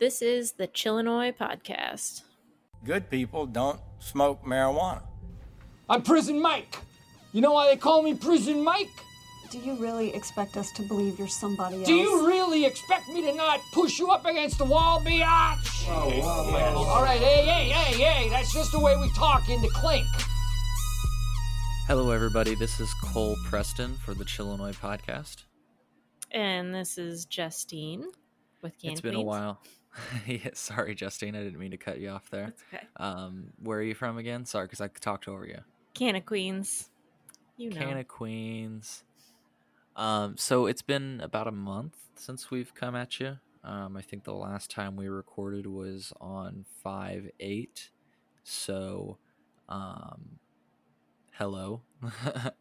This 0.00 0.22
is 0.22 0.52
the 0.52 0.66
Chillinois 0.66 1.36
podcast. 1.36 2.22
Good 2.86 3.10
people 3.10 3.44
don't 3.44 3.78
smoke 3.98 4.42
marijuana. 4.46 5.02
I'm 5.90 6.00
Prison 6.00 6.40
Mike. 6.40 6.78
You 7.32 7.42
know 7.42 7.52
why 7.52 7.68
they 7.68 7.76
call 7.76 8.02
me 8.02 8.14
Prison 8.14 8.64
Mike? 8.64 8.88
Do 9.50 9.58
you 9.58 9.74
really 9.74 10.14
expect 10.14 10.56
us 10.56 10.72
to 10.76 10.82
believe 10.84 11.18
you're 11.18 11.28
somebody 11.28 11.76
else? 11.76 11.86
Do 11.86 11.94
you 11.94 12.26
really 12.26 12.64
expect 12.64 13.10
me 13.10 13.20
to 13.20 13.34
not 13.34 13.60
push 13.74 13.98
you 13.98 14.10
up 14.10 14.24
against 14.24 14.56
the 14.56 14.64
wall, 14.64 15.02
biatch? 15.02 15.84
Oh, 15.86 16.86
All 16.88 17.02
right, 17.02 17.20
hey, 17.20 17.44
hey, 17.44 17.68
hey, 17.68 18.02
hey, 18.02 18.28
that's 18.30 18.54
just 18.54 18.72
the 18.72 18.80
way 18.80 18.96
we 18.96 19.12
talk 19.12 19.50
in 19.50 19.60
the 19.60 19.68
clink. 19.68 20.06
Hello, 21.88 22.10
everybody. 22.10 22.54
This 22.54 22.80
is 22.80 22.90
Cole 23.02 23.36
Preston 23.44 23.96
for 23.96 24.14
the 24.14 24.24
Chillinois 24.24 24.72
podcast. 24.72 25.44
And 26.30 26.74
this 26.74 26.96
is 26.96 27.26
Justine 27.26 28.06
with 28.62 28.78
Can 28.78 28.92
it's 28.92 29.02
been 29.02 29.14
a 29.14 29.20
while. 29.20 29.60
yeah, 30.26 30.50
sorry, 30.54 30.94
Justine. 30.94 31.34
I 31.34 31.42
didn't 31.42 31.58
mean 31.58 31.70
to 31.70 31.76
cut 31.76 32.00
you 32.00 32.10
off 32.10 32.30
there. 32.30 32.46
That's 32.46 32.64
okay. 32.72 32.86
Um, 32.96 33.52
where 33.62 33.78
are 33.78 33.82
you 33.82 33.94
from 33.94 34.18
again? 34.18 34.44
Sorry, 34.44 34.66
because 34.66 34.80
I 34.80 34.88
talked 34.88 35.28
over 35.28 35.46
you. 35.46 35.58
Can 35.94 36.16
of 36.16 36.26
Queens. 36.26 36.90
You 37.56 37.70
know. 37.70 37.80
Can 37.80 37.98
of 37.98 38.08
Queens. 38.08 39.04
Um, 39.96 40.36
so 40.36 40.66
it's 40.66 40.82
been 40.82 41.20
about 41.20 41.46
a 41.46 41.52
month 41.52 41.96
since 42.14 42.50
we've 42.50 42.74
come 42.74 42.94
at 42.94 43.20
you. 43.20 43.38
Um, 43.62 43.96
I 43.96 44.02
think 44.02 44.24
the 44.24 44.34
last 44.34 44.70
time 44.70 44.96
we 44.96 45.08
recorded 45.08 45.66
was 45.66 46.12
on 46.20 46.64
five 46.82 47.30
eight. 47.40 47.90
So, 48.42 49.18
um, 49.68 50.38
hello. 51.32 51.82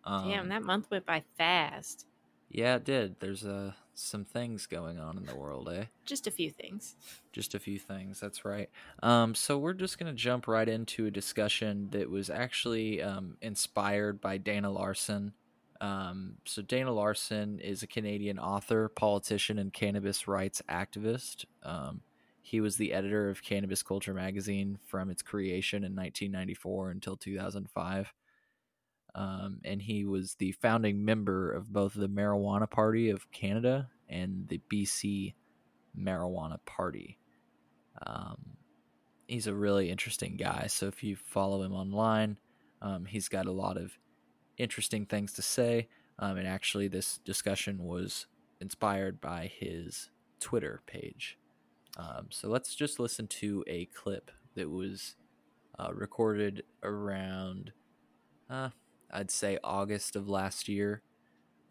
um, 0.03 0.30
Damn, 0.30 0.49
that 0.49 0.63
month 0.63 0.88
went 0.91 1.05
by 1.05 1.23
fast. 1.38 2.05
Yeah, 2.49 2.75
it 2.75 2.83
did. 2.83 3.19
There's 3.19 3.45
uh, 3.45 3.73
some 3.99 4.26
things 4.26 4.66
going 4.66 4.99
on 4.99 5.17
in 5.17 5.26
the 5.26 5.35
world, 5.35 5.70
eh? 5.70 5.85
Just 6.05 6.27
a 6.27 6.31
few 6.31 6.52
things. 6.52 6.95
Just 7.31 7.53
a 7.53 7.59
few 7.59 7.80
things. 7.80 8.20
That's 8.20 8.45
right. 8.45 8.70
Um, 9.03 9.35
so 9.35 9.58
we're 9.58 9.73
just 9.73 9.99
gonna 9.99 10.13
jump 10.13 10.48
right 10.48 10.67
into 10.67 11.05
a 11.05 11.12
discussion 11.12 11.89
that 11.91 12.09
was 12.09 12.30
actually 12.30 13.02
um, 13.02 13.38
inspired 13.41 14.22
by 14.22 14.38
Dana 14.38 14.72
Larsen. 14.72 15.33
Um, 15.81 16.36
so 16.45 16.61
Dana 16.61 16.91
Larsen 16.91 17.59
is 17.59 17.83
a 17.83 17.88
Canadian 17.88 18.38
author, 18.39 18.89
politician, 18.89 19.58
and 19.59 19.72
cannabis 19.72 20.28
rights 20.28 20.61
activist. 20.69 21.45
Um, 21.63 22.02
he 22.41 22.61
was 22.61 22.78
the 22.78 22.94
editor 22.94 23.30
of 23.30 23.44
Cannabis 23.44 23.84
Culture 23.84 24.13
magazine 24.13 24.80
from 24.88 25.09
its 25.09 25.22
creation 25.22 25.84
in 25.84 25.95
1994 25.95 26.91
until 26.91 27.16
2005 27.16 28.13
um, 29.20 29.59
and 29.66 29.81
he 29.81 30.06
was 30.06 30.36
the 30.36 30.53
founding 30.53 31.03
member 31.03 31.52
of 31.52 31.73
both 31.73 31.94
the 31.94 32.08
Marijuana 32.08 32.70
Party 32.70 33.09
of 33.09 33.30
Canada 33.34 33.89
and 34.08 34.48
the 34.48 34.62
BC 34.72 35.34
Marijuana 36.00 36.58
Party. 36.66 37.20
Um, 38.08 38.38
he's 39.28 39.45
a 39.45 39.53
really 39.53 39.92
interesting 39.92 40.38
guy. 40.38 40.67
So 40.67 40.88
if 40.88 41.03
you 41.03 41.17
follow 41.17 41.64
him 41.64 41.73
online, 41.73 42.38
um, 42.81 43.03
he's 43.03 43.28
got 43.28 43.45
a 43.45 43.52
lot 43.52 43.75
of 43.75 43.92
interesting 44.58 45.06
things 45.06 45.34
to 45.34 45.42
say. 45.42 45.90
Um, 46.17 46.38
and 46.38 46.47
actually, 46.47 46.88
this 46.88 47.17
discussion 47.17 47.84
was 47.84 48.25
inspired 48.62 49.20
by 49.20 49.52
his 49.53 50.12
Twitter 50.40 50.81
page. 50.88 51.38
Um, 51.97 52.28
so 52.30 52.47
let's 52.47 52.73
just 52.73 53.02
listen 53.02 53.28
to 53.28 53.66
a 53.67 53.88
clip 53.88 54.31
that 54.56 54.70
was 54.70 55.17
uh, 55.78 55.92
recorded 55.94 56.64
around. 56.84 57.73
Uh, 58.50 58.70
I'd 59.11 59.31
say 59.31 59.57
August 59.63 60.15
of 60.15 60.29
last 60.29 60.67
year, 60.67 61.02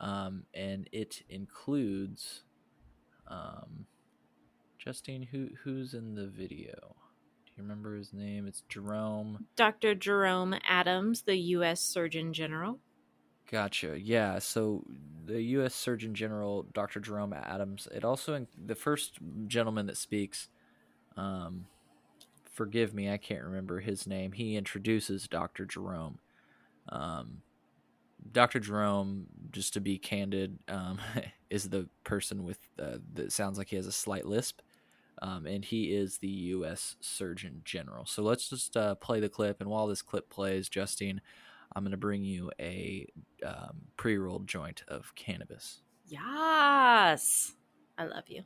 um, 0.00 0.44
and 0.54 0.88
it 0.92 1.22
includes 1.28 2.42
um, 3.28 3.86
Justine. 4.78 5.22
Who 5.30 5.50
who's 5.62 5.94
in 5.94 6.14
the 6.14 6.26
video? 6.26 6.96
Do 7.46 7.52
you 7.56 7.62
remember 7.62 7.96
his 7.96 8.12
name? 8.12 8.46
It's 8.46 8.62
Jerome. 8.68 9.46
Dr. 9.56 9.94
Jerome 9.94 10.56
Adams, 10.68 11.22
the 11.22 11.36
U.S. 11.36 11.80
Surgeon 11.80 12.32
General. 12.32 12.78
Gotcha. 13.50 13.98
Yeah. 13.98 14.38
So 14.38 14.84
the 15.24 15.40
U.S. 15.42 15.74
Surgeon 15.74 16.14
General, 16.14 16.66
Dr. 16.74 17.00
Jerome 17.00 17.32
Adams. 17.32 17.88
It 17.92 18.04
also 18.04 18.34
in, 18.34 18.46
the 18.66 18.74
first 18.74 19.18
gentleman 19.46 19.86
that 19.86 19.96
speaks. 19.96 20.48
Um, 21.16 21.66
forgive 22.52 22.92
me, 22.92 23.10
I 23.10 23.16
can't 23.16 23.44
remember 23.44 23.80
his 23.80 24.06
name. 24.06 24.32
He 24.32 24.56
introduces 24.56 25.28
Dr. 25.28 25.64
Jerome. 25.64 26.18
Um, 26.90 27.42
Dr. 28.32 28.60
Jerome, 28.60 29.26
just 29.52 29.74
to 29.74 29.80
be 29.80 29.98
candid, 29.98 30.58
um, 30.68 30.98
is 31.50 31.70
the 31.70 31.88
person 32.04 32.44
with 32.44 32.58
uh, 32.78 32.98
that 33.14 33.32
sounds 33.32 33.58
like 33.58 33.68
he 33.68 33.76
has 33.76 33.86
a 33.86 33.92
slight 33.92 34.26
lisp, 34.26 34.60
um, 35.22 35.46
and 35.46 35.64
he 35.64 35.94
is 35.94 36.18
the 36.18 36.28
U.S. 36.28 36.96
Surgeon 37.00 37.62
General. 37.64 38.06
So 38.06 38.22
let's 38.22 38.48
just 38.48 38.76
uh, 38.76 38.94
play 38.96 39.20
the 39.20 39.28
clip, 39.28 39.60
and 39.60 39.70
while 39.70 39.86
this 39.86 40.02
clip 40.02 40.28
plays, 40.28 40.68
Justine, 40.68 41.20
I'm 41.74 41.84
going 41.84 41.92
to 41.92 41.96
bring 41.96 42.24
you 42.24 42.50
a 42.60 43.06
um, 43.44 43.82
pre-rolled 43.96 44.46
joint 44.46 44.82
of 44.88 45.14
cannabis. 45.14 45.80
Yes, 46.06 47.54
I 47.96 48.04
love 48.04 48.24
you. 48.28 48.42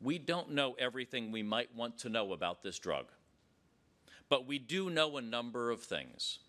We 0.00 0.18
don't 0.18 0.50
know 0.50 0.74
everything 0.78 1.32
we 1.32 1.42
might 1.42 1.74
want 1.74 1.98
to 1.98 2.08
know 2.08 2.32
about 2.32 2.62
this 2.62 2.78
drug, 2.78 3.06
but 4.28 4.46
we 4.46 4.58
do 4.58 4.90
know 4.90 5.16
a 5.16 5.22
number 5.22 5.70
of 5.70 5.82
things. 5.82 6.40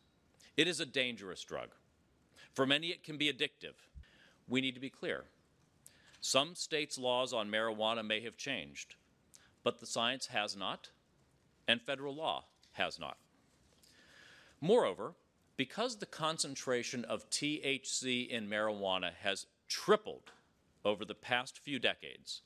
It 0.58 0.68
is 0.68 0.80
a 0.80 0.86
dangerous 0.86 1.44
drug. 1.44 1.70
For 2.54 2.66
many, 2.66 2.88
it 2.88 3.04
can 3.04 3.18
be 3.18 3.32
addictive. 3.32 3.76
We 4.48 4.60
need 4.60 4.74
to 4.74 4.82
be 4.82 4.90
clear. 4.90 5.26
Some 6.20 6.56
states' 6.56 6.98
laws 6.98 7.32
on 7.32 7.50
marijuana 7.50 8.04
may 8.04 8.22
have 8.22 8.38
changed, 8.38 8.96
but 9.64 9.80
the 9.80 9.86
science 9.86 10.26
has 10.28 10.58
not, 10.58 10.90
and 11.68 11.80
federal 11.80 12.16
law 12.16 12.46
has 12.72 13.00
not. 13.00 13.18
Moreover, 14.60 15.14
because 15.58 15.98
the 15.98 16.08
concentration 16.08 17.06
of 17.06 17.30
THC 17.30 18.28
in 18.28 18.50
marijuana 18.50 19.12
has 19.22 19.46
tripled 19.68 20.32
over 20.84 21.06
the 21.06 21.14
past 21.14 21.60
few 21.60 21.78
decades, 21.78 22.42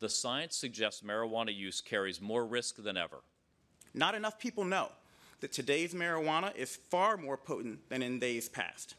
the 0.00 0.08
science 0.08 0.56
suggests 0.56 1.02
marijuana 1.02 1.54
use 1.54 1.80
carries 1.80 2.20
more 2.20 2.44
risk 2.44 2.82
than 2.82 2.96
ever. 2.96 3.18
Not 3.94 4.16
enough 4.16 4.40
people 4.40 4.64
know 4.64 4.90
that 5.42 5.52
today's 5.52 5.92
marijuana 5.92 6.54
is 6.56 6.78
far 6.88 7.16
more 7.16 7.36
potent 7.36 7.80
than 7.88 8.00
in 8.00 8.20
days 8.20 8.48
past. 8.48 8.94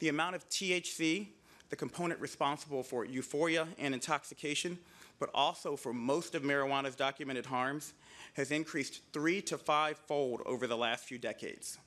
The 0.00 0.10
amount 0.10 0.36
of 0.36 0.46
THC, 0.50 1.28
the 1.70 1.76
component 1.76 2.20
responsible 2.20 2.82
for 2.82 3.06
euphoria 3.06 3.66
and 3.78 3.94
intoxication, 3.94 4.78
but 5.18 5.30
also 5.34 5.74
for 5.74 5.94
most 5.94 6.34
of 6.34 6.42
marijuana's 6.42 6.94
documented 6.94 7.46
harms, 7.46 7.94
has 8.34 8.50
increased 8.50 9.00
three 9.14 9.40
to 9.40 9.56
five 9.56 9.96
fold 9.96 10.42
over 10.44 10.66
the 10.66 10.76
last 10.76 11.04
few 11.04 11.16
decades. 11.16 11.78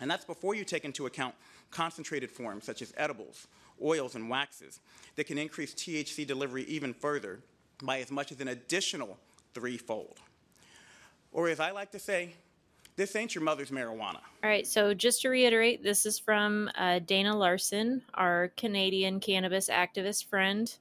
And 0.00 0.08
that's 0.08 0.24
before 0.24 0.54
you 0.54 0.64
take 0.64 0.84
into 0.84 1.06
account 1.06 1.34
concentrated 1.72 2.30
forms 2.30 2.64
such 2.64 2.82
as 2.82 2.94
edibles, 2.96 3.48
oils, 3.82 4.14
and 4.14 4.30
waxes 4.30 4.78
that 5.16 5.26
can 5.26 5.38
increase 5.38 5.74
THC 5.74 6.24
delivery 6.24 6.62
even 6.64 6.94
further 6.94 7.40
by 7.82 7.98
as 7.98 8.12
much 8.12 8.30
as 8.30 8.40
an 8.40 8.48
additional 8.48 9.18
threefold. 9.54 10.20
Or 11.32 11.48
as 11.48 11.58
I 11.58 11.72
like 11.72 11.90
to 11.92 11.98
say, 11.98 12.34
this 12.96 13.16
ain't 13.16 13.34
your 13.34 13.42
mother's 13.42 13.70
marijuana. 13.70 14.20
All 14.42 14.50
right. 14.50 14.66
So 14.66 14.94
just 14.94 15.22
to 15.22 15.28
reiterate, 15.28 15.82
this 15.82 16.06
is 16.06 16.18
from 16.18 16.70
uh, 16.76 17.00
Dana 17.00 17.36
Larsen, 17.36 18.02
our 18.14 18.52
Canadian 18.56 19.20
cannabis 19.20 19.68
activist 19.68 20.26
friend. 20.26 20.74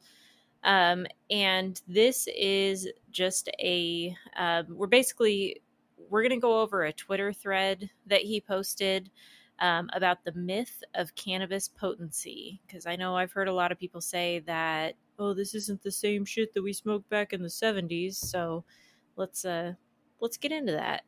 Um, 0.63 1.07
and 1.29 1.81
this 1.87 2.27
is 2.35 2.87
just 3.11 3.49
a, 3.59 4.15
uh, 4.37 4.63
we're 4.69 4.87
basically, 4.87 5.61
we're 6.09 6.21
going 6.21 6.39
to 6.39 6.41
go 6.41 6.61
over 6.61 6.83
a 6.83 6.93
Twitter 6.93 7.33
thread 7.33 7.89
that 8.05 8.21
he 8.21 8.39
posted 8.39 9.09
um, 9.59 9.89
about 9.93 10.23
the 10.23 10.33
myth 10.33 10.83
of 10.93 11.15
cannabis 11.15 11.67
potency. 11.67 12.61
Because 12.65 12.85
I 12.85 12.95
know 12.95 13.15
I've 13.15 13.31
heard 13.31 13.47
a 13.47 13.53
lot 13.53 13.71
of 13.71 13.79
people 13.79 14.01
say 14.01 14.39
that, 14.45 14.95
oh, 15.17 15.33
this 15.33 15.55
isn't 15.55 15.81
the 15.81 15.91
same 15.91 16.25
shit 16.25 16.53
that 16.53 16.63
we 16.63 16.73
smoked 16.73 17.09
back 17.09 17.33
in 17.33 17.41
the 17.41 17.47
70s. 17.47 18.15
So 18.15 18.63
let's, 19.15 19.45
uh, 19.45 19.73
let's 20.19 20.37
get 20.37 20.51
into 20.51 20.73
that. 20.73 21.03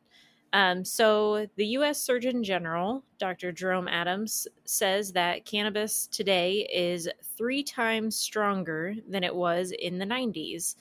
Um, 0.56 0.86
so, 0.86 1.46
the 1.56 1.66
U.S. 1.66 2.00
Surgeon 2.00 2.42
General, 2.42 3.04
Dr. 3.18 3.52
Jerome 3.52 3.88
Adams, 3.88 4.48
says 4.64 5.12
that 5.12 5.44
cannabis 5.44 6.06
today 6.06 6.66
is 6.72 7.10
three 7.36 7.62
times 7.62 8.16
stronger 8.16 8.94
than 9.06 9.22
it 9.22 9.34
was 9.34 9.70
in 9.72 9.98
the 9.98 10.06
90s. 10.06 10.76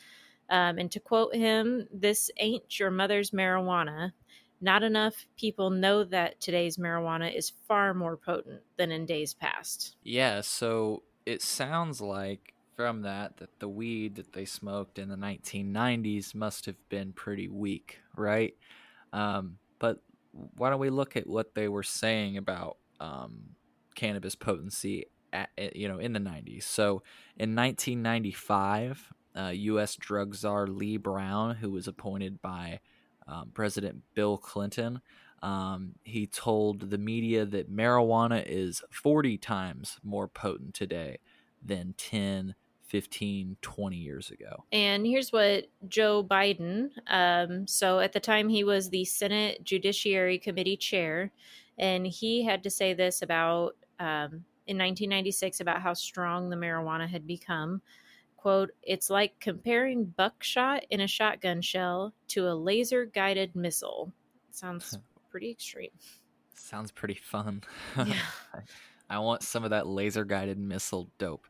Um, 0.49 0.77
and 0.77 0.89
to 0.91 1.01
quote 1.01 1.35
him, 1.35 1.89
this 1.93 2.31
ain't 2.37 2.79
your 2.79 2.89
mother's 2.89 3.31
marijuana. 3.31 4.13
Not 4.61 4.81
enough 4.81 5.25
people 5.37 5.69
know 5.69 6.05
that 6.05 6.39
today's 6.39 6.77
marijuana 6.77 7.35
is 7.35 7.51
far 7.67 7.93
more 7.93 8.15
potent 8.15 8.61
than 8.77 8.93
in 8.93 9.05
days 9.05 9.33
past. 9.33 9.97
Yeah, 10.03 10.39
so 10.39 11.03
it 11.25 11.41
sounds 11.41 11.99
like 11.99 12.53
from 12.77 13.01
that 13.01 13.35
that 13.37 13.59
the 13.59 13.67
weed 13.67 14.15
that 14.15 14.31
they 14.31 14.45
smoked 14.45 14.99
in 14.99 15.09
the 15.09 15.17
1990s 15.17 16.33
must 16.33 16.65
have 16.65 16.77
been 16.87 17.11
pretty 17.11 17.49
weak, 17.49 17.99
right? 18.15 18.55
Um, 19.11 19.57
but 19.79 19.99
why 20.57 20.69
don't 20.69 20.79
we 20.79 20.89
look 20.89 21.15
at 21.15 21.27
what 21.27 21.55
they 21.55 21.67
were 21.67 21.83
saying 21.83 22.37
about 22.37 22.77
um, 22.99 23.55
cannabis 23.95 24.35
potency 24.35 25.05
at, 25.33 25.49
you 25.75 25.87
know 25.87 25.97
in 25.97 26.13
the 26.13 26.19
90s 26.19 26.63
so 26.63 27.03
in 27.37 27.55
1995 27.55 29.13
uh, 29.35 29.51
U.S. 29.53 29.95
drug 29.95 30.35
czar 30.35 30.67
Lee 30.67 30.97
Brown, 30.97 31.55
who 31.55 31.71
was 31.71 31.87
appointed 31.87 32.41
by 32.41 32.79
um, 33.27 33.51
President 33.53 34.03
Bill 34.13 34.37
Clinton. 34.37 35.01
Um, 35.43 35.95
he 36.03 36.25
told 36.25 36.89
the 36.89 36.97
media 36.97 37.45
that 37.45 37.71
marijuana 37.71 38.43
is 38.47 38.81
40 38.89 39.37
times 39.37 39.99
more 40.03 40.27
potent 40.27 40.73
today 40.73 41.19
than 41.61 41.93
10, 41.97 42.55
15, 42.87 43.57
20 43.61 43.95
years 43.95 44.31
ago. 44.31 44.63
And 44.71 45.05
here's 45.05 45.31
what 45.31 45.65
Joe 45.87 46.23
Biden, 46.23 46.89
um, 47.07 47.67
so 47.67 47.99
at 47.99 48.13
the 48.13 48.19
time 48.19 48.49
he 48.49 48.63
was 48.63 48.89
the 48.89 49.05
Senate 49.05 49.63
Judiciary 49.63 50.37
Committee 50.37 50.77
chair, 50.77 51.31
and 51.77 52.05
he 52.05 52.43
had 52.43 52.63
to 52.63 52.69
say 52.69 52.93
this 52.93 53.21
about 53.21 53.75
um, 53.99 54.45
in 54.67 54.77
1996 54.77 55.59
about 55.59 55.81
how 55.81 55.93
strong 55.93 56.49
the 56.49 56.55
marijuana 56.55 57.07
had 57.07 57.27
become. 57.27 57.81
Quote, 58.37 58.71
it's 58.83 59.09
like 59.09 59.39
comparing 59.39 60.05
buckshot 60.05 60.85
in 60.89 61.01
a 61.01 61.07
shotgun 61.07 61.61
shell 61.61 62.13
to 62.29 62.47
a 62.47 62.53
laser 62.53 63.05
guided 63.05 63.55
missile. 63.55 64.13
Sounds 64.51 64.97
pretty 65.31 65.49
extreme. 65.49 65.89
Sounds 66.53 66.91
pretty 66.91 67.15
fun. 67.15 67.63
Yeah. 67.97 68.13
I 69.07 69.19
want 69.19 69.43
some 69.43 69.63
of 69.63 69.69
that 69.69 69.87
laser 69.87 70.25
guided 70.25 70.57
missile 70.57 71.09
dope. 71.19 71.45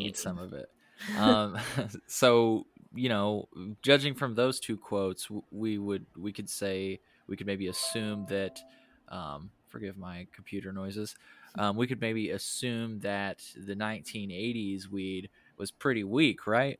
I 0.00 0.04
need 0.04 0.16
some 0.16 0.38
of 0.38 0.52
it. 0.52 0.70
Um, 1.18 1.58
so 2.06 2.66
you 2.94 3.08
know, 3.08 3.48
judging 3.82 4.14
from 4.14 4.36
those 4.36 4.60
two 4.60 4.76
quotes, 4.76 5.28
we 5.50 5.76
would 5.76 6.06
we 6.16 6.32
could 6.32 6.48
say 6.48 7.00
we 7.26 7.36
could 7.36 7.46
maybe 7.46 7.66
assume 7.68 8.26
that. 8.28 8.60
Um, 9.08 9.50
forgive 9.74 9.98
my 9.98 10.24
computer 10.32 10.72
noises. 10.72 11.16
Um, 11.58 11.76
we 11.76 11.88
could 11.88 12.00
maybe 12.00 12.30
assume 12.30 13.00
that 13.00 13.42
the 13.56 13.74
1980s 13.74 14.88
weed 14.88 15.30
was 15.58 15.72
pretty 15.72 16.04
weak, 16.04 16.46
right? 16.46 16.78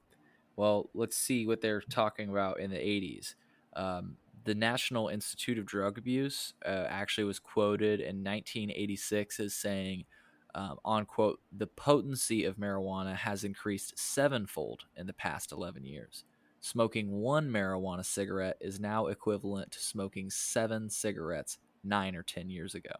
Well, 0.57 0.91
let's 0.95 1.17
see 1.17 1.45
what 1.45 1.61
they're 1.61 1.81
talking 1.81 2.31
about 2.31 2.61
in 2.61 2.71
the 2.71 2.77
80s. 2.77 3.35
Um, 3.75 4.17
the 4.45 4.55
National 4.55 5.09
Institute 5.09 5.59
of 5.59 5.67
Drug 5.67 5.99
Abuse 5.99 6.55
uh, 6.65 6.87
actually 6.89 7.25
was 7.25 7.41
quoted 7.41 8.01
in 8.01 8.23
1986 8.23 9.41
as 9.41 9.55
saying, 9.55 10.05
um, 10.55 10.79
on 10.85 11.05
quote, 11.05 11.41
the 11.57 11.67
potency 11.67 12.45
of 12.45 12.57
marijuana 12.57 13.15
has 13.15 13.45
increased 13.45 13.99
sevenfold 13.99 14.85
in 14.97 15.07
the 15.07 15.13
past 15.13 15.53
11 15.53 15.85
years. 15.85 16.25
Smoking 16.61 17.11
one 17.11 17.51
marijuana 17.51 18.05
cigarette 18.05 18.57
is 18.61 18.81
now 18.81 19.09
equivalent 19.09 19.73
to 19.73 19.81
smoking 19.81 20.31
seven 20.31 20.89
cigarettes 20.89 21.59
nine 21.83 22.15
or 22.15 22.23
10 22.23 22.49
years 22.49 22.75
ago. 22.75 22.95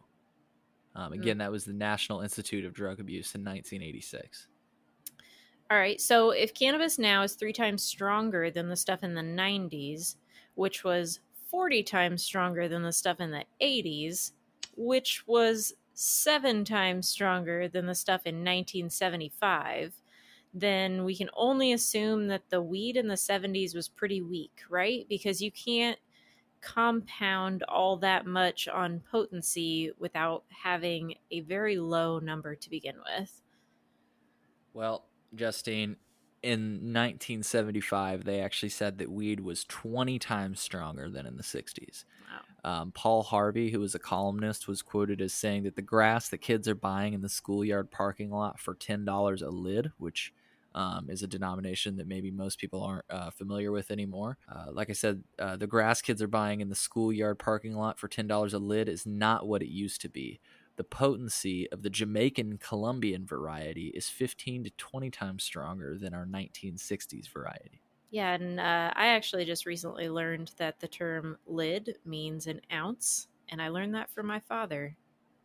Um, 0.95 1.13
again, 1.13 1.39
that 1.39 1.51
was 1.51 1.65
the 1.65 1.73
National 1.73 2.21
Institute 2.21 2.63
of 2.63 2.73
Drug 2.73 2.99
Abuse 2.99 3.35
in 3.35 3.41
1986. 3.41 4.47
All 5.71 5.77
right. 5.77 5.99
So 5.99 6.29
if 6.29 6.53
cannabis 6.53 6.99
now 6.99 7.23
is 7.23 7.33
three 7.33 7.53
times 7.53 7.83
stronger 7.83 8.51
than 8.51 8.69
the 8.69 8.75
stuff 8.75 9.03
in 9.03 9.13
the 9.13 9.21
90s, 9.21 10.15
which 10.53 10.83
was 10.83 11.19
40 11.49 11.83
times 11.83 12.23
stronger 12.23 12.67
than 12.67 12.83
the 12.83 12.93
stuff 12.93 13.19
in 13.19 13.31
the 13.31 13.43
80s, 13.61 14.31
which 14.77 15.25
was 15.27 15.73
seven 15.95 16.63
times 16.63 17.07
stronger 17.07 17.67
than 17.67 17.87
the 17.87 17.95
stuff 17.95 18.21
in 18.25 18.35
1975, 18.35 20.01
then 20.53 21.03
we 21.03 21.15
can 21.15 21.29
only 21.35 21.73
assume 21.73 22.27
that 22.27 22.49
the 22.49 22.61
weed 22.61 22.95
in 22.95 23.07
the 23.07 23.15
70s 23.15 23.75
was 23.75 23.89
pretty 23.89 24.21
weak, 24.21 24.61
right? 24.69 25.05
Because 25.09 25.41
you 25.41 25.51
can't 25.51 25.97
compound 26.61 27.63
all 27.63 27.97
that 27.97 28.25
much 28.25 28.67
on 28.67 29.01
potency 29.11 29.91
without 29.99 30.43
having 30.49 31.15
a 31.31 31.41
very 31.41 31.77
low 31.77 32.19
number 32.19 32.55
to 32.55 32.69
begin 32.69 32.95
with. 33.17 33.41
Well, 34.73 35.05
Justine, 35.33 35.95
in 36.45 36.93
1975, 36.93 38.23
they 38.23 38.39
actually 38.39 38.69
said 38.69 38.99
that 38.99 39.11
weed 39.11 39.39
was 39.39 39.63
20 39.65 40.19
times 40.19 40.59
stronger 40.59 41.09
than 41.09 41.25
in 41.25 41.37
the 41.37 41.43
60s. 41.43 42.05
Um, 42.63 42.91
Paul 42.91 43.23
Harvey, 43.23 43.71
who 43.71 43.79
was 43.79 43.95
a 43.95 43.99
columnist, 43.99 44.67
was 44.67 44.81
quoted 44.81 45.21
as 45.21 45.33
saying 45.33 45.63
that 45.63 45.75
the 45.75 45.81
grass 45.81 46.29
that 46.29 46.39
kids 46.39 46.67
are 46.67 46.75
buying 46.75 47.13
in 47.13 47.21
the 47.21 47.29
schoolyard 47.29 47.91
parking 47.91 48.31
lot 48.31 48.59
for 48.59 48.75
$10 48.75 49.41
a 49.41 49.49
lid, 49.49 49.91
which 49.97 50.33
um, 50.73 51.07
is 51.09 51.23
a 51.23 51.27
denomination 51.27 51.95
that 51.97 52.07
maybe 52.07 52.31
most 52.31 52.59
people 52.59 52.83
aren't 52.83 53.05
uh, 53.09 53.29
familiar 53.31 53.71
with 53.71 53.91
anymore. 53.91 54.37
Uh, 54.51 54.71
like 54.71 54.89
I 54.89 54.93
said, 54.93 55.23
uh, 55.39 55.55
the 55.55 55.67
grass 55.67 56.01
kids 56.01 56.21
are 56.21 56.27
buying 56.27 56.59
in 56.59 56.69
the 56.69 56.75
schoolyard 56.75 57.39
parking 57.39 57.75
lot 57.75 57.97
for 57.97 58.07
$10 58.07 58.53
a 58.53 58.57
lid 58.57 58.89
is 58.89 59.05
not 59.05 59.47
what 59.47 59.61
it 59.61 59.69
used 59.69 60.01
to 60.01 60.09
be. 60.09 60.39
The 60.77 60.83
potency 60.83 61.69
of 61.71 61.83
the 61.83 61.89
Jamaican 61.89 62.57
Colombian 62.57 63.25
variety 63.25 63.87
is 63.87 64.09
15 64.09 64.65
to 64.65 64.69
20 64.71 65.09
times 65.09 65.43
stronger 65.43 65.97
than 65.97 66.13
our 66.13 66.25
1960s 66.25 67.29
variety. 67.29 67.81
Yeah, 68.11 68.33
and 68.33 68.59
uh, 68.59 68.91
I 68.95 69.07
actually 69.07 69.45
just 69.45 69.65
recently 69.65 70.09
learned 70.09 70.51
that 70.57 70.79
the 70.79 70.87
term 70.87 71.37
lid 71.47 71.97
means 72.05 72.47
an 72.47 72.61
ounce, 72.71 73.27
and 73.49 73.61
I 73.61 73.69
learned 73.69 73.95
that 73.95 74.09
from 74.09 74.27
my 74.27 74.39
father. 74.39 74.95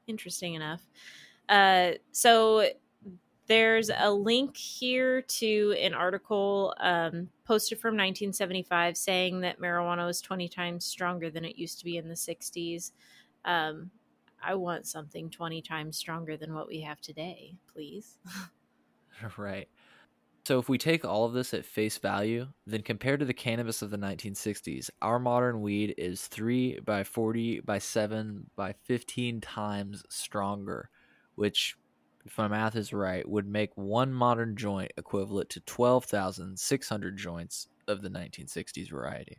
Interesting 0.06 0.54
enough. 0.54 0.82
Uh, 1.48 1.92
so 2.12 2.68
there's 3.46 3.90
a 3.90 4.08
link 4.08 4.56
here 4.56 5.22
to 5.22 5.74
an 5.80 5.94
article 5.94 6.72
um, 6.78 7.28
posted 7.44 7.80
from 7.80 7.94
1975 7.94 8.96
saying 8.96 9.40
that 9.40 9.60
marijuana 9.60 10.06
was 10.06 10.20
20 10.20 10.48
times 10.48 10.84
stronger 10.84 11.30
than 11.30 11.44
it 11.44 11.58
used 11.58 11.80
to 11.80 11.84
be 11.84 11.96
in 11.96 12.08
the 12.08 12.14
60s. 12.14 12.92
Um, 13.44 13.90
I 14.42 14.54
want 14.54 14.87
something 14.87 15.31
20 15.31 15.62
times 15.62 15.96
stronger 15.96 16.37
than 16.37 16.54
what 16.54 16.69
we 16.69 16.81
have 16.81 17.00
today, 17.00 17.54
please. 17.72 18.19
right. 19.37 19.69
So, 20.46 20.58
if 20.58 20.69
we 20.69 20.78
take 20.78 21.04
all 21.04 21.25
of 21.26 21.34
this 21.34 21.52
at 21.54 21.66
face 21.66 21.98
value, 21.98 22.48
then 22.66 22.82
compared 22.82 23.20
to 23.20 23.26
the 23.26 23.34
cannabis 23.34 23.82
of 23.82 23.90
the 23.90 23.98
1960s, 23.98 24.90
our 25.02 25.19
modern 25.19 25.60
weed 25.60 25.94
is 25.98 26.26
3 26.28 26.81
by 26.81 27.04
40 27.04 27.60
by 27.60 27.78
7 27.78 28.50
by 28.56 28.72
15 28.84 29.40
times 29.42 30.02
stronger, 30.08 30.90
which, 31.34 31.76
if 32.25 32.38
my 32.38 32.48
math 32.48 32.75
is 32.76 32.92
right, 32.92 33.28
would 33.28 33.46
make 33.46 33.76
one 33.76 34.12
modern 34.12 34.56
joint 34.56 34.92
equivalent 34.96 35.50
to 35.50 35.60
12,600 35.60 37.16
joints 37.16 37.69
of 37.87 38.02
the 38.02 38.10
1960s 38.10 38.90
variety. 38.90 39.38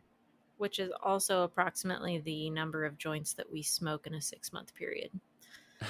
Which 0.62 0.78
is 0.78 0.92
also 1.02 1.42
approximately 1.42 2.18
the 2.18 2.48
number 2.48 2.84
of 2.84 2.96
joints 2.96 3.32
that 3.32 3.50
we 3.50 3.62
smoke 3.64 4.06
in 4.06 4.14
a 4.14 4.22
six 4.22 4.52
month 4.52 4.72
period. 4.76 5.10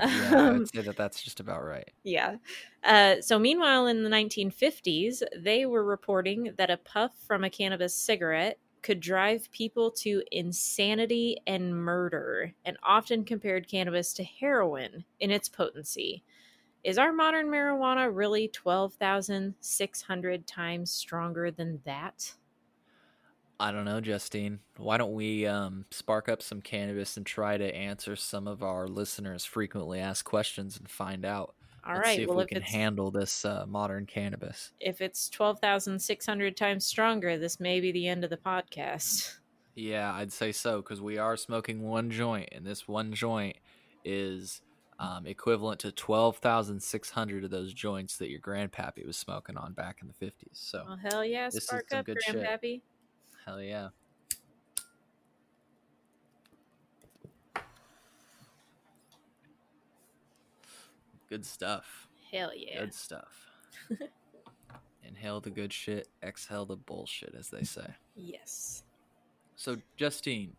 yeah, 0.00 0.48
I 0.48 0.50
would 0.50 0.68
say 0.68 0.82
that 0.82 0.96
that's 0.96 1.22
just 1.22 1.38
about 1.38 1.64
right. 1.64 1.88
Yeah. 2.02 2.38
Uh, 2.82 3.20
so, 3.20 3.38
meanwhile, 3.38 3.86
in 3.86 4.02
the 4.02 4.10
1950s, 4.10 5.22
they 5.36 5.64
were 5.64 5.84
reporting 5.84 6.54
that 6.58 6.70
a 6.70 6.76
puff 6.76 7.12
from 7.24 7.44
a 7.44 7.50
cannabis 7.50 7.94
cigarette 7.94 8.58
could 8.82 8.98
drive 8.98 9.48
people 9.52 9.92
to 9.92 10.24
insanity 10.32 11.36
and 11.46 11.76
murder, 11.76 12.52
and 12.64 12.76
often 12.82 13.22
compared 13.24 13.68
cannabis 13.68 14.12
to 14.14 14.24
heroin 14.24 15.04
in 15.20 15.30
its 15.30 15.48
potency. 15.48 16.24
Is 16.82 16.98
our 16.98 17.12
modern 17.12 17.46
marijuana 17.46 18.10
really 18.12 18.48
12,600 18.48 20.46
times 20.48 20.90
stronger 20.90 21.52
than 21.52 21.80
that? 21.84 22.34
I 23.58 23.72
don't 23.72 23.84
know, 23.84 24.00
Justine. 24.00 24.60
Why 24.76 24.98
don't 24.98 25.14
we 25.14 25.46
um, 25.46 25.86
spark 25.90 26.28
up 26.28 26.42
some 26.42 26.60
cannabis 26.60 27.16
and 27.16 27.24
try 27.24 27.56
to 27.56 27.74
answer 27.74 28.14
some 28.14 28.46
of 28.46 28.62
our 28.62 28.86
listeners' 28.86 29.44
frequently 29.44 29.98
asked 29.98 30.24
questions 30.24 30.76
and 30.76 30.88
find 30.88 31.24
out? 31.24 31.54
All 31.84 31.94
and 31.94 32.02
right. 32.02 32.16
See 32.16 32.22
if 32.22 32.28
well, 32.28 32.38
we 32.38 32.42
if 32.44 32.48
can 32.48 32.62
handle 32.62 33.10
this 33.10 33.44
uh, 33.44 33.64
modern 33.66 34.06
cannabis. 34.06 34.72
if 34.80 35.00
it's 35.00 35.30
12,600 35.30 36.56
times 36.56 36.84
stronger, 36.84 37.38
this 37.38 37.58
may 37.58 37.80
be 37.80 37.92
the 37.92 38.08
end 38.08 38.24
of 38.24 38.30
the 38.30 38.36
podcast. 38.36 39.36
Yeah, 39.76 40.12
I'd 40.12 40.32
say 40.32 40.52
so 40.52 40.80
because 40.80 41.02
we 41.02 41.18
are 41.18 41.36
smoking 41.36 41.82
one 41.82 42.10
joint, 42.10 42.48
and 42.52 42.64
this 42.64 42.88
one 42.88 43.12
joint 43.12 43.56
is 44.06 44.62
um, 44.98 45.26
equivalent 45.26 45.80
to 45.80 45.92
twelve 45.92 46.38
thousand 46.38 46.82
six 46.82 47.10
hundred 47.10 47.44
of 47.44 47.50
those 47.50 47.74
joints 47.74 48.16
that 48.16 48.30
your 48.30 48.40
grandpappy 48.40 49.06
was 49.06 49.18
smoking 49.18 49.58
on 49.58 49.74
back 49.74 49.98
in 50.00 50.08
the 50.08 50.14
fifties. 50.14 50.52
So 50.54 50.82
Well, 50.86 50.96
hell 50.96 51.24
yeah, 51.24 51.50
spark 51.50 51.90
some 51.90 51.98
up, 51.98 52.06
good 52.06 52.22
shit. 52.22 52.60
Hell 53.46 53.60
yeah. 53.62 53.88
Good 61.28 61.44
stuff. 61.44 62.08
Hell 62.32 62.52
yeah. 62.56 62.80
Good 62.80 62.94
stuff. 62.94 63.46
Inhale 65.08 65.40
the 65.40 65.50
good 65.50 65.72
shit, 65.72 66.08
exhale 66.22 66.66
the 66.66 66.76
bullshit, 66.76 67.34
as 67.38 67.48
they 67.48 67.62
say. 67.62 67.86
Yes. 68.14 68.82
So, 69.54 69.76
Justine, 69.96 70.54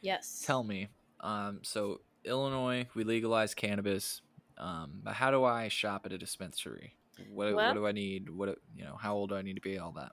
Yes. 0.00 0.42
tell 0.46 0.62
me. 0.62 0.88
Um, 1.20 1.60
so 1.62 2.00
Illinois, 2.24 2.86
we 2.94 3.04
legalize 3.04 3.54
cannabis. 3.54 4.22
Um, 4.58 5.00
but 5.02 5.14
how 5.14 5.30
do 5.30 5.44
I 5.44 5.68
shop 5.68 6.06
at 6.06 6.12
a 6.12 6.18
dispensary? 6.18 6.94
What, 7.30 7.54
Well- 7.54 7.68
what 7.68 7.74
do 7.74 7.86
I 7.86 7.92
need? 7.92 8.28
What 8.30 8.58
you 8.74 8.84
know? 8.84 8.96
How 8.96 9.14
old 9.14 9.30
do 9.30 9.36
I 9.36 9.42
need 9.42 9.56
to 9.56 9.62
be? 9.62 9.78
All 9.78 9.92
that. 9.92 10.12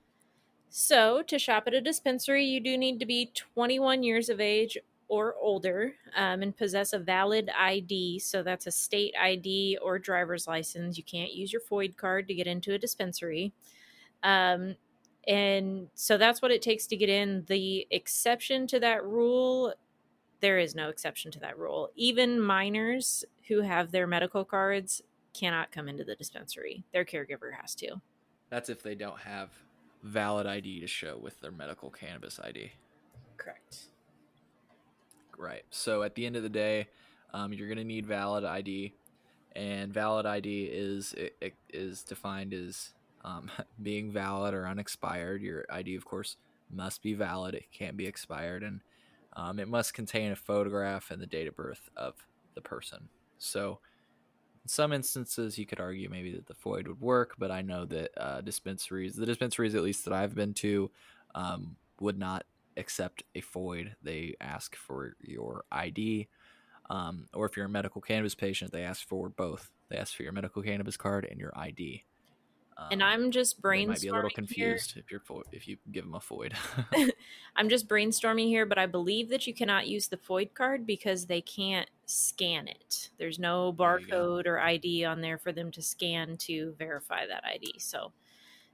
So, 0.75 1.21
to 1.27 1.37
shop 1.37 1.65
at 1.67 1.75
a 1.75 1.81
dispensary, 1.81 2.43
you 2.43 2.59
do 2.59 2.79
need 2.79 2.99
to 2.99 3.05
be 3.05 3.31
21 3.35 4.01
years 4.01 4.27
of 4.27 4.41
age 4.41 4.75
or 5.07 5.35
older 5.39 5.93
um, 6.15 6.41
and 6.41 6.57
possess 6.57 6.93
a 6.93 6.97
valid 6.97 7.51
ID. 7.55 8.17
So, 8.17 8.41
that's 8.41 8.65
a 8.65 8.71
state 8.71 9.13
ID 9.21 9.77
or 9.83 9.99
driver's 9.99 10.47
license. 10.47 10.97
You 10.97 11.03
can't 11.03 11.31
use 11.31 11.53
your 11.53 11.61
FOID 11.61 11.95
card 11.95 12.27
to 12.27 12.33
get 12.33 12.47
into 12.47 12.73
a 12.73 12.79
dispensary. 12.79 13.53
Um, 14.23 14.75
And 15.27 15.89
so 15.93 16.17
that's 16.17 16.41
what 16.41 16.49
it 16.51 16.63
takes 16.63 16.87
to 16.87 16.97
get 16.97 17.07
in. 17.09 17.45
The 17.47 17.87
exception 17.91 18.65
to 18.67 18.79
that 18.79 19.05
rule, 19.05 19.75
there 20.41 20.57
is 20.57 20.73
no 20.73 20.89
exception 20.89 21.31
to 21.33 21.39
that 21.41 21.57
rule. 21.57 21.91
Even 21.95 22.41
minors 22.41 23.23
who 23.47 23.61
have 23.61 23.91
their 23.91 24.07
medical 24.07 24.43
cards 24.43 25.03
cannot 25.33 25.71
come 25.71 25.87
into 25.87 26.03
the 26.03 26.15
dispensary. 26.15 26.83
Their 26.93 27.05
caregiver 27.05 27.53
has 27.61 27.75
to. 27.75 28.01
That's 28.49 28.69
if 28.69 28.81
they 28.81 28.95
don't 28.95 29.19
have 29.19 29.51
valid 30.03 30.45
ID 30.45 30.81
to 30.81 30.87
show 30.87 31.17
with 31.17 31.39
their 31.39 31.51
medical 31.51 31.89
cannabis 31.89 32.39
ID. 32.43 32.71
Correct. 33.37 33.77
Right. 35.37 35.63
So 35.69 36.03
at 36.03 36.15
the 36.15 36.25
end 36.25 36.35
of 36.35 36.43
the 36.43 36.49
day, 36.49 36.87
um, 37.33 37.53
you're 37.53 37.67
going 37.67 37.77
to 37.77 37.83
need 37.83 38.05
valid 38.05 38.43
ID, 38.43 38.93
and 39.55 39.93
valid 39.93 40.25
ID 40.25 40.65
is 40.65 41.13
it, 41.13 41.35
it 41.41 41.55
is 41.73 42.03
defined 42.03 42.53
as 42.53 42.93
um, 43.23 43.49
being 43.81 44.11
valid 44.11 44.53
or 44.53 44.67
unexpired. 44.67 45.41
Your 45.41 45.65
ID, 45.69 45.95
of 45.95 46.05
course, 46.05 46.37
must 46.69 47.01
be 47.01 47.13
valid. 47.13 47.55
It 47.55 47.71
can't 47.71 47.97
be 47.97 48.05
expired, 48.05 48.63
and 48.63 48.81
um, 49.35 49.59
it 49.59 49.67
must 49.67 49.93
contain 49.93 50.31
a 50.31 50.35
photograph 50.35 51.09
and 51.09 51.21
the 51.21 51.27
date 51.27 51.47
of 51.47 51.55
birth 51.55 51.89
of 51.95 52.13
the 52.53 52.61
person. 52.61 53.09
So, 53.39 53.79
in 54.63 54.69
some 54.69 54.93
instances, 54.93 55.57
you 55.57 55.65
could 55.65 55.79
argue 55.79 56.09
maybe 56.09 56.31
that 56.33 56.47
the 56.47 56.53
FOID 56.53 56.87
would 56.87 57.01
work, 57.01 57.35
but 57.37 57.51
I 57.51 57.61
know 57.61 57.85
that 57.85 58.11
uh, 58.17 58.41
dispensaries, 58.41 59.15
the 59.15 59.25
dispensaries 59.25 59.75
at 59.75 59.83
least 59.83 60.05
that 60.05 60.13
I've 60.13 60.35
been 60.35 60.53
to, 60.55 60.89
um, 61.35 61.75
would 61.99 62.17
not 62.17 62.45
accept 62.77 63.23
a 63.35 63.41
FOID. 63.41 63.93
They 64.01 64.35
ask 64.39 64.75
for 64.75 65.15
your 65.21 65.65
ID. 65.71 66.27
Um, 66.89 67.27
or 67.33 67.45
if 67.45 67.57
you're 67.57 67.65
a 67.65 67.69
medical 67.69 68.01
cannabis 68.01 68.35
patient, 68.35 68.71
they 68.71 68.83
ask 68.83 69.05
for 69.07 69.29
both. 69.29 69.71
They 69.89 69.97
ask 69.97 70.15
for 70.15 70.23
your 70.23 70.31
medical 70.31 70.61
cannabis 70.61 70.97
card 70.97 71.27
and 71.29 71.39
your 71.39 71.51
ID. 71.57 72.03
Um, 72.77 72.87
and 72.91 73.03
I'm 73.03 73.31
just 73.31 73.61
brainstorming. 73.61 73.87
might 73.87 74.01
be 74.01 74.07
a 74.07 74.13
little 74.13 74.29
here. 74.29 74.35
confused 74.35 74.97
if 74.97 75.11
you're 75.11 75.19
fo- 75.19 75.43
if 75.51 75.67
you 75.67 75.77
give 75.91 76.05
them 76.05 76.15
a 76.15 76.19
FOID. 76.19 76.53
I'm 77.55 77.69
just 77.69 77.87
brainstorming 77.87 78.47
here, 78.47 78.65
but 78.65 78.77
I 78.77 78.85
believe 78.85 79.29
that 79.29 79.45
you 79.47 79.53
cannot 79.53 79.87
use 79.87 80.07
the 80.07 80.17
FOID 80.17 80.53
card 80.53 80.85
because 80.85 81.25
they 81.25 81.41
can't 81.41 81.89
scan 82.05 82.67
it. 82.67 83.09
There's 83.17 83.39
no 83.39 83.71
barcode 83.73 84.45
or 84.47 84.59
ID 84.59 85.05
on 85.05 85.21
there 85.21 85.37
for 85.37 85.51
them 85.51 85.71
to 85.71 85.81
scan 85.81 86.35
to 86.37 86.73
verify 86.77 87.25
that 87.27 87.43
ID. 87.45 87.75
So 87.79 88.11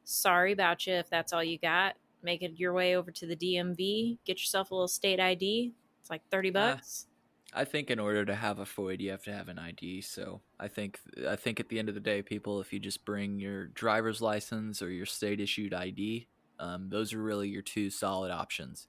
sorry 0.03 0.53
about 0.53 0.87
you 0.87 0.93
if 0.93 1.09
that's 1.09 1.33
all 1.33 1.43
you 1.43 1.57
got. 1.57 1.95
Make 2.23 2.41
it 2.41 2.53
your 2.59 2.73
way 2.73 2.95
over 2.95 3.11
to 3.11 3.25
the 3.25 3.35
DMV, 3.35 4.17
get 4.25 4.39
yourself 4.39 4.71
a 4.71 4.75
little 4.75 4.87
state 4.87 5.19
ID. 5.19 5.73
It's 6.01 6.09
like 6.09 6.21
30 6.31 6.49
Ah, 6.49 6.51
bucks. 6.53 7.05
I 7.53 7.65
think 7.65 7.89
in 7.89 7.99
order 7.99 8.25
to 8.25 8.35
have 8.35 8.59
a 8.59 8.65
FOID, 8.65 8.99
you 8.99 9.11
have 9.11 9.23
to 9.23 9.33
have 9.33 9.49
an 9.49 9.57
ID. 9.57 10.01
So 10.01 10.41
I 10.59 10.67
think 10.67 10.99
I 11.27 11.35
think 11.35 11.59
at 11.59 11.69
the 11.69 11.79
end 11.79 11.89
of 11.89 11.95
the 11.95 12.01
day, 12.01 12.21
people, 12.21 12.61
if 12.61 12.71
you 12.71 12.79
just 12.79 13.05
bring 13.05 13.39
your 13.39 13.67
driver's 13.67 14.21
license 14.21 14.81
or 14.81 14.91
your 14.91 15.05
state 15.05 15.39
issued 15.39 15.73
ID, 15.73 16.27
um, 16.59 16.89
those 16.89 17.13
are 17.13 17.21
really 17.21 17.49
your 17.49 17.61
two 17.61 17.89
solid 17.89 18.31
options. 18.31 18.87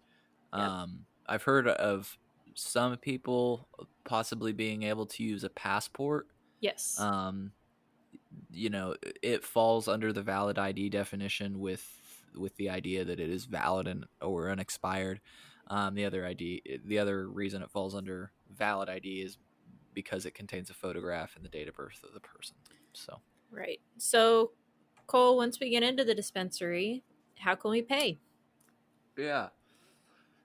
Yep. 0.52 0.62
Um, 0.62 1.06
I've 1.26 1.42
heard 1.42 1.68
of 1.68 2.18
some 2.54 2.96
people 2.98 3.68
possibly 4.04 4.52
being 4.52 4.82
able 4.82 5.06
to 5.06 5.22
use 5.22 5.44
a 5.44 5.50
passport. 5.50 6.26
yes. 6.60 6.98
Um, 7.00 7.52
you 8.52 8.70
know, 8.70 8.94
it 9.22 9.44
falls 9.44 9.88
under 9.88 10.12
the 10.12 10.22
valid 10.22 10.58
ID 10.58 10.90
definition 10.90 11.60
with 11.60 11.86
with 12.36 12.54
the 12.56 12.70
idea 12.70 13.04
that 13.04 13.18
it 13.18 13.30
is 13.30 13.44
valid 13.46 13.88
and 13.88 14.04
or 14.20 14.50
unexpired. 14.50 15.20
Um, 15.68 15.94
the 15.94 16.04
other 16.04 16.26
ID, 16.26 16.80
the 16.84 16.98
other 16.98 17.28
reason 17.28 17.62
it 17.62 17.70
falls 17.70 17.94
under 17.94 18.32
valid 18.56 18.88
ID 18.88 19.22
is 19.22 19.38
because 19.94 20.26
it 20.26 20.34
contains 20.34 20.70
a 20.70 20.74
photograph 20.74 21.36
and 21.36 21.44
the 21.44 21.48
date 21.48 21.68
of 21.68 21.76
birth 21.76 22.02
of 22.06 22.14
the 22.14 22.20
person. 22.20 22.56
So 22.92 23.20
right. 23.50 23.80
So, 23.98 24.52
Cole, 25.06 25.36
once 25.36 25.58
we 25.60 25.70
get 25.70 25.82
into 25.82 26.04
the 26.04 26.14
dispensary, 26.14 27.02
how 27.38 27.54
can 27.54 27.70
we 27.70 27.82
pay? 27.82 28.18
yeah. 29.16 29.48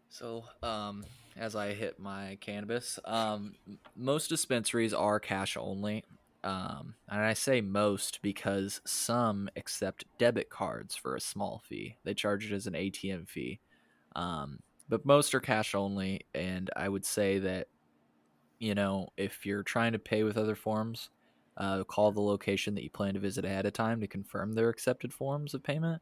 So 0.10 0.46
um, 0.64 1.04
as 1.36 1.56
I 1.56 1.74
hit 1.74 2.00
my 2.00 2.38
cannabis, 2.42 3.00
um, 3.06 3.56
most 3.96 4.30
dispensaries 4.30 4.94
are 4.94 5.20
cash 5.20 5.58
only. 5.58 6.04
Um, 6.44 6.96
and 7.10 7.22
I 7.22 7.34
say 7.34 7.60
most 7.60 8.22
because 8.22 8.80
some 8.86 9.50
accept 9.56 10.06
debit 10.20 10.50
cards 10.50 10.96
for 10.96 11.16
a 11.16 11.22
small 11.22 11.62
fee. 11.68 11.98
They 12.04 12.14
charge 12.14 12.46
it 12.46 12.56
as 12.56 12.68
an 12.68 12.74
ATM 12.74 13.28
fee. 13.28 13.60
Um, 14.16 14.60
but 14.88 15.06
most 15.06 15.34
are 15.34 15.40
cash 15.40 15.74
only. 15.74 16.22
And 16.34 16.70
I 16.76 16.88
would 16.88 17.06
say 17.06 17.40
that, 17.40 17.68
you 18.60 18.76
know, 18.76 19.10
if 19.18 19.46
you're 19.46 19.64
trying 19.64 19.94
to 19.94 20.00
pay 20.00 20.24
with 20.24 20.38
other 20.38 20.56
forms, 20.56 21.10
uh, 21.58 21.84
call 21.84 22.12
the 22.12 22.22
location 22.22 22.76
that 22.76 22.84
you 22.84 22.90
plan 22.90 23.14
to 23.14 23.20
visit 23.20 23.46
ahead 23.46 23.66
of 23.66 23.74
time 23.74 24.02
to 24.02 24.08
confirm 24.08 24.54
their 24.54 24.70
accepted 24.70 25.14
forms 25.14 25.54
of 25.54 25.64
payment. 25.64 26.02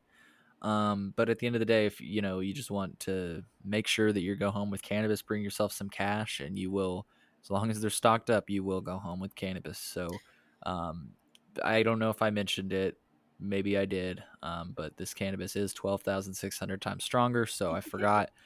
Um, 0.62 1.14
but 1.16 1.30
at 1.30 1.40
the 1.40 1.48
end 1.48 1.56
of 1.56 1.60
the 1.60 1.66
day, 1.66 1.86
if 1.86 2.00
you 2.00 2.22
know 2.22 2.40
you 2.40 2.54
just 2.54 2.72
want 2.72 3.00
to 3.02 3.44
make 3.66 3.86
sure 3.86 4.14
that 4.14 4.22
you 4.22 4.36
go 4.36 4.50
home 4.50 4.72
with 4.72 4.82
cannabis, 4.82 5.22
bring 5.22 5.44
yourself 5.44 5.74
some 5.74 5.90
cash, 5.90 6.40
and 6.40 6.58
you 6.58 6.72
will, 6.72 7.06
as 7.44 7.52
long 7.52 7.70
as 7.70 7.82
they're 7.82 7.90
stocked 7.90 8.30
up, 8.30 8.50
you 8.50 8.64
will 8.64 8.82
go 8.82 8.98
home 8.98 9.20
with 9.20 9.36
cannabis. 9.36 9.78
So, 9.78 10.08
um, 10.66 11.10
I 11.64 11.84
don't 11.84 12.00
know 12.00 12.10
if 12.10 12.22
I 12.22 12.30
mentioned 12.30 12.72
it, 12.72 12.98
maybe 13.40 13.78
I 13.78 13.86
did, 13.86 14.24
um, 14.42 14.74
but 14.76 14.96
this 14.96 15.14
cannabis 15.14 15.56
is 15.58 15.74
twelve 15.74 16.02
thousand 16.02 16.34
six 16.34 16.58
hundred 16.58 16.82
times 16.82 17.04
stronger. 17.04 17.46
So 17.46 17.74
I 17.74 17.82
forgot. 17.82 18.32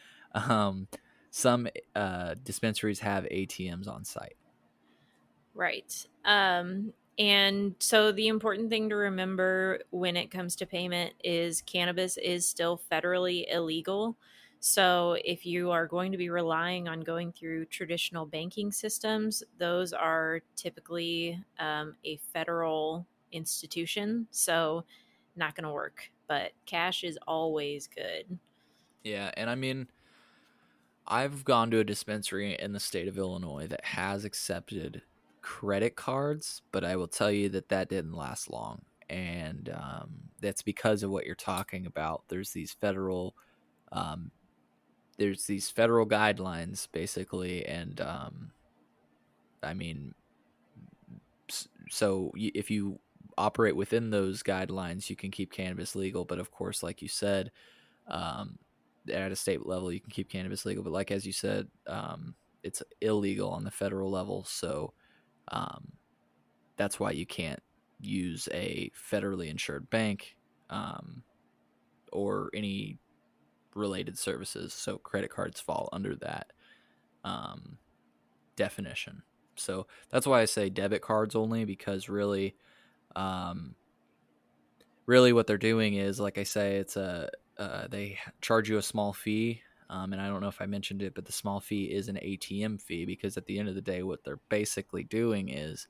Some 1.31 1.67
uh, 1.95 2.35
dispensaries 2.43 2.99
have 2.99 3.25
ATMs 3.25 3.87
on 3.87 4.03
site. 4.03 4.37
Right. 5.53 6.05
Um, 6.25 6.93
and 7.19 7.75
so 7.79 8.11
the 8.11 8.27
important 8.27 8.69
thing 8.69 8.89
to 8.89 8.95
remember 8.95 9.79
when 9.89 10.15
it 10.15 10.29
comes 10.29 10.55
to 10.57 10.65
payment 10.65 11.13
is 11.23 11.61
cannabis 11.61 12.17
is 12.17 12.47
still 12.47 12.79
federally 12.91 13.51
illegal. 13.51 14.15
So 14.59 15.17
if 15.23 15.45
you 15.45 15.71
are 15.71 15.87
going 15.87 16.11
to 16.11 16.17
be 16.17 16.29
relying 16.29 16.87
on 16.87 17.01
going 17.01 17.31
through 17.31 17.65
traditional 17.65 18.25
banking 18.25 18.71
systems, 18.71 19.43
those 19.57 19.93
are 19.93 20.41
typically 20.55 21.43
um, 21.59 21.95
a 22.05 22.17
federal 22.33 23.05
institution. 23.31 24.27
So 24.31 24.83
not 25.35 25.55
going 25.55 25.65
to 25.65 25.71
work. 25.71 26.11
But 26.27 26.51
cash 26.65 27.03
is 27.03 27.17
always 27.27 27.87
good. 27.87 28.37
Yeah, 29.03 29.31
and 29.37 29.49
I 29.49 29.55
mean, 29.55 29.87
I've 31.07 31.45
gone 31.45 31.71
to 31.71 31.79
a 31.79 31.83
dispensary 31.83 32.55
in 32.59 32.73
the 32.73 32.79
state 32.79 33.07
of 33.07 33.17
Illinois 33.17 33.67
that 33.67 33.85
has 33.85 34.25
accepted 34.25 35.01
credit 35.41 35.95
cards, 35.95 36.61
but 36.71 36.83
I 36.83 36.95
will 36.97 37.07
tell 37.07 37.31
you 37.31 37.47
that 37.49 37.69
that 37.69 37.89
didn't 37.89 38.13
last 38.13 38.49
long, 38.49 38.81
and 39.09 39.69
um, 39.69 40.09
that's 40.41 40.61
because 40.61 41.03
of 41.03 41.09
what 41.09 41.25
you're 41.25 41.35
talking 41.35 41.85
about. 41.85 42.23
There's 42.27 42.51
these 42.51 42.73
federal, 42.73 43.35
um, 43.91 44.31
there's 45.17 45.45
these 45.45 45.69
federal 45.69 46.05
guidelines 46.05 46.87
basically, 46.91 47.65
and 47.65 48.01
um, 48.01 48.51
I 49.63 49.73
mean, 49.73 50.13
so 51.89 52.31
if 52.35 52.69
you 52.69 52.99
operate 53.37 53.75
within 53.75 54.09
those 54.09 54.43
guidelines, 54.43 55.09
you 55.09 55.15
can 55.15 55.31
keep 55.31 55.51
cannabis 55.51 55.95
legal. 55.95 56.25
But 56.25 56.39
of 56.39 56.51
course, 56.51 56.83
like 56.83 57.01
you 57.01 57.07
said, 57.07 57.51
um, 58.07 58.57
at 59.09 59.31
a 59.31 59.35
state 59.35 59.65
level, 59.65 59.91
you 59.91 59.99
can 59.99 60.11
keep 60.11 60.29
cannabis 60.29 60.65
legal. 60.65 60.83
But 60.83 60.93
like 60.93 61.11
as 61.11 61.25
you 61.25 61.33
said, 61.33 61.67
um, 61.87 62.35
it's 62.63 62.83
illegal 63.01 63.49
on 63.49 63.63
the 63.63 63.71
federal 63.71 64.11
level. 64.11 64.43
So 64.43 64.93
um, 65.49 65.93
that's 66.75 66.99
why 66.99 67.11
you 67.11 67.25
can't 67.25 67.61
use 67.99 68.47
a 68.53 68.91
federally 69.11 69.49
insured 69.49 69.89
bank 69.89 70.35
um, 70.69 71.23
or 72.11 72.49
any 72.53 72.99
related 73.73 74.17
services. 74.17 74.73
So 74.73 74.97
credit 74.97 75.29
cards 75.29 75.59
fall 75.59 75.89
under 75.93 76.15
that 76.17 76.51
um, 77.23 77.77
definition. 78.55 79.23
So 79.55 79.87
that's 80.09 80.27
why 80.27 80.41
I 80.41 80.45
say 80.45 80.69
debit 80.69 81.01
cards 81.01 81.35
only 81.35 81.65
because 81.65 82.09
really, 82.09 82.55
um, 83.15 83.75
really 85.05 85.33
what 85.33 85.47
they're 85.47 85.57
doing 85.57 85.95
is 85.95 86.19
like 86.19 86.37
I 86.37 86.43
say, 86.43 86.77
it's 86.77 86.97
a 86.97 87.29
uh, 87.57 87.87
they 87.87 88.17
charge 88.41 88.69
you 88.69 88.77
a 88.77 88.81
small 88.81 89.13
fee. 89.13 89.61
Um, 89.89 90.11
and 90.11 90.21
I 90.21 90.27
don't 90.27 90.41
know 90.41 90.49
if 90.49 90.61
I 90.61 90.65
mentioned 90.65 91.01
it, 91.01 91.15
but 91.15 91.25
the 91.25 91.31
small 91.31 91.59
fee 91.59 91.85
is 91.85 92.09
an 92.09 92.17
ATM 92.17 92.81
fee 92.81 93.05
because 93.05 93.37
at 93.37 93.45
the 93.45 93.57
end 93.57 93.69
of 93.69 93.75
the 93.75 93.81
day, 93.81 94.03
what 94.03 94.23
they're 94.23 94.39
basically 94.49 95.03
doing 95.03 95.49
is 95.49 95.87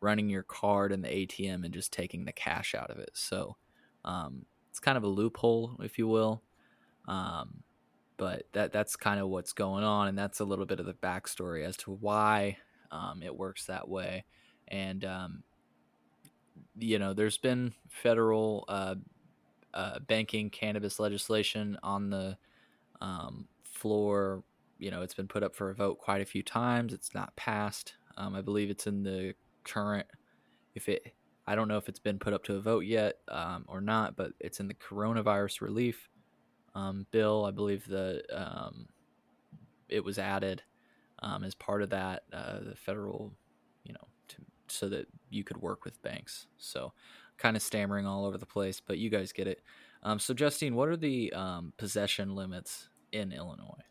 running 0.00 0.28
your 0.28 0.42
card 0.42 0.92
in 0.92 1.02
the 1.02 1.08
ATM 1.08 1.64
and 1.64 1.72
just 1.72 1.92
taking 1.92 2.24
the 2.24 2.32
cash 2.32 2.74
out 2.74 2.90
of 2.90 2.98
it. 2.98 3.10
So 3.14 3.56
um, 4.04 4.44
it's 4.70 4.80
kind 4.80 4.98
of 4.98 5.04
a 5.04 5.08
loophole, 5.08 5.76
if 5.80 5.98
you 5.98 6.06
will. 6.06 6.42
Um, 7.06 7.62
but 8.18 8.42
that 8.52 8.72
that's 8.72 8.96
kind 8.96 9.20
of 9.20 9.28
what's 9.28 9.52
going 9.52 9.84
on, 9.84 10.08
and 10.08 10.18
that's 10.18 10.40
a 10.40 10.44
little 10.44 10.66
bit 10.66 10.80
of 10.80 10.86
the 10.86 10.92
backstory 10.92 11.64
as 11.64 11.76
to 11.78 11.92
why 11.92 12.58
um, 12.90 13.22
it 13.22 13.34
works 13.34 13.66
that 13.66 13.88
way. 13.88 14.24
And 14.66 15.04
um, 15.04 15.42
you 16.76 16.98
know, 16.98 17.14
there's 17.14 17.38
been 17.38 17.74
federal 17.88 18.64
uh, 18.68 18.96
uh, 19.74 19.98
banking 20.00 20.50
cannabis 20.50 20.98
legislation 20.98 21.78
on 21.82 22.10
the 22.10 22.36
um, 23.00 23.48
floor. 23.64 24.42
You 24.78 24.90
know, 24.90 25.02
it's 25.02 25.14
been 25.14 25.28
put 25.28 25.42
up 25.42 25.54
for 25.54 25.70
a 25.70 25.74
vote 25.74 25.98
quite 25.98 26.20
a 26.20 26.26
few 26.26 26.42
times. 26.42 26.92
It's 26.92 27.14
not 27.14 27.34
passed. 27.36 27.94
Um, 28.16 28.34
I 28.34 28.42
believe 28.42 28.70
it's 28.70 28.86
in 28.86 29.02
the 29.02 29.34
current. 29.64 30.06
If 30.74 30.88
it, 30.88 31.14
I 31.46 31.54
don't 31.54 31.68
know 31.68 31.78
if 31.78 31.88
it's 31.88 31.98
been 31.98 32.18
put 32.18 32.32
up 32.32 32.44
to 32.44 32.54
a 32.54 32.60
vote 32.60 32.84
yet 32.84 33.16
um, 33.28 33.64
or 33.68 33.80
not, 33.80 34.16
but 34.16 34.32
it's 34.40 34.60
in 34.60 34.68
the 34.68 34.74
coronavirus 34.74 35.60
relief 35.60 36.08
um, 36.74 37.06
bill. 37.10 37.44
I 37.44 37.50
believe 37.50 37.86
the 37.86 38.22
um, 38.32 38.86
it 39.88 40.04
was 40.04 40.18
added 40.18 40.62
um, 41.20 41.44
as 41.44 41.54
part 41.54 41.82
of 41.82 41.90
that 41.90 42.22
uh, 42.32 42.60
the 42.60 42.76
federal, 42.76 43.32
you 43.84 43.92
know, 43.92 44.08
to, 44.28 44.36
so 44.68 44.88
that 44.88 45.06
you 45.30 45.44
could 45.44 45.56
work 45.56 45.84
with 45.84 46.00
banks. 46.02 46.46
So, 46.58 46.92
kind 47.38 47.56
of 47.56 47.62
stammering 47.62 48.06
all 48.06 48.26
over 48.26 48.36
the 48.36 48.46
place, 48.46 48.80
but 48.84 48.98
you 48.98 49.10
guys 49.10 49.32
get 49.32 49.46
it. 49.46 49.62
Um, 50.02 50.18
so, 50.18 50.34
Justine, 50.34 50.74
what 50.74 50.88
are 50.88 50.96
the 50.96 51.32
um, 51.32 51.72
possession 51.76 52.34
limits 52.34 52.88
in 53.12 53.32
Illinois? 53.32 53.82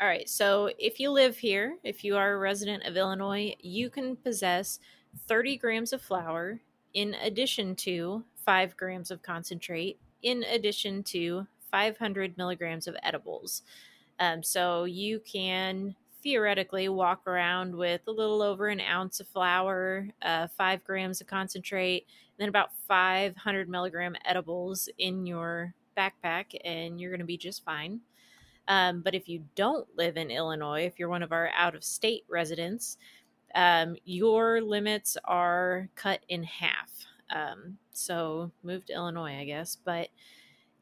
All 0.00 0.08
right. 0.08 0.28
So, 0.28 0.70
if 0.78 0.98
you 0.98 1.10
live 1.10 1.36
here, 1.36 1.76
if 1.84 2.02
you 2.04 2.16
are 2.16 2.34
a 2.34 2.38
resident 2.38 2.84
of 2.84 2.96
Illinois, 2.96 3.54
you 3.60 3.90
can 3.90 4.16
possess 4.16 4.80
30 5.28 5.56
grams 5.58 5.92
of 5.92 6.02
flour 6.02 6.60
in 6.94 7.14
addition 7.14 7.76
to 7.76 8.24
5 8.44 8.76
grams 8.76 9.10
of 9.10 9.22
concentrate, 9.22 9.98
in 10.22 10.42
addition 10.44 11.02
to 11.04 11.46
500 11.70 12.36
milligrams 12.36 12.86
of 12.86 12.96
edibles. 13.02 13.62
Um, 14.18 14.42
so, 14.42 14.84
you 14.84 15.20
can 15.20 15.94
theoretically 16.22 16.88
walk 16.88 17.26
around 17.26 17.76
with 17.76 18.00
a 18.08 18.10
little 18.10 18.42
over 18.42 18.68
an 18.68 18.80
ounce 18.80 19.20
of 19.20 19.28
flour, 19.28 20.08
uh, 20.22 20.48
5 20.48 20.82
grams 20.82 21.20
of 21.20 21.28
concentrate, 21.28 22.06
then 22.38 22.48
about 22.48 22.70
500 22.88 23.68
milligram 23.68 24.16
edibles 24.24 24.88
in 24.98 25.26
your 25.26 25.74
backpack, 25.96 26.46
and 26.64 27.00
you're 27.00 27.10
going 27.10 27.20
to 27.20 27.26
be 27.26 27.36
just 27.36 27.64
fine. 27.64 28.00
Um, 28.66 29.02
but 29.02 29.14
if 29.14 29.28
you 29.28 29.44
don't 29.54 29.86
live 29.96 30.16
in 30.16 30.30
Illinois, 30.30 30.84
if 30.84 30.98
you're 30.98 31.08
one 31.08 31.22
of 31.22 31.32
our 31.32 31.50
out 31.56 31.74
of 31.74 31.84
state 31.84 32.24
residents, 32.28 32.96
um, 33.54 33.96
your 34.04 34.60
limits 34.60 35.16
are 35.24 35.88
cut 35.94 36.20
in 36.28 36.42
half. 36.42 36.90
Um, 37.30 37.78
so 37.92 38.50
move 38.62 38.84
to 38.86 38.94
Illinois, 38.94 39.38
I 39.38 39.44
guess. 39.44 39.76
But 39.84 40.08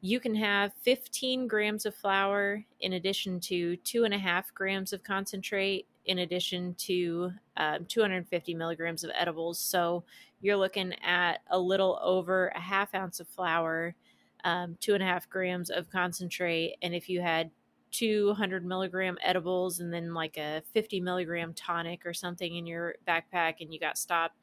you 0.01 0.19
can 0.19 0.35
have 0.35 0.73
15 0.83 1.47
grams 1.47 1.85
of 1.85 1.95
flour 1.95 2.63
in 2.81 2.93
addition 2.93 3.39
to 3.41 3.77
two 3.77 4.03
and 4.03 4.13
a 4.13 4.17
half 4.17 4.53
grams 4.53 4.91
of 4.91 5.03
concentrate, 5.03 5.87
in 6.05 6.19
addition 6.19 6.75
to 6.75 7.31
um, 7.57 7.85
250 7.85 8.53
milligrams 8.55 9.03
of 9.03 9.11
edibles. 9.15 9.59
So 9.59 10.03
you're 10.41 10.57
looking 10.57 10.93
at 11.03 11.41
a 11.49 11.59
little 11.59 11.99
over 12.01 12.49
a 12.49 12.59
half 12.59 12.93
ounce 12.93 13.19
of 13.19 13.27
flour, 13.27 13.95
um, 14.43 14.77
two 14.79 14.93
and 14.93 15.03
a 15.03 15.05
half 15.05 15.29
grams 15.29 15.69
of 15.69 15.89
concentrate. 15.89 16.75
And 16.81 16.93
if 16.93 17.09
you 17.09 17.21
had 17.21 17.49
200 17.91 18.65
milligram 18.65 19.17
edibles 19.23 19.79
and 19.79 19.93
then 19.93 20.13
like 20.13 20.37
a 20.37 20.61
50 20.73 20.99
milligram 20.99 21.53
tonic 21.53 22.05
or 22.05 22.13
something 22.13 22.55
in 22.55 22.65
your 22.65 22.95
backpack 23.07 23.55
and 23.61 23.73
you 23.73 23.79
got 23.79 23.97
stopped, 23.97 24.35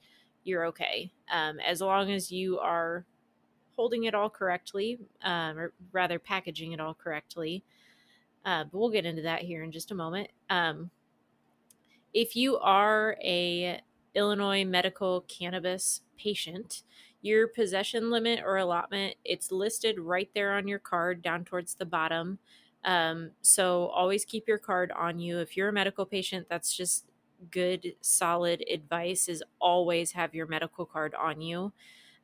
you're 0.45 0.65
okay. 0.67 1.13
Um, 1.31 1.59
as 1.61 1.81
long 1.81 2.11
as 2.11 2.33
you 2.33 2.59
are 2.59 3.05
holding 3.77 4.05
it 4.05 4.15
all 4.15 4.31
correctly, 4.31 4.99
um, 5.23 5.59
or 5.59 5.73
rather 5.93 6.19
packaging 6.19 6.73
it 6.73 6.81
all 6.81 6.95
correctly. 6.95 7.65
Uh, 8.45 8.65
but 8.65 8.79
we'll 8.79 8.91
get 8.91 9.05
into 9.05 9.23
that 9.23 9.43
here 9.43 9.63
in 9.63 9.73
just 9.73 9.91
a 9.91 9.95
moment. 9.95 10.29
Um, 10.49 10.91
if 12.13 12.37
you 12.37 12.59
are 12.59 13.17
a 13.23 13.81
Illinois 14.15 14.65
medical 14.65 15.23
cannabis 15.23 16.03
patient, 16.19 16.83
your 17.23 17.49
possession 17.49 18.11
limit 18.11 18.41
or 18.45 18.57
allotment 18.57 19.15
it's 19.25 19.53
listed 19.53 19.99
right 20.01 20.31
there 20.35 20.55
on 20.55 20.67
your 20.67 20.79
card 20.79 21.23
down 21.23 21.45
towards 21.45 21.75
the 21.75 21.85
bottom. 21.85 22.39
Um, 22.85 23.31
so 23.43 23.89
always 23.89 24.25
keep 24.25 24.49
your 24.49 24.59
card 24.59 24.91
on 24.93 25.19
you. 25.19 25.39
If 25.39 25.57
you're 25.57 25.69
a 25.69 25.73
medical 25.73 26.07
patient, 26.07 26.47
that's 26.49 26.75
just 26.75 27.07
good, 27.51 27.95
solid 28.01 28.65
advice. 28.71 29.29
Is 29.29 29.43
always 29.59 30.13
have 30.13 30.35
your 30.35 30.47
medical 30.47 30.87
card 30.87 31.15
on 31.15 31.41
you. 31.41 31.73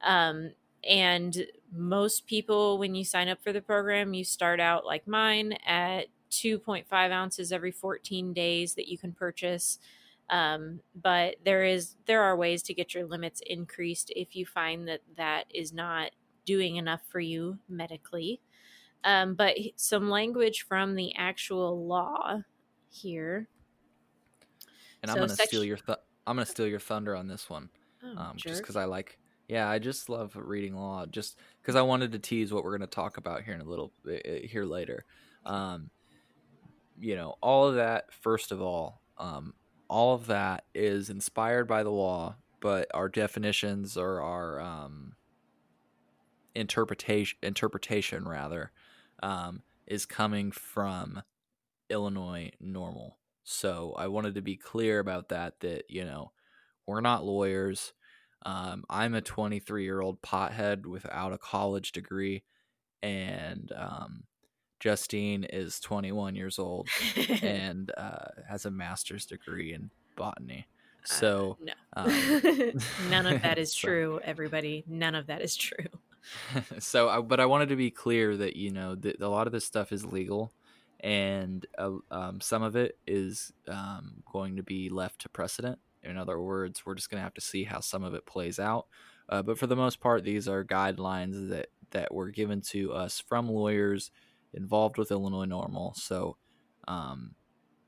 Um, 0.02 0.52
and 0.88 1.46
most 1.72 2.26
people, 2.26 2.78
when 2.78 2.94
you 2.94 3.04
sign 3.04 3.28
up 3.28 3.42
for 3.42 3.52
the 3.52 3.60
program, 3.60 4.14
you 4.14 4.24
start 4.24 4.60
out 4.60 4.86
like 4.86 5.06
mine 5.06 5.54
at 5.66 6.06
2.5 6.30 6.86
ounces 7.10 7.52
every 7.52 7.70
14 7.72 8.32
days 8.32 8.74
that 8.74 8.88
you 8.88 8.98
can 8.98 9.12
purchase. 9.12 9.78
Um, 10.28 10.80
but 11.02 11.36
there 11.44 11.64
is 11.64 11.96
there 12.06 12.22
are 12.22 12.36
ways 12.36 12.62
to 12.64 12.74
get 12.74 12.94
your 12.94 13.06
limits 13.06 13.40
increased 13.46 14.12
if 14.16 14.34
you 14.34 14.44
find 14.44 14.88
that 14.88 15.00
that 15.16 15.44
is 15.54 15.72
not 15.72 16.10
doing 16.44 16.76
enough 16.76 17.02
for 17.08 17.20
you 17.20 17.58
medically. 17.68 18.40
Um, 19.04 19.34
but 19.34 19.56
some 19.76 20.10
language 20.10 20.62
from 20.62 20.96
the 20.96 21.14
actual 21.16 21.86
law 21.86 22.40
here. 22.88 23.48
And 25.02 25.10
I'm 25.10 25.16
So 25.16 25.20
gonna 25.20 25.28
section- 25.30 25.46
steal 25.48 25.64
your 25.64 25.76
th- 25.76 25.98
I'm 26.26 26.36
gonna 26.36 26.46
steal 26.46 26.66
your 26.66 26.80
thunder 26.80 27.14
on 27.14 27.28
this 27.28 27.48
one, 27.48 27.70
Oh, 28.02 28.16
um, 28.16 28.36
just 28.36 28.62
because 28.62 28.74
I 28.76 28.84
like. 28.84 29.18
Yeah, 29.48 29.68
I 29.70 29.78
just 29.78 30.08
love 30.08 30.34
reading 30.34 30.74
law. 30.74 31.06
Just 31.06 31.38
because 31.62 31.76
I 31.76 31.82
wanted 31.82 32.10
to 32.12 32.18
tease 32.18 32.52
what 32.52 32.64
we're 32.64 32.76
gonna 32.76 32.88
talk 32.88 33.16
about 33.16 33.44
here 33.44 33.54
in 33.54 33.60
a 33.60 33.64
little 33.64 33.92
uh, 34.08 34.40
here 34.44 34.64
later. 34.64 35.04
Um, 35.44 35.88
you 36.98 37.16
know, 37.16 37.36
all 37.42 37.68
of 37.68 37.76
that. 37.76 38.12
First 38.12 38.52
of 38.52 38.60
all, 38.60 39.02
um, 39.18 39.54
all 39.88 40.14
of 40.14 40.26
that 40.26 40.64
is 40.74 41.10
inspired 41.10 41.66
by 41.66 41.82
the 41.82 41.90
law, 41.90 42.36
but 42.60 42.88
our 42.94 43.08
definitions 43.08 43.96
or 43.96 44.20
our 44.20 44.60
um, 44.60 45.14
interpretation 46.54 47.38
interpretation 47.42 48.26
rather 48.26 48.72
um, 49.22 49.62
is 49.86 50.06
coming 50.06 50.50
from 50.50 51.22
Illinois 51.90 52.50
NORML. 52.62 53.12
So 53.44 53.94
I 53.96 54.08
wanted 54.08 54.34
to 54.34 54.42
be 54.42 54.56
clear 54.56 54.98
about 54.98 55.28
that. 55.28 55.60
That 55.60 55.84
you 55.88 56.04
know, 56.04 56.32
we're 56.86 57.00
not 57.00 57.24
lawyers. 57.24 57.92
Um, 58.44 58.84
I'm 58.88 59.14
a 59.14 59.20
23 59.20 59.84
year 59.84 60.00
old 60.00 60.22
pothead 60.22 60.86
without 60.86 61.32
a 61.32 61.38
college 61.38 61.92
degree, 61.92 62.44
and 63.02 63.70
um, 63.76 64.24
Justine 64.80 65.44
is 65.44 65.80
21 65.80 66.34
years 66.34 66.58
old 66.58 66.88
and 67.42 67.90
uh, 67.96 68.28
has 68.48 68.66
a 68.66 68.70
master's 68.70 69.26
degree 69.26 69.72
in 69.72 69.90
botany. 70.16 70.66
So 71.04 71.56
no, 71.60 71.72
um, 71.94 72.08
none 73.10 73.26
of 73.26 73.42
that 73.42 73.58
is 73.58 73.72
so- 73.72 73.86
true. 73.86 74.20
Everybody, 74.24 74.84
none 74.88 75.14
of 75.14 75.28
that 75.28 75.40
is 75.40 75.56
true. 75.56 75.86
so 76.80 77.08
I, 77.08 77.20
but 77.20 77.38
I 77.38 77.46
wanted 77.46 77.68
to 77.68 77.76
be 77.76 77.90
clear 77.90 78.36
that 78.36 78.56
you 78.56 78.70
know 78.70 78.96
that 78.96 79.20
a 79.20 79.28
lot 79.28 79.46
of 79.46 79.52
this 79.52 79.64
stuff 79.64 79.92
is 79.92 80.04
legal, 80.04 80.52
and 81.00 81.64
uh, 81.78 81.92
um, 82.10 82.40
some 82.40 82.62
of 82.64 82.74
it 82.74 82.98
is 83.06 83.52
um, 83.68 84.24
going 84.30 84.56
to 84.56 84.64
be 84.64 84.88
left 84.88 85.20
to 85.22 85.28
precedent. 85.28 85.78
In 86.02 86.16
other 86.16 86.40
words, 86.40 86.84
we're 86.84 86.94
just 86.96 87.10
going 87.10 87.20
to 87.20 87.24
have 87.24 87.34
to 87.34 87.40
see 87.40 87.64
how 87.64 87.80
some 87.80 88.02
of 88.02 88.14
it 88.14 88.26
plays 88.26 88.58
out. 88.58 88.86
Uh, 89.28 89.42
but 89.42 89.58
for 89.58 89.66
the 89.66 89.76
most 89.76 90.00
part, 90.00 90.24
these 90.24 90.48
are 90.48 90.64
guidelines 90.64 91.50
that 91.50 91.68
that 91.92 92.12
were 92.12 92.30
given 92.30 92.60
to 92.60 92.92
us 92.92 93.20
from 93.20 93.48
lawyers 93.48 94.10
involved 94.56 94.98
with 94.98 95.10
Illinois 95.10 95.46
NORML. 95.46 95.96
So, 95.96 96.36
um, 96.88 97.34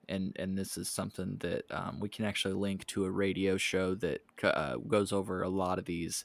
and 0.09 0.35
and 0.39 0.57
this 0.57 0.79
is 0.79 0.89
something 0.89 1.37
that 1.41 1.65
um, 1.71 2.01
we 2.01 2.09
can 2.09 2.25
actually 2.25 2.55
link 2.55 2.87
to 2.87 3.05
a 3.05 3.11
radio 3.11 3.57
show 3.57 3.95
that 3.97 4.21
uh, 4.43 4.77
goes 4.77 5.13
over 5.13 5.43
a 5.43 5.49
lot 5.49 5.79
of 5.79 5.85
these 5.85 6.25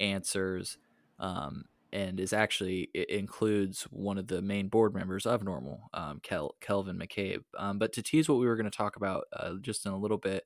answers 0.00 0.78
um, 1.18 1.64
and 1.92 2.20
is 2.20 2.32
actually 2.32 2.90
it 2.94 3.10
includes 3.10 3.82
one 3.84 4.18
of 4.18 4.26
the 4.26 4.42
main 4.42 4.68
board 4.68 4.94
members 4.94 5.26
of 5.26 5.42
NORML, 5.42 5.80
um, 5.94 6.20
Kel- 6.22 6.54
Kelvin 6.60 6.98
McCabe. 6.98 7.42
Um, 7.56 7.78
but 7.78 7.92
to 7.94 8.02
tease 8.02 8.28
what 8.28 8.38
we 8.38 8.46
were 8.46 8.56
going 8.56 8.70
to 8.70 8.76
talk 8.76 8.96
about 8.96 9.24
uh, 9.32 9.54
just 9.60 9.86
in 9.86 9.92
a 9.92 9.98
little 9.98 10.18
bit, 10.18 10.44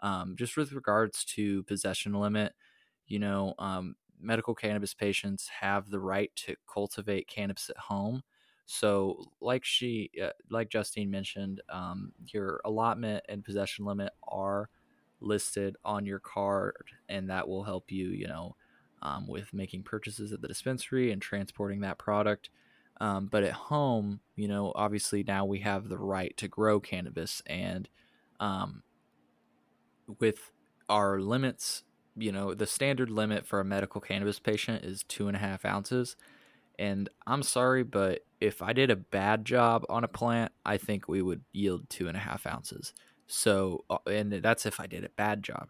um, 0.00 0.36
just 0.36 0.56
with 0.56 0.72
regards 0.72 1.24
to 1.24 1.62
possession 1.64 2.14
limit, 2.14 2.54
you 3.06 3.18
know, 3.18 3.54
um, 3.58 3.96
medical 4.20 4.54
cannabis 4.54 4.94
patients 4.94 5.48
have 5.60 5.90
the 5.90 6.00
right 6.00 6.30
to 6.36 6.54
cultivate 6.72 7.28
cannabis 7.28 7.68
at 7.70 7.76
home. 7.76 8.22
So, 8.66 9.30
like 9.40 9.64
she, 9.64 10.10
uh, 10.22 10.30
like 10.50 10.70
Justine 10.70 11.10
mentioned, 11.10 11.60
um, 11.68 12.12
your 12.26 12.60
allotment 12.64 13.24
and 13.28 13.44
possession 13.44 13.84
limit 13.84 14.12
are 14.26 14.70
listed 15.20 15.76
on 15.84 16.06
your 16.06 16.18
card, 16.18 16.76
and 17.08 17.28
that 17.30 17.46
will 17.46 17.64
help 17.64 17.90
you, 17.90 18.08
you 18.08 18.26
know, 18.26 18.56
um, 19.02 19.26
with 19.28 19.52
making 19.52 19.82
purchases 19.82 20.32
at 20.32 20.40
the 20.40 20.48
dispensary 20.48 21.12
and 21.12 21.20
transporting 21.20 21.80
that 21.80 21.98
product. 21.98 22.50
Um, 23.00 23.26
but 23.26 23.42
at 23.44 23.52
home, 23.52 24.20
you 24.36 24.48
know, 24.48 24.72
obviously 24.74 25.24
now 25.24 25.44
we 25.44 25.58
have 25.60 25.88
the 25.88 25.98
right 25.98 26.34
to 26.38 26.48
grow 26.48 26.80
cannabis, 26.80 27.42
and 27.46 27.88
um, 28.40 28.82
with 30.20 30.52
our 30.88 31.20
limits, 31.20 31.84
you 32.16 32.32
know, 32.32 32.54
the 32.54 32.66
standard 32.66 33.10
limit 33.10 33.46
for 33.46 33.60
a 33.60 33.64
medical 33.64 34.00
cannabis 34.00 34.38
patient 34.38 34.84
is 34.84 35.02
two 35.04 35.28
and 35.28 35.36
a 35.36 35.40
half 35.40 35.64
ounces. 35.64 36.16
And 36.78 37.08
I'm 37.26 37.42
sorry, 37.42 37.84
but 37.84 38.20
if 38.40 38.62
I 38.62 38.72
did 38.72 38.90
a 38.90 38.96
bad 38.96 39.44
job 39.44 39.84
on 39.88 40.04
a 40.04 40.08
plant, 40.08 40.52
I 40.64 40.76
think 40.76 41.08
we 41.08 41.22
would 41.22 41.42
yield 41.52 41.88
two 41.88 42.08
and 42.08 42.16
a 42.16 42.20
half 42.20 42.46
ounces. 42.46 42.92
So, 43.26 43.84
uh, 43.88 43.98
and 44.06 44.32
that's 44.32 44.66
if 44.66 44.80
I 44.80 44.86
did 44.86 45.04
a 45.04 45.08
bad 45.10 45.42
job. 45.42 45.68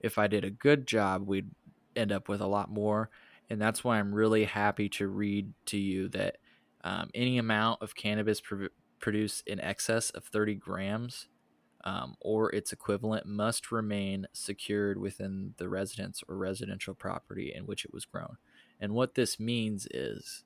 If 0.00 0.18
I 0.18 0.26
did 0.26 0.44
a 0.44 0.50
good 0.50 0.86
job, 0.86 1.26
we'd 1.26 1.50
end 1.94 2.12
up 2.12 2.28
with 2.28 2.40
a 2.40 2.46
lot 2.46 2.70
more. 2.70 3.10
And 3.48 3.60
that's 3.60 3.84
why 3.84 3.98
I'm 3.98 4.14
really 4.14 4.44
happy 4.44 4.88
to 4.90 5.06
read 5.06 5.52
to 5.66 5.78
you 5.78 6.08
that 6.08 6.38
um, 6.82 7.10
any 7.14 7.38
amount 7.38 7.82
of 7.82 7.94
cannabis 7.94 8.40
pr- 8.40 8.66
produced 8.98 9.46
in 9.46 9.60
excess 9.60 10.10
of 10.10 10.24
30 10.24 10.56
grams 10.56 11.28
um, 11.84 12.16
or 12.20 12.52
its 12.52 12.72
equivalent 12.72 13.26
must 13.26 13.70
remain 13.70 14.26
secured 14.32 14.98
within 14.98 15.54
the 15.58 15.68
residence 15.68 16.22
or 16.28 16.36
residential 16.36 16.94
property 16.94 17.52
in 17.54 17.64
which 17.64 17.84
it 17.84 17.94
was 17.94 18.04
grown. 18.04 18.36
And 18.80 18.92
what 18.92 19.14
this 19.14 19.38
means 19.38 19.86
is 19.92 20.44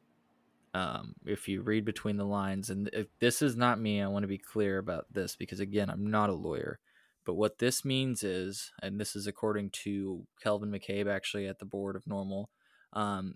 um, 0.75 1.15
if 1.25 1.49
you 1.49 1.63
read 1.63 1.85
between 1.85 2.17
the 2.17 2.25
lines, 2.25 2.71
and 2.71 2.91
this 3.21 3.43
is 3.43 3.57
not 3.57 3.81
me, 3.81 4.01
I 4.03 4.09
want 4.09 4.23
to 4.23 4.29
be 4.29 4.39
clear 4.39 4.79
about 4.79 5.07
this 5.13 5.37
because 5.37 5.61
again, 5.61 5.91
I'm 5.91 6.11
not 6.11 6.31
a 6.31 6.35
lawyer. 6.35 6.79
But 7.27 7.35
what 7.35 7.59
this 7.59 7.85
means 7.85 8.23
is, 8.23 8.73
and 8.83 8.99
this 8.99 9.15
is 9.15 9.27
according 9.27 9.71
to 9.71 10.27
Kelvin 10.43 10.71
McCabe, 10.71 11.07
actually 11.07 11.47
at 11.47 11.59
the 11.59 11.67
board 11.67 11.95
of 11.97 12.05
NORML 12.05 12.47
um, 12.93 13.35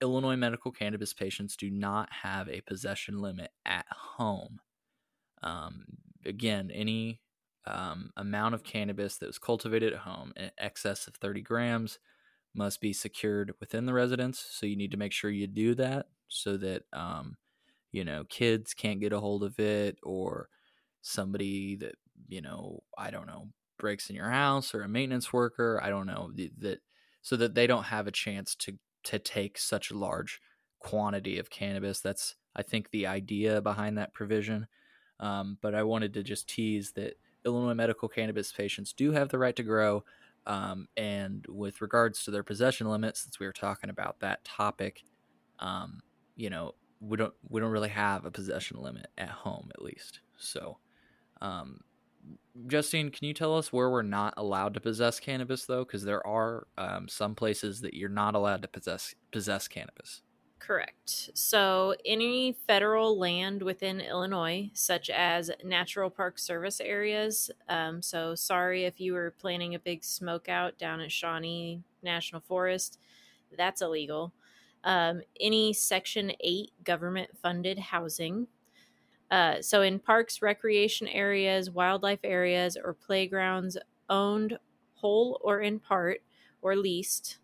Illinois 0.00 0.36
medical 0.36 0.70
cannabis 0.70 1.12
patients 1.12 1.56
do 1.56 1.70
not 1.70 2.08
have 2.22 2.48
a 2.48 2.60
possession 2.62 3.20
limit 3.20 3.50
at 3.64 3.86
home. 3.90 4.60
Um, 5.42 5.84
again, 6.24 6.70
any 6.72 7.20
um, 7.66 8.10
amount 8.16 8.54
of 8.54 8.62
cannabis 8.62 9.16
that 9.18 9.26
was 9.26 9.38
cultivated 9.38 9.92
at 9.92 10.00
home 10.00 10.32
in 10.36 10.50
excess 10.58 11.06
of 11.06 11.14
30 11.14 11.40
grams 11.40 11.98
must 12.56 12.80
be 12.80 12.92
secured 12.92 13.54
within 13.60 13.86
the 13.86 13.94
residence. 13.94 14.44
So 14.50 14.66
you 14.66 14.76
need 14.76 14.90
to 14.92 14.96
make 14.96 15.12
sure 15.12 15.30
you 15.30 15.46
do 15.46 15.74
that 15.76 16.06
so 16.28 16.56
that, 16.56 16.84
um, 16.92 17.36
you 17.92 18.04
know, 18.04 18.24
kids 18.24 18.74
can't 18.74 19.00
get 19.00 19.12
a 19.12 19.20
hold 19.20 19.44
of 19.44 19.58
it 19.58 19.98
or 20.02 20.48
somebody 21.02 21.76
that, 21.76 21.94
you 22.28 22.40
know, 22.40 22.82
I 22.98 23.10
don't 23.10 23.26
know, 23.26 23.48
breaks 23.78 24.08
in 24.10 24.16
your 24.16 24.30
house 24.30 24.74
or 24.74 24.82
a 24.82 24.88
maintenance 24.88 25.32
worker. 25.32 25.80
I 25.82 25.88
don't 25.90 26.06
know 26.06 26.32
that 26.58 26.80
so 27.22 27.36
that 27.36 27.54
they 27.54 27.66
don't 27.66 27.84
have 27.84 28.06
a 28.06 28.12
chance 28.12 28.54
to 28.56 28.78
to 29.04 29.18
take 29.18 29.58
such 29.58 29.90
a 29.90 29.98
large 29.98 30.40
quantity 30.80 31.38
of 31.38 31.50
cannabis. 31.50 32.00
That's 32.00 32.36
I 32.54 32.62
think 32.62 32.90
the 32.90 33.06
idea 33.06 33.60
behind 33.60 33.98
that 33.98 34.14
provision. 34.14 34.66
Um, 35.20 35.58
but 35.60 35.74
I 35.74 35.82
wanted 35.82 36.14
to 36.14 36.22
just 36.22 36.48
tease 36.48 36.92
that 36.92 37.18
Illinois 37.44 37.74
medical 37.74 38.08
cannabis 38.08 38.52
patients 38.52 38.92
do 38.92 39.12
have 39.12 39.28
the 39.28 39.38
right 39.38 39.56
to 39.56 39.62
grow. 39.62 40.04
Um, 40.46 40.88
and 40.96 41.44
with 41.48 41.80
regards 41.80 42.24
to 42.24 42.30
their 42.30 42.42
possession 42.44 42.88
limits, 42.88 43.20
since 43.22 43.40
we 43.40 43.46
were 43.46 43.52
talking 43.52 43.90
about 43.90 44.20
that 44.20 44.44
topic, 44.44 45.04
um, 45.58 46.00
you 46.36 46.50
know, 46.50 46.74
we 47.00 47.16
don't 47.16 47.34
we 47.48 47.60
don't 47.60 47.70
really 47.70 47.88
have 47.90 48.24
a 48.24 48.30
possession 48.30 48.80
limit 48.80 49.08
at 49.18 49.28
home, 49.28 49.70
at 49.74 49.82
least. 49.82 50.20
So, 50.38 50.78
um, 51.40 51.80
Justine, 52.66 53.10
can 53.10 53.26
you 53.26 53.34
tell 53.34 53.56
us 53.56 53.72
where 53.72 53.90
we're 53.90 54.02
not 54.02 54.34
allowed 54.36 54.74
to 54.74 54.80
possess 54.80 55.20
cannabis, 55.20 55.66
though? 55.66 55.84
Because 55.84 56.04
there 56.04 56.26
are 56.26 56.66
um, 56.78 57.08
some 57.08 57.34
places 57.34 57.80
that 57.82 57.94
you're 57.94 58.08
not 58.08 58.34
allowed 58.34 58.62
to 58.62 58.68
possess 58.68 59.14
possess 59.32 59.68
cannabis. 59.68 60.22
Correct. 60.58 61.30
So, 61.34 61.94
any 62.04 62.52
federal 62.52 63.16
land 63.18 63.62
within 63.62 64.00
Illinois, 64.00 64.70
such 64.72 65.10
as 65.10 65.50
Natural 65.62 66.10
Park 66.10 66.38
Service 66.38 66.80
areas, 66.80 67.50
um, 67.68 68.02
so 68.02 68.34
sorry 68.34 68.84
if 68.84 68.98
you 68.98 69.12
were 69.12 69.32
planning 69.38 69.74
a 69.74 69.78
big 69.78 70.02
smoke 70.02 70.48
out 70.48 70.76
down 70.78 71.00
at 71.00 71.12
Shawnee 71.12 71.82
National 72.02 72.40
Forest, 72.40 72.98
that's 73.56 73.82
illegal. 73.82 74.32
Um, 74.82 75.22
any 75.40 75.72
Section 75.72 76.32
8 76.40 76.72
government 76.84 77.30
funded 77.42 77.78
housing, 77.78 78.48
uh, 79.30 79.60
so, 79.60 79.82
in 79.82 79.98
parks, 79.98 80.40
recreation 80.40 81.08
areas, 81.08 81.70
wildlife 81.70 82.20
areas, 82.22 82.76
or 82.82 82.94
playgrounds 82.94 83.76
owned 84.08 84.58
whole 84.94 85.40
or 85.42 85.60
in 85.60 85.80
part 85.80 86.20
or 86.62 86.76
leased 86.76 87.38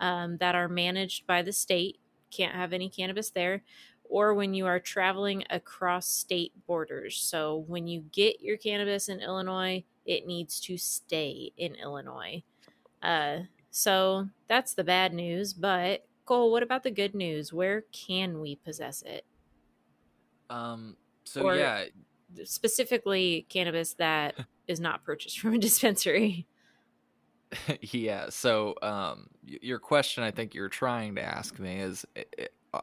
um, 0.00 0.36
that 0.38 0.54
are 0.56 0.68
managed 0.68 1.26
by 1.26 1.42
the 1.42 1.52
state, 1.52 1.98
can't 2.30 2.54
have 2.54 2.72
any 2.72 2.88
cannabis 2.88 3.30
there. 3.30 3.62
Or 4.04 4.32
when 4.32 4.54
you 4.54 4.66
are 4.66 4.80
traveling 4.80 5.44
across 5.50 6.08
state 6.08 6.52
borders. 6.66 7.16
So, 7.16 7.64
when 7.66 7.86
you 7.86 8.04
get 8.10 8.40
your 8.40 8.56
cannabis 8.56 9.08
in 9.08 9.20
Illinois, 9.20 9.84
it 10.06 10.26
needs 10.26 10.60
to 10.60 10.78
stay 10.78 11.52
in 11.58 11.74
Illinois. 11.74 12.42
Uh, 13.02 13.40
so, 13.70 14.28
that's 14.48 14.72
the 14.72 14.84
bad 14.84 15.12
news. 15.12 15.52
But, 15.52 16.06
Cole, 16.24 16.50
what 16.50 16.62
about 16.62 16.84
the 16.84 16.90
good 16.90 17.14
news? 17.14 17.52
Where 17.52 17.82
can 17.92 18.40
we 18.40 18.56
possess 18.56 19.02
it? 19.02 19.26
Um, 20.50 20.96
so 21.24 21.42
or 21.42 21.56
yeah, 21.56 21.84
specifically 22.44 23.46
cannabis 23.48 23.94
that 23.94 24.34
is 24.66 24.80
not 24.80 25.04
purchased 25.04 25.38
from 25.38 25.54
a 25.54 25.58
dispensary. 25.58 26.46
yeah. 27.80 28.26
So 28.30 28.74
um, 28.82 29.28
your 29.44 29.78
question, 29.78 30.22
I 30.24 30.30
think 30.30 30.54
you're 30.54 30.68
trying 30.68 31.14
to 31.16 31.22
ask 31.22 31.58
me 31.58 31.80
is. 31.80 32.04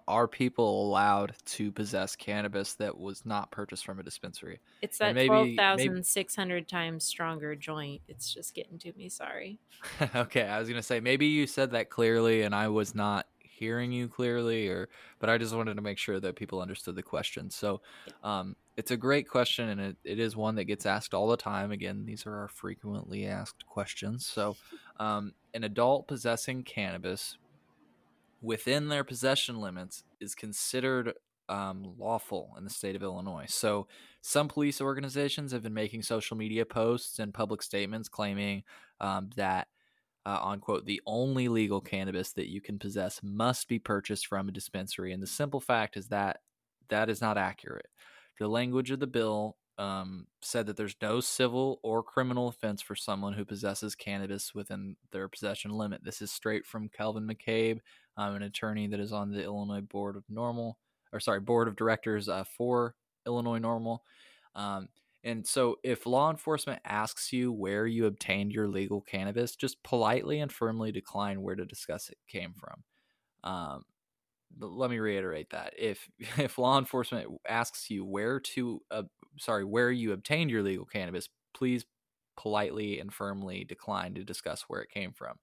Are 0.08 0.28
people 0.28 0.88
allowed 0.90 1.36
to 1.46 1.72
possess 1.72 2.16
cannabis 2.16 2.74
that 2.74 2.98
was 2.98 3.24
not 3.24 3.52
purchased 3.52 3.86
from 3.86 4.00
a 4.00 4.04
dispensary? 4.04 4.60
It's 4.82 4.98
that 4.98 5.14
maybe, 5.14 5.28
twelve 5.28 5.50
thousand 5.56 6.04
six 6.08 6.36
hundred 6.36 6.68
times 6.68 7.04
stronger 7.04 7.56
joint. 7.56 8.02
It's 8.08 8.34
just 8.34 8.56
getting 8.56 8.80
to 8.80 8.92
me. 8.98 9.10
Sorry. 9.10 9.60
okay, 10.16 10.42
I 10.42 10.58
was 10.58 10.68
gonna 10.68 10.82
say 10.82 11.00
maybe 11.00 11.28
you 11.28 11.46
said 11.46 11.70
that 11.72 11.92
clearly, 11.92 12.42
and 12.42 12.56
I 12.56 12.68
was 12.70 12.96
not 12.96 13.28
hearing 13.56 13.92
you 13.92 14.08
clearly 14.08 14.68
or 14.68 14.90
but 15.20 15.30
i 15.30 15.38
just 15.38 15.56
wanted 15.56 15.76
to 15.76 15.82
make 15.82 15.98
sure 15.98 16.20
that 16.20 16.36
people 16.36 16.60
understood 16.60 16.94
the 16.94 17.02
question 17.02 17.50
so 17.50 17.82
um, 18.22 18.54
it's 18.78 18.92
a 18.92 18.98
great 18.98 19.28
question 19.28 19.70
and 19.70 19.82
it, 19.82 19.98
it 20.04 20.20
is 20.20 20.36
one 20.36 20.56
that 20.56 20.66
gets 20.66 20.86
asked 20.86 21.14
all 21.14 21.28
the 21.28 21.38
time 21.38 21.72
again 21.72 22.06
these 22.06 22.26
are 22.26 22.36
our 22.38 22.48
frequently 22.48 23.26
asked 23.26 23.66
questions 23.66 24.26
so 24.26 24.56
um, 25.00 25.34
an 25.54 25.64
adult 25.64 26.08
possessing 26.08 26.64
cannabis 26.64 27.38
within 28.42 28.90
their 28.90 29.04
possession 29.04 29.60
limits 29.60 30.04
is 30.20 30.36
considered 30.36 31.14
um, 31.48 31.94
lawful 31.98 32.54
in 32.58 32.64
the 32.64 32.72
state 32.72 32.96
of 32.96 33.04
Illinois. 33.04 33.46
So, 33.48 33.88
some 34.22 34.48
police 34.48 34.82
organizations 34.82 35.52
have 35.52 35.62
been 35.62 35.76
making 35.76 36.02
social 36.02 36.36
media 36.36 36.66
posts 36.66 37.20
and 37.20 37.32
public 37.32 37.62
statements 37.62 38.10
claiming 38.10 38.64
um, 39.00 39.30
that 39.36 39.68
uh, 40.26 40.40
on 40.42 40.60
quote, 40.60 40.86
the 40.86 41.02
only 41.06 41.48
legal 41.48 41.80
cannabis 41.80 42.32
that 42.34 42.50
you 42.50 42.60
can 42.60 42.80
possess 42.80 43.20
must 43.22 43.68
be 43.68 43.78
purchased 43.78 44.26
from 44.26 44.50
a 44.50 44.52
dispensary. 44.52 45.14
And 45.14 45.22
the 45.22 45.28
simple 45.28 45.60
fact 45.60 45.98
is 45.98 46.08
that 46.08 46.42
that 46.90 47.10
is 47.10 47.22
not 47.22 47.38
accurate. 47.38 47.88
The 48.40 48.48
language 48.48 48.92
of 48.92 49.00
the 49.00 49.08
bill 49.08 49.58
um, 49.78 50.28
said 50.42 50.68
that 50.68 50.78
there's 50.78 50.96
no 51.02 51.20
civil 51.20 51.80
or 51.84 52.02
criminal 52.02 52.48
offense 52.48 52.82
for 52.82 52.96
someone 52.96 53.34
who 53.34 53.46
possesses 53.46 53.96
cannabis 53.96 54.54
within 54.54 54.96
their 55.12 55.28
possession 55.28 55.72
limit. 55.72 56.04
This 56.04 56.22
is 56.22 56.32
straight 56.32 56.66
from 56.66 56.90
Kelvin 56.90 57.28
McCabe, 57.28 57.80
um, 58.18 58.36
an 58.36 58.44
attorney 58.44 58.88
that 58.88 59.00
is 59.00 59.12
on 59.12 59.32
the 59.32 59.44
Illinois 59.44 59.82
Board 59.82 60.16
of 60.16 60.24
NORML, 60.32 60.74
or 61.12 61.20
sorry, 61.20 61.42
Board 61.42 61.68
of 61.68 61.76
Directors 61.76 62.30
uh, 62.30 62.46
for 62.58 62.96
Illinois 63.26 63.60
NORML. 63.60 64.00
Um, 64.56 64.88
and 65.24 65.46
so, 65.46 65.78
if 65.84 66.06
law 66.06 66.30
enforcement 66.30 66.82
asks 66.86 67.34
you 67.34 67.52
where 67.52 67.88
you 67.88 68.06
obtained 68.06 68.52
your 68.52 68.68
legal 68.68 69.02
cannabis, 69.02 69.56
just 69.56 69.82
politely 69.84 70.40
and 70.40 70.52
firmly 70.52 70.92
decline 70.92 71.42
where 71.42 71.56
to 71.56 71.66
discuss 71.66 72.10
it 72.10 72.18
came 72.30 72.54
from. 72.54 72.84
Um, 73.44 73.84
let 74.60 74.90
me 74.90 75.00
reiterate 75.00 75.50
that 75.52 75.74
if 75.78 76.08
if 76.38 76.58
law 76.58 76.78
enforcement 76.78 77.28
asks 77.48 77.90
you 77.90 78.06
where 78.06 78.40
to, 78.40 78.82
uh, 78.92 79.04
sorry, 79.38 79.64
where 79.64 79.92
you 79.92 80.12
obtained 80.12 80.52
your 80.52 80.64
legal 80.64 80.86
cannabis, 80.86 81.30
please 81.54 81.86
politely 82.38 83.00
and 83.00 83.14
firmly 83.14 83.64
decline 83.64 84.14
to 84.14 84.24
discuss 84.24 84.66
where 84.68 84.82
it 84.82 84.90
came 84.90 85.14
from. 85.14 85.38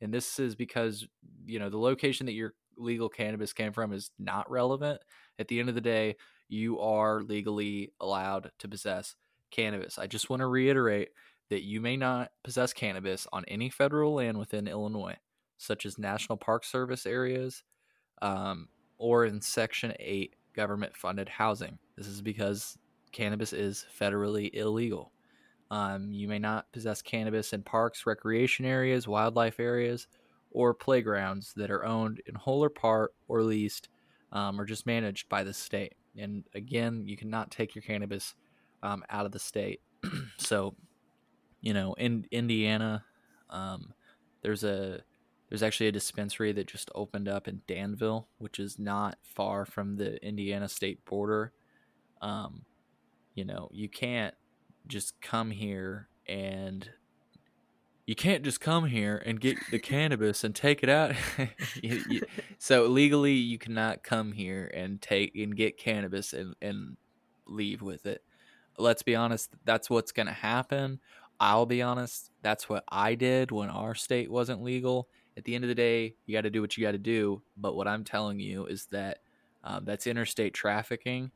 And 0.00 0.12
this 0.12 0.38
is 0.38 0.54
because 0.54 1.06
you 1.46 1.58
know 1.58 1.70
the 1.70 1.78
location 1.78 2.26
that 2.26 2.32
your 2.32 2.54
legal 2.76 3.08
cannabis 3.08 3.52
came 3.52 3.72
from 3.72 3.92
is 3.92 4.10
not 4.18 4.50
relevant. 4.50 5.00
At 5.38 5.48
the 5.48 5.60
end 5.60 5.68
of 5.68 5.74
the 5.74 5.80
day, 5.80 6.16
you 6.48 6.80
are 6.80 7.22
legally 7.22 7.92
allowed 8.00 8.50
to 8.58 8.68
possess 8.68 9.14
cannabis. 9.50 9.98
I 9.98 10.06
just 10.06 10.28
want 10.28 10.40
to 10.40 10.46
reiterate 10.46 11.10
that 11.50 11.62
you 11.62 11.80
may 11.80 11.96
not 11.96 12.30
possess 12.42 12.72
cannabis 12.72 13.26
on 13.32 13.44
any 13.46 13.70
federal 13.70 14.14
land 14.14 14.38
within 14.38 14.66
Illinois, 14.66 15.16
such 15.58 15.86
as 15.86 15.98
National 15.98 16.36
Park 16.36 16.64
Service 16.64 17.06
areas 17.06 17.62
um, 18.24 18.68
or 18.96 19.26
in 19.26 19.40
Section 19.40 19.92
8 20.00 20.34
government 20.54 20.96
funded 20.96 21.28
housing. 21.28 21.78
This 21.96 22.06
is 22.06 22.22
because 22.22 22.78
cannabis 23.12 23.52
is 23.52 23.86
federally 24.00 24.52
illegal. 24.54 25.12
Um, 25.70 26.10
you 26.10 26.26
may 26.26 26.38
not 26.38 26.72
possess 26.72 27.02
cannabis 27.02 27.52
in 27.52 27.62
parks, 27.62 28.06
recreation 28.06 28.64
areas, 28.64 29.06
wildlife 29.06 29.60
areas, 29.60 30.06
or 30.50 30.72
playgrounds 30.72 31.52
that 31.56 31.70
are 31.70 31.84
owned 31.84 32.22
in 32.26 32.34
whole 32.34 32.64
or 32.64 32.70
part 32.70 33.12
or 33.28 33.42
leased 33.42 33.90
um, 34.32 34.58
or 34.58 34.64
just 34.64 34.86
managed 34.86 35.28
by 35.28 35.44
the 35.44 35.52
state. 35.52 35.94
And 36.16 36.44
again, 36.54 37.02
you 37.06 37.18
cannot 37.18 37.50
take 37.50 37.74
your 37.74 37.82
cannabis 37.82 38.34
um, 38.82 39.04
out 39.10 39.26
of 39.26 39.32
the 39.32 39.38
state. 39.38 39.82
so, 40.38 40.74
you 41.60 41.74
know, 41.74 41.92
in 41.94 42.26
Indiana, 42.30 43.04
um, 43.50 43.92
there's 44.42 44.64
a 44.64 45.00
there's 45.54 45.62
actually 45.62 45.86
a 45.86 45.92
dispensary 45.92 46.50
that 46.50 46.66
just 46.66 46.90
opened 46.96 47.28
up 47.28 47.46
in 47.46 47.62
Danville, 47.68 48.26
which 48.38 48.58
is 48.58 48.76
not 48.76 49.18
far 49.22 49.64
from 49.64 49.94
the 49.98 50.20
Indiana 50.20 50.68
state 50.68 51.04
border. 51.04 51.52
Um, 52.20 52.62
you 53.36 53.44
know, 53.44 53.68
you 53.72 53.88
can't 53.88 54.34
just 54.88 55.20
come 55.20 55.52
here 55.52 56.08
and 56.26 56.90
you 58.04 58.16
can't 58.16 58.42
just 58.42 58.60
come 58.60 58.86
here 58.86 59.22
and 59.24 59.40
get 59.40 59.56
the 59.70 59.78
cannabis 59.78 60.42
and 60.42 60.56
take 60.56 60.82
it 60.82 60.88
out. 60.88 61.14
you, 61.80 62.02
you, 62.10 62.22
so 62.58 62.86
legally, 62.86 63.34
you 63.34 63.56
cannot 63.56 64.02
come 64.02 64.32
here 64.32 64.68
and 64.74 65.00
take 65.00 65.36
and 65.36 65.54
get 65.56 65.78
cannabis 65.78 66.32
and, 66.32 66.56
and 66.60 66.96
leave 67.46 67.80
with 67.80 68.06
it 68.06 68.24
let's 68.78 69.02
be 69.02 69.14
honest, 69.14 69.50
that's 69.64 69.88
what's 69.88 70.12
going 70.12 70.26
to 70.26 70.32
happen. 70.32 71.00
I'll 71.40 71.66
be 71.66 71.82
honest, 71.82 72.30
that's 72.42 72.68
what 72.68 72.84
I 72.88 73.14
did 73.14 73.50
when 73.50 73.68
our 73.68 73.94
state 73.94 74.30
wasn't 74.30 74.62
legal. 74.62 75.08
At 75.36 75.44
the 75.44 75.54
end 75.54 75.64
of 75.64 75.68
the 75.68 75.74
day, 75.74 76.16
you 76.26 76.34
got 76.36 76.42
to 76.42 76.50
do 76.50 76.60
what 76.60 76.76
you 76.76 76.84
got 76.84 76.92
to 76.92 76.98
do. 76.98 77.42
But 77.56 77.74
what 77.74 77.88
I'm 77.88 78.04
telling 78.04 78.40
you 78.40 78.66
is 78.66 78.86
that 78.86 79.18
Um, 79.66 79.86
that's 79.86 80.06
interstate 80.06 80.52
trafficking. 80.52 81.30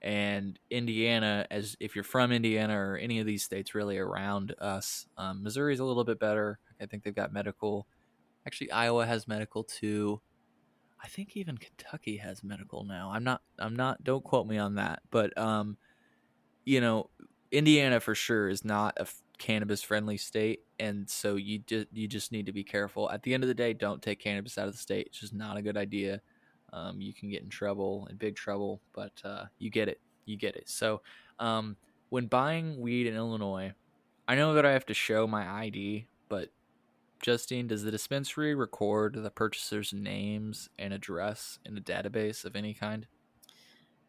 And 0.00 0.58
Indiana, 0.70 1.46
as 1.50 1.76
if 1.80 1.94
you're 1.94 2.02
from 2.02 2.32
Indiana 2.32 2.78
or 2.78 2.96
any 2.96 3.20
of 3.20 3.26
these 3.26 3.44
states 3.44 3.74
really 3.74 3.98
around 3.98 4.54
us, 4.58 5.06
um, 5.18 5.42
Missouri's 5.42 5.80
a 5.80 5.84
little 5.84 6.04
bit 6.04 6.18
better. 6.18 6.58
I 6.80 6.86
think 6.86 7.04
they've 7.04 7.14
got 7.14 7.30
medical. 7.30 7.86
Actually, 8.46 8.70
Iowa 8.70 9.04
has 9.04 9.28
medical 9.28 9.64
too. 9.64 10.22
I 11.02 11.08
think 11.08 11.36
even 11.36 11.58
Kentucky 11.58 12.16
has 12.16 12.42
medical 12.42 12.84
now. 12.84 13.10
I'm 13.12 13.22
not. 13.22 13.42
I'm 13.58 13.76
not. 13.76 14.02
Don't 14.02 14.24
quote 14.24 14.46
me 14.46 14.56
on 14.56 14.76
that. 14.76 15.02
But 15.10 15.36
um, 15.36 15.76
you 16.64 16.80
know, 16.80 17.10
Indiana 17.50 18.00
for 18.00 18.14
sure 18.14 18.48
is 18.48 18.64
not 18.64 18.94
a 18.98 19.06
cannabis 19.38 19.82
friendly 19.82 20.16
state, 20.16 20.60
and 20.78 21.08
so 21.08 21.36
you 21.36 21.58
just 21.60 21.88
you 21.92 22.08
just 22.08 22.32
need 22.32 22.46
to 22.46 22.52
be 22.52 22.64
careful. 22.64 23.10
At 23.10 23.22
the 23.22 23.34
end 23.34 23.42
of 23.42 23.48
the 23.48 23.54
day, 23.54 23.72
don't 23.72 24.02
take 24.02 24.20
cannabis 24.20 24.58
out 24.58 24.68
of 24.68 24.74
the 24.74 24.78
state. 24.78 25.06
It's 25.08 25.20
just 25.20 25.34
not 25.34 25.56
a 25.56 25.62
good 25.62 25.76
idea. 25.76 26.20
Um, 26.72 27.00
you 27.00 27.14
can 27.14 27.30
get 27.30 27.42
in 27.42 27.48
trouble, 27.48 28.06
in 28.10 28.16
big 28.16 28.34
trouble, 28.36 28.80
but 28.92 29.12
uh, 29.24 29.44
you 29.58 29.70
get 29.70 29.88
it. 29.88 30.00
You 30.24 30.36
get 30.36 30.56
it. 30.56 30.68
So 30.68 31.02
um, 31.38 31.76
when 32.08 32.26
buying 32.26 32.80
weed 32.80 33.06
in 33.06 33.14
Illinois, 33.14 33.72
I 34.26 34.34
know 34.34 34.54
that 34.54 34.66
I 34.66 34.72
have 34.72 34.86
to 34.86 34.94
show 34.94 35.26
my 35.26 35.46
ID, 35.46 36.06
but 36.28 36.50
Justine, 37.22 37.68
does 37.68 37.84
the 37.84 37.90
dispensary 37.90 38.54
record 38.54 39.14
the 39.14 39.30
purchaser's 39.30 39.92
names 39.92 40.68
and 40.78 40.92
address 40.92 41.58
in 41.64 41.76
a 41.76 41.80
database 41.80 42.44
of 42.44 42.56
any 42.56 42.74
kind? 42.74 43.06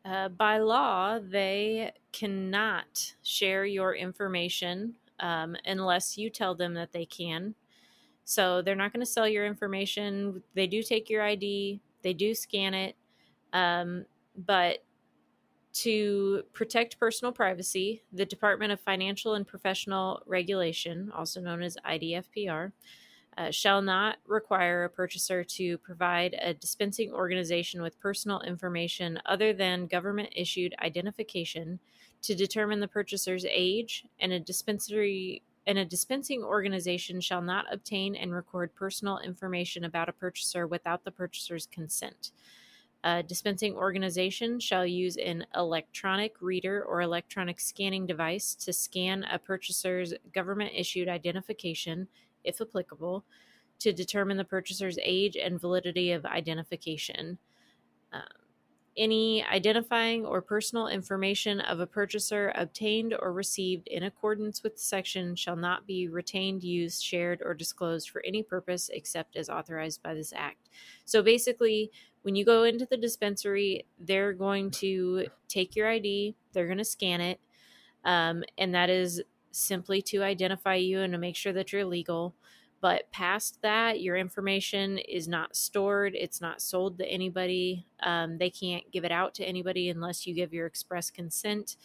Uh, 0.04 0.30
by 0.30 0.60
law, 0.60 1.20
they 1.20 1.92
cannot 2.12 3.16
share 3.24 3.66
your 3.66 3.96
information 3.96 4.96
um, 5.20 5.56
unless 5.66 6.18
you 6.18 6.30
tell 6.30 6.56
them 6.56 6.74
that 6.76 6.92
they 6.92 7.06
can. 7.06 7.56
So 8.24 8.62
they're 8.62 8.76
not 8.76 8.92
going 8.92 9.06
to 9.06 9.12
sell 9.12 9.28
your 9.28 9.46
information. 9.46 10.42
They 10.56 10.68
do 10.68 10.82
take 10.82 11.10
your 11.10 11.24
ID, 11.24 11.80
they 12.02 12.14
do 12.14 12.34
scan 12.34 12.74
it. 12.74 12.96
Um, 13.54 14.06
but 14.36 14.84
to 15.74 16.44
protect 16.54 17.00
personal 17.00 17.32
privacy, 17.32 18.02
the 18.14 18.26
Department 18.26 18.72
of 18.72 18.80
Financial 18.80 19.34
and 19.34 19.46
Professional 19.46 20.22
Regulation, 20.26 21.12
also 21.14 21.42
known 21.42 21.62
as 21.62 21.78
IDFPR, 21.86 22.72
uh, 23.38 23.52
shall 23.52 23.82
not 23.82 24.18
require 24.26 24.86
a 24.86 24.90
purchaser 24.90 25.44
to 25.44 25.78
provide 25.80 26.34
a 26.42 26.54
dispensing 26.54 27.12
organization 27.12 27.82
with 27.82 28.00
personal 28.00 28.40
information 28.42 29.20
other 29.26 29.52
than 29.52 29.88
government 29.88 30.30
issued 30.34 30.74
identification 30.82 31.80
to 32.26 32.34
determine 32.34 32.80
the 32.80 32.88
purchaser's 32.88 33.46
age, 33.46 34.04
and 34.20 34.34
a 34.34 34.40
dispensary 34.40 35.44
and 35.68 35.78
a 35.78 35.86
dispensing 35.86 36.44
organization 36.44 37.22
shall 37.22 37.42
not 37.42 37.66
obtain 37.72 38.16
and 38.16 38.34
record 38.34 38.74
personal 38.76 39.20
information 39.20 39.86
about 39.86 40.10
a 40.10 40.14
purchaser 40.14 40.68
without 40.68 41.04
the 41.04 41.12
purchaser's 41.12 41.68
consent. 41.68 42.32
A 43.04 43.22
dispensing 43.22 43.76
organization 43.76 44.60
shall 44.60 44.86
use 44.86 45.18
an 45.18 45.46
electronic 45.56 46.36
reader 46.42 46.84
or 46.84 47.02
electronic 47.02 47.60
scanning 47.60 48.08
device 48.08 48.56
to 48.56 48.74
scan 48.74 49.24
a 49.32 49.38
purchaser's 49.38 50.14
government 50.34 50.72
issued 50.76 51.08
identification, 51.08 52.08
if 52.44 52.62
applicable, 52.62 53.24
to 53.80 53.94
determine 53.94 54.38
the 54.38 54.44
purchaser's 54.44 54.98
age 55.04 55.36
and 55.36 55.62
validity 55.62 56.12
of 56.12 56.26
identification. 56.26 57.38
Um, 58.14 58.22
any 58.98 59.44
identifying 59.44 60.26
or 60.26 60.42
personal 60.42 60.88
information 60.88 61.60
of 61.60 61.80
a 61.80 61.88
purchaser 61.88 62.52
obtained 62.56 63.16
or 63.20 63.34
received 63.34 63.88
in 63.88 64.04
accordance 64.04 64.64
with 64.64 64.76
the 64.76 64.82
section 64.82 65.36
shall 65.36 65.56
not 65.56 65.86
be 65.86 66.08
retained, 66.08 66.64
used, 66.64 67.04
shared, 67.04 67.42
or 67.44 67.54
disclosed 67.54 68.10
for 68.10 68.24
any 68.26 68.42
purpose 68.42 68.90
except 68.94 69.36
as 69.36 69.50
authorized 69.50 70.02
by 70.02 70.14
this 70.14 70.34
act. 70.34 70.70
So 71.04 71.22
basically, 71.22 71.92
when 72.22 72.36
you 72.36 72.46
go 72.46 72.64
into 72.64 72.88
the 72.90 72.98
dispensary, 72.98 73.86
they're 74.00 74.34
going 74.34 74.72
to 74.72 75.28
take 75.48 75.76
your 75.76 75.88
ID, 75.88 76.36
they're 76.54 76.66
going 76.66 76.78
to 76.78 76.86
scan 76.86 77.22
it, 77.22 77.40
um, 78.04 78.44
and 78.58 78.74
that 78.74 78.90
is 78.90 79.22
simply 79.52 80.02
to 80.02 80.24
identify 80.24 80.76
you 80.76 81.02
and 81.02 81.14
to 81.14 81.20
make 81.20 81.36
sure 81.36 81.54
that 81.54 81.72
you're 81.72 81.86
legal. 81.86 82.36
But 82.86 83.10
past 83.12 83.64
that, 83.64 84.02
your 84.02 84.16
information 84.16 85.00
is 85.00 85.28
not 85.28 85.56
stored. 85.56 86.14
It's 86.14 86.40
not 86.40 86.62
sold 86.62 87.00
to 87.00 87.06
anybody. 87.08 87.88
Um, 88.04 88.38
they 88.38 88.52
can't 88.52 88.84
give 88.92 89.04
it 89.04 89.12
out 89.12 89.34
to 89.36 89.44
anybody 89.44 89.90
unless 89.90 90.28
you 90.28 90.36
give 90.36 90.54
your 90.54 90.68
express 90.68 91.10
consent. 91.10 91.78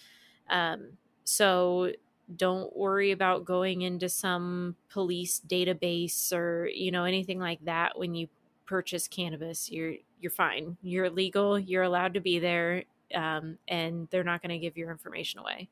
Um, 0.51 0.99
so 1.25 1.93
don't 2.37 2.77
worry 2.77 3.13
about 3.13 3.47
going 3.47 3.81
into 3.81 4.11
some 4.11 4.77
police 4.91 5.41
database 5.49 6.35
or 6.35 6.69
you 6.69 6.91
know 6.91 7.05
anything 7.05 7.39
like 7.39 7.65
that 7.65 7.99
when 7.99 8.15
you 8.15 8.29
purchase 8.67 9.09
cannabis. 9.09 9.71
You're 9.71 9.95
you're 10.21 10.31
fine. 10.31 10.77
You're 10.83 11.09
legal. 11.09 11.59
You're 11.59 11.85
allowed 11.85 12.13
to 12.13 12.21
be 12.21 12.41
there, 12.41 12.85
um, 13.15 13.57
and 13.69 14.07
they're 14.11 14.23
not 14.23 14.43
going 14.43 14.51
to 14.51 14.59
give 14.59 14.77
your 14.77 14.91
information 14.91 15.41
away. 15.41 15.71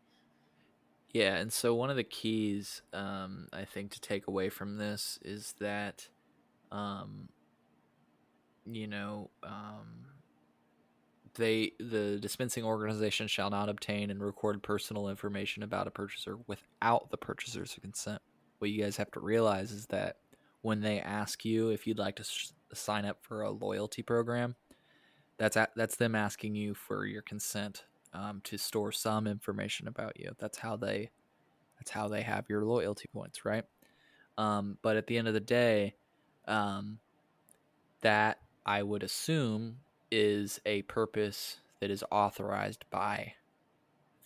Yeah, 1.12 1.36
and 1.36 1.52
so 1.52 1.74
one 1.74 1.90
of 1.90 1.96
the 1.96 2.04
keys 2.04 2.82
um, 2.92 3.48
I 3.52 3.64
think 3.64 3.92
to 3.92 4.00
take 4.00 4.26
away 4.26 4.50
from 4.50 4.76
this 4.76 5.18
is 5.22 5.54
that, 5.58 6.08
um, 6.70 7.28
you 8.66 8.86
know, 8.86 9.30
um, 9.42 10.06
they 11.34 11.72
the 11.78 12.18
dispensing 12.20 12.64
organization 12.64 13.28
shall 13.28 13.50
not 13.50 13.68
obtain 13.68 14.10
and 14.10 14.22
record 14.22 14.62
personal 14.62 15.08
information 15.08 15.62
about 15.62 15.86
a 15.86 15.90
purchaser 15.90 16.36
without 16.46 17.10
the 17.10 17.16
purchaser's 17.16 17.76
consent. 17.80 18.20
What 18.58 18.70
you 18.70 18.82
guys 18.82 18.96
have 18.96 19.10
to 19.12 19.20
realize 19.20 19.70
is 19.70 19.86
that 19.86 20.16
when 20.62 20.80
they 20.80 21.00
ask 21.00 21.44
you 21.44 21.70
if 21.70 21.86
you'd 21.86 21.98
like 21.98 22.16
to 22.16 22.24
sh- 22.24 22.48
sign 22.74 23.04
up 23.04 23.18
for 23.22 23.42
a 23.42 23.50
loyalty 23.50 24.02
program, 24.02 24.56
that's 25.38 25.56
a- 25.56 25.68
that's 25.76 25.96
them 25.96 26.14
asking 26.14 26.54
you 26.56 26.74
for 26.74 27.06
your 27.06 27.22
consent 27.22 27.84
um, 28.12 28.40
to 28.44 28.58
store 28.58 28.92
some 28.92 29.26
information 29.26 29.88
about 29.88 30.18
you. 30.18 30.34
That's 30.38 30.58
how 30.58 30.76
they 30.76 31.10
that's 31.78 31.90
how 31.90 32.08
they 32.08 32.22
have 32.22 32.48
your 32.48 32.64
loyalty 32.64 33.08
points, 33.12 33.44
right? 33.44 33.64
Um, 34.36 34.78
but 34.82 34.96
at 34.96 35.06
the 35.06 35.16
end 35.16 35.28
of 35.28 35.34
the 35.34 35.40
day, 35.40 35.94
um, 36.46 36.98
that 38.00 38.38
I 38.66 38.82
would 38.82 39.02
assume 39.02 39.78
is 40.10 40.60
a 40.66 40.82
purpose 40.82 41.60
that 41.80 41.90
is 41.90 42.04
authorized 42.10 42.84
by 42.90 43.34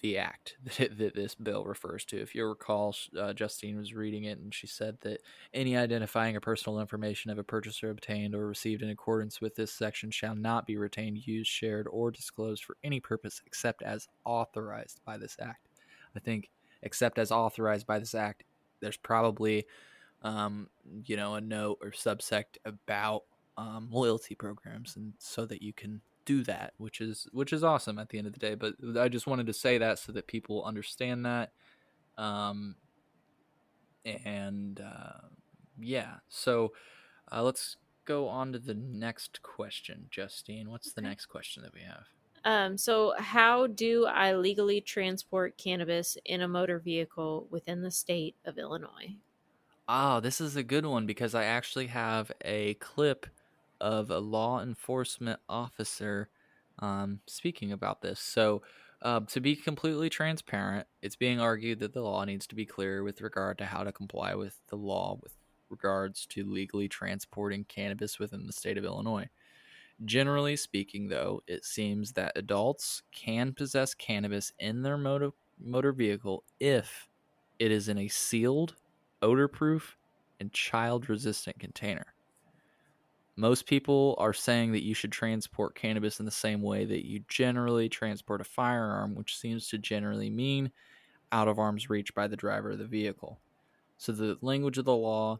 the 0.02 0.18
act 0.18 0.56
that, 0.78 0.98
that, 0.98 1.14
this 1.14 1.34
bill 1.34 1.64
refers 1.64 2.04
to. 2.06 2.20
If 2.20 2.34
you 2.34 2.46
recall, 2.46 2.94
uh, 3.18 3.32
Justine 3.32 3.78
was 3.78 3.94
reading 3.94 4.24
it 4.24 4.38
and 4.38 4.52
she 4.52 4.66
said 4.66 4.98
that 5.02 5.22
any 5.54 5.76
identifying 5.76 6.36
or 6.36 6.40
personal 6.40 6.80
information 6.80 7.30
of 7.30 7.38
a 7.38 7.44
purchaser 7.44 7.90
obtained 7.90 8.34
or 8.34 8.46
received 8.46 8.82
in 8.82 8.90
accordance 8.90 9.40
with 9.40 9.54
this 9.54 9.72
section 9.72 10.10
shall 10.10 10.34
not 10.34 10.66
be 10.66 10.76
retained, 10.76 11.26
used, 11.26 11.50
shared, 11.50 11.86
or 11.90 12.10
disclosed 12.10 12.64
for 12.64 12.76
any 12.82 13.00
purpose 13.00 13.40
except 13.46 13.82
as 13.82 14.08
authorized 14.24 15.00
by 15.04 15.16
this 15.16 15.36
act. 15.40 15.68
I 16.14 16.20
think, 16.20 16.50
except 16.82 17.18
as 17.18 17.32
authorized 17.32 17.86
by 17.86 17.98
this 17.98 18.14
act, 18.14 18.44
there's 18.80 18.96
probably, 18.96 19.64
um, 20.22 20.68
you 21.06 21.16
know, 21.16 21.36
a 21.36 21.40
note 21.40 21.78
or 21.80 21.90
subsect 21.90 22.58
about 22.64 23.22
um, 23.56 23.88
loyalty 23.90 24.34
programs, 24.34 24.96
and 24.96 25.12
so 25.18 25.46
that 25.46 25.62
you 25.62 25.72
can 25.72 26.00
do 26.24 26.42
that, 26.44 26.74
which 26.78 27.00
is 27.00 27.28
which 27.32 27.52
is 27.52 27.64
awesome 27.64 27.98
at 27.98 28.08
the 28.08 28.18
end 28.18 28.26
of 28.26 28.32
the 28.32 28.38
day. 28.38 28.54
But 28.54 28.74
I 28.98 29.08
just 29.08 29.26
wanted 29.26 29.46
to 29.46 29.52
say 29.52 29.78
that 29.78 29.98
so 29.98 30.12
that 30.12 30.26
people 30.26 30.64
understand 30.64 31.24
that. 31.26 31.52
Um, 32.18 32.76
and 34.04 34.80
uh, 34.80 35.28
yeah, 35.80 36.16
so 36.28 36.72
uh, 37.30 37.42
let's 37.42 37.76
go 38.04 38.28
on 38.28 38.52
to 38.52 38.58
the 38.58 38.74
next 38.74 39.42
question, 39.42 40.06
Justine. 40.10 40.70
What's 40.70 40.92
the 40.92 41.02
next 41.02 41.26
question 41.26 41.62
that 41.62 41.74
we 41.74 41.80
have? 41.80 42.04
Um, 42.44 42.76
so, 42.76 43.14
how 43.18 43.68
do 43.68 44.06
I 44.06 44.34
legally 44.34 44.80
transport 44.80 45.56
cannabis 45.56 46.16
in 46.24 46.40
a 46.40 46.48
motor 46.48 46.80
vehicle 46.80 47.46
within 47.50 47.82
the 47.82 47.90
state 47.90 48.34
of 48.44 48.58
Illinois? 48.58 49.16
Oh, 49.88 50.20
this 50.20 50.40
is 50.40 50.56
a 50.56 50.62
good 50.62 50.86
one 50.86 51.06
because 51.06 51.34
I 51.34 51.44
actually 51.44 51.88
have 51.88 52.32
a 52.44 52.74
clip 52.74 53.26
of 53.82 54.10
a 54.10 54.18
law 54.18 54.62
enforcement 54.62 55.40
officer 55.48 56.30
um, 56.78 57.20
speaking 57.26 57.72
about 57.72 58.00
this. 58.00 58.20
So, 58.20 58.62
uh, 59.02 59.20
to 59.26 59.40
be 59.40 59.56
completely 59.56 60.08
transparent, 60.08 60.86
it's 61.02 61.16
being 61.16 61.40
argued 61.40 61.80
that 61.80 61.92
the 61.92 62.02
law 62.02 62.24
needs 62.24 62.46
to 62.46 62.54
be 62.54 62.64
clear 62.64 63.02
with 63.02 63.20
regard 63.20 63.58
to 63.58 63.66
how 63.66 63.82
to 63.82 63.90
comply 63.90 64.34
with 64.36 64.60
the 64.68 64.76
law 64.76 65.18
with 65.20 65.34
regards 65.68 66.24
to 66.26 66.44
legally 66.44 66.88
transporting 66.88 67.64
cannabis 67.64 68.20
within 68.20 68.46
the 68.46 68.52
state 68.52 68.78
of 68.78 68.84
Illinois. 68.84 69.28
Generally 70.04 70.56
speaking, 70.56 71.08
though, 71.08 71.42
it 71.48 71.64
seems 71.64 72.12
that 72.12 72.32
adults 72.36 73.02
can 73.12 73.52
possess 73.52 73.92
cannabis 73.92 74.52
in 74.58 74.82
their 74.82 74.96
motor, 74.96 75.30
motor 75.60 75.92
vehicle 75.92 76.44
if 76.60 77.08
it 77.58 77.72
is 77.72 77.88
in 77.88 77.98
a 77.98 78.08
sealed, 78.08 78.76
odor-proof, 79.20 79.96
and 80.38 80.52
child-resistant 80.52 81.58
container. 81.58 82.11
Most 83.36 83.66
people 83.66 84.14
are 84.18 84.34
saying 84.34 84.72
that 84.72 84.84
you 84.84 84.94
should 84.94 85.12
transport 85.12 85.74
cannabis 85.74 86.20
in 86.20 86.26
the 86.26 86.30
same 86.30 86.60
way 86.60 86.84
that 86.84 87.06
you 87.06 87.24
generally 87.28 87.88
transport 87.88 88.42
a 88.42 88.44
firearm, 88.44 89.14
which 89.14 89.38
seems 89.38 89.68
to 89.68 89.78
generally 89.78 90.28
mean 90.28 90.70
out 91.32 91.48
of 91.48 91.58
arm's 91.58 91.88
reach 91.88 92.14
by 92.14 92.28
the 92.28 92.36
driver 92.36 92.72
of 92.72 92.78
the 92.78 92.84
vehicle. 92.84 93.40
So 93.96 94.12
the 94.12 94.36
language 94.42 94.76
of 94.76 94.84
the 94.84 94.94
law 94.94 95.38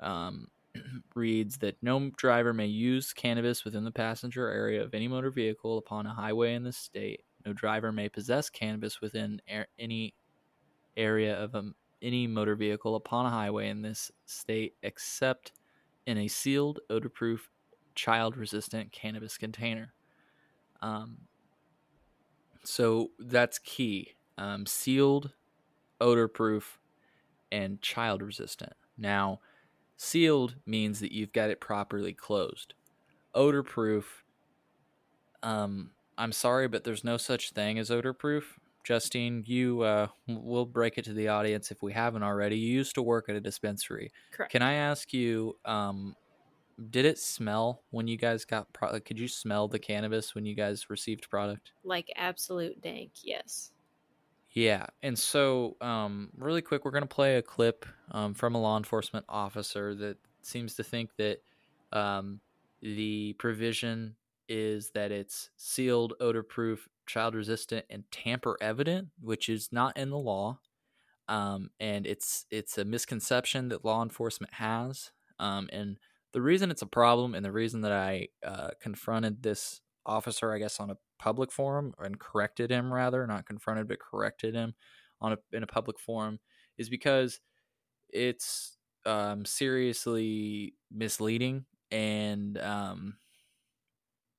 um, 0.00 0.48
reads 1.14 1.58
that 1.58 1.76
no 1.82 2.10
driver 2.16 2.54
may 2.54 2.66
use 2.66 3.12
cannabis 3.12 3.64
within 3.64 3.84
the 3.84 3.90
passenger 3.90 4.48
area 4.48 4.82
of 4.82 4.94
any 4.94 5.06
motor 5.06 5.30
vehicle 5.30 5.76
upon 5.78 6.06
a 6.06 6.14
highway 6.14 6.54
in 6.54 6.62
the 6.62 6.72
state. 6.72 7.24
No 7.44 7.52
driver 7.52 7.92
may 7.92 8.08
possess 8.08 8.48
cannabis 8.48 9.00
within 9.00 9.40
any 9.78 10.14
area 10.96 11.38
of 11.38 11.54
a, 11.54 11.70
any 12.00 12.26
motor 12.26 12.56
vehicle 12.56 12.96
upon 12.96 13.26
a 13.26 13.30
highway 13.30 13.68
in 13.68 13.82
this 13.82 14.10
state 14.24 14.74
except 14.82 15.52
in 16.08 16.18
a 16.18 16.26
sealed, 16.26 16.80
odor-proof, 16.90 17.50
child-resistant 17.94 18.90
cannabis 18.90 19.38
container. 19.38 19.92
Um, 20.80 21.18
so 22.64 23.10
that's 23.18 23.58
key. 23.58 24.14
Um, 24.36 24.66
sealed, 24.66 25.32
odor-proof, 26.00 26.78
and 27.52 27.80
child-resistant. 27.82 28.72
Now, 28.96 29.40
Sealed 30.00 30.54
means 30.64 31.00
that 31.00 31.10
you've 31.10 31.32
got 31.32 31.50
it 31.50 31.60
properly 31.60 32.12
closed. 32.12 32.74
Odor 33.34 33.64
proof, 33.64 34.22
um, 35.42 35.90
I'm 36.16 36.30
sorry, 36.30 36.68
but 36.68 36.84
there's 36.84 37.02
no 37.02 37.16
such 37.16 37.50
thing 37.50 37.80
as 37.80 37.90
odor 37.90 38.12
proof. 38.12 38.60
Justine, 38.88 39.44
you 39.46 39.82
uh, 39.82 40.06
we'll 40.26 40.64
break 40.64 40.96
it 40.96 41.04
to 41.04 41.12
the 41.12 41.28
audience 41.28 41.70
if 41.70 41.82
we 41.82 41.92
haven't 41.92 42.22
already. 42.22 42.56
You 42.56 42.72
used 42.72 42.94
to 42.94 43.02
work 43.02 43.28
at 43.28 43.36
a 43.36 43.40
dispensary. 43.40 44.10
Correct. 44.32 44.50
Can 44.50 44.62
I 44.62 44.72
ask 44.72 45.12
you, 45.12 45.58
um, 45.66 46.16
did 46.88 47.04
it 47.04 47.18
smell 47.18 47.82
when 47.90 48.08
you 48.08 48.16
guys 48.16 48.46
got 48.46 48.72
product? 48.72 49.04
Could 49.04 49.18
you 49.18 49.28
smell 49.28 49.68
the 49.68 49.78
cannabis 49.78 50.34
when 50.34 50.46
you 50.46 50.54
guys 50.54 50.88
received 50.88 51.28
product? 51.28 51.72
Like 51.84 52.10
absolute 52.16 52.80
dank, 52.80 53.10
yes. 53.22 53.72
Yeah, 54.52 54.86
and 55.02 55.18
so 55.18 55.76
um, 55.82 56.30
really 56.38 56.62
quick, 56.62 56.86
we're 56.86 56.90
going 56.90 57.02
to 57.02 57.06
play 57.06 57.36
a 57.36 57.42
clip 57.42 57.84
um, 58.12 58.32
from 58.32 58.54
a 58.54 58.58
law 58.58 58.78
enforcement 58.78 59.26
officer 59.28 59.94
that 59.96 60.16
seems 60.40 60.76
to 60.76 60.82
think 60.82 61.10
that 61.18 61.42
um, 61.92 62.40
the 62.80 63.34
provision 63.34 64.16
is 64.48 64.88
that 64.94 65.12
it's 65.12 65.50
sealed, 65.58 66.14
odor-proof, 67.08 67.46
child-resistant, 67.46 67.86
and 67.90 68.04
tamper-evident, 68.10 69.08
which 69.20 69.48
is 69.48 69.68
not 69.72 69.96
in 69.96 70.10
the 70.10 70.18
law, 70.18 70.60
um, 71.28 71.70
and 71.80 72.06
it's 72.06 72.46
it's 72.50 72.78
a 72.78 72.84
misconception 72.84 73.68
that 73.68 73.84
law 73.84 74.02
enforcement 74.02 74.54
has, 74.54 75.12
um, 75.38 75.68
and 75.72 75.98
the 76.32 76.42
reason 76.42 76.70
it's 76.70 76.82
a 76.82 76.86
problem, 76.86 77.34
and 77.34 77.44
the 77.44 77.52
reason 77.52 77.82
that 77.82 77.92
I 77.92 78.28
uh, 78.46 78.70
confronted 78.80 79.42
this 79.42 79.80
officer, 80.06 80.52
I 80.52 80.58
guess, 80.58 80.80
on 80.80 80.90
a 80.90 80.96
public 81.18 81.52
forum 81.52 81.94
and 81.98 82.18
corrected 82.18 82.70
him 82.70 82.92
rather, 82.92 83.26
not 83.26 83.46
confronted 83.46 83.88
but 83.88 83.98
corrected 84.00 84.54
him 84.54 84.74
on 85.20 85.32
a 85.32 85.38
in 85.52 85.62
a 85.62 85.66
public 85.66 85.98
forum, 85.98 86.38
is 86.78 86.88
because 86.88 87.40
it's 88.10 88.78
um, 89.06 89.44
seriously 89.44 90.74
misleading 90.90 91.64
and 91.90 92.58
um, 92.58 93.16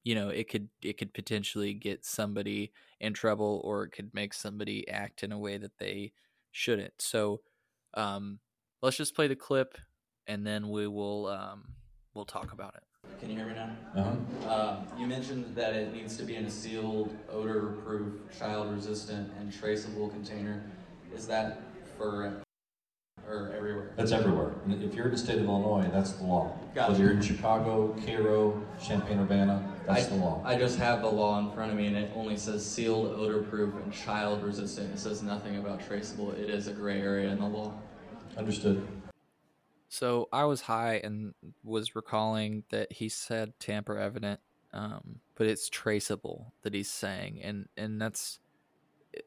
you 0.04 0.16
know 0.16 0.30
it 0.30 0.50
could 0.50 0.70
it 0.82 0.98
could 0.98 1.14
potentially 1.14 1.74
get 1.74 2.06
somebody 2.06 2.72
in 3.00 3.14
trouble 3.14 3.62
or 3.64 3.84
it 3.84 3.92
could 3.92 4.14
make 4.14 4.34
somebody 4.34 4.88
act 4.90 5.24
in 5.24 5.32
a 5.32 5.40
way 5.40 5.58
that 5.58 5.78
they 5.80 6.12
shouldn't. 6.52 6.94
So 7.00 7.42
um, 7.94 8.40
let's 8.82 8.98
just 8.98 9.16
play 9.16 9.28
the 9.28 9.36
clip 9.36 9.78
and 10.28 10.46
then 10.46 10.70
we 10.70 10.88
will 10.88 11.28
um, 11.28 11.74
we'll 12.14 12.26
talk 12.26 12.54
about 12.54 12.76
it. 12.76 12.84
Can 13.20 13.30
you 13.30 13.38
hear 13.38 13.48
me 13.48 13.54
now? 13.54 13.76
Uh-huh. 13.96 14.50
Uh, 14.50 14.78
you 14.98 15.06
mentioned 15.06 15.56
that 15.56 15.74
it 15.74 15.94
needs 15.94 16.16
to 16.18 16.24
be 16.24 16.36
in 16.36 16.46
a 16.46 16.50
sealed, 16.50 17.14
odor-proof, 17.30 18.14
child-resistant, 18.38 19.32
and 19.40 19.52
traceable 19.52 20.10
container. 20.10 20.64
Is 21.14 21.28
that 21.28 21.62
for 21.98 22.42
or 23.28 23.54
everywhere? 23.56 23.92
That's 23.96 24.12
everywhere. 24.12 24.54
if 24.70 24.94
you're 24.94 25.06
in 25.06 25.12
the 25.12 25.18
state 25.18 25.40
of 25.40 25.46
Illinois, 25.46 25.90
that's 25.92 26.14
the 26.14 26.24
law. 26.24 26.58
Gotcha. 26.74 26.92
Whether 26.92 27.04
you're 27.04 27.14
in 27.14 27.22
Chicago, 27.22 27.96
Cairo, 28.06 28.64
Champaign-Urbana, 28.82 29.69
that's 29.90 30.08
I, 30.08 30.10
the 30.10 30.16
law. 30.16 30.42
I 30.46 30.58
just 30.58 30.78
have 30.78 31.02
the 31.02 31.10
law 31.10 31.40
in 31.40 31.52
front 31.52 31.72
of 31.72 31.78
me, 31.78 31.88
and 31.88 31.98
it 31.98 32.12
only 32.16 32.38
says 32.38 32.66
sealed, 32.66 33.08
odor-proof, 33.08 33.74
and 33.84 33.92
child-resistant. 33.92 34.94
It 34.94 35.00
says 35.00 35.24
nothing 35.24 35.58
about 35.58 35.86
traceable. 35.86 36.32
It 36.32 36.50
is 36.50 36.68
a 36.68 36.74
gray 36.74 37.02
area 37.02 37.30
in 37.30 37.40
the 37.40 37.48
law. 37.48 37.74
Understood. 38.38 38.88
So 39.90 40.30
I 40.32 40.46
was 40.46 40.62
high 40.62 41.02
and 41.04 41.34
was 41.64 41.96
recalling 41.96 42.64
that 42.70 42.92
he 42.92 43.10
said 43.10 43.60
tamper 43.60 43.98
evident, 43.98 44.40
um, 44.72 45.20
but 45.36 45.48
it's 45.48 45.68
traceable 45.68 46.54
that 46.62 46.76
he's 46.76 46.92
saying, 46.92 47.42
and 47.42 47.68
and 47.76 48.00
that's 48.00 48.40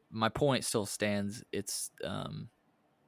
my 0.09 0.29
point 0.29 0.63
still 0.63 0.85
stands. 0.85 1.43
It's 1.51 1.91
um, 2.05 2.47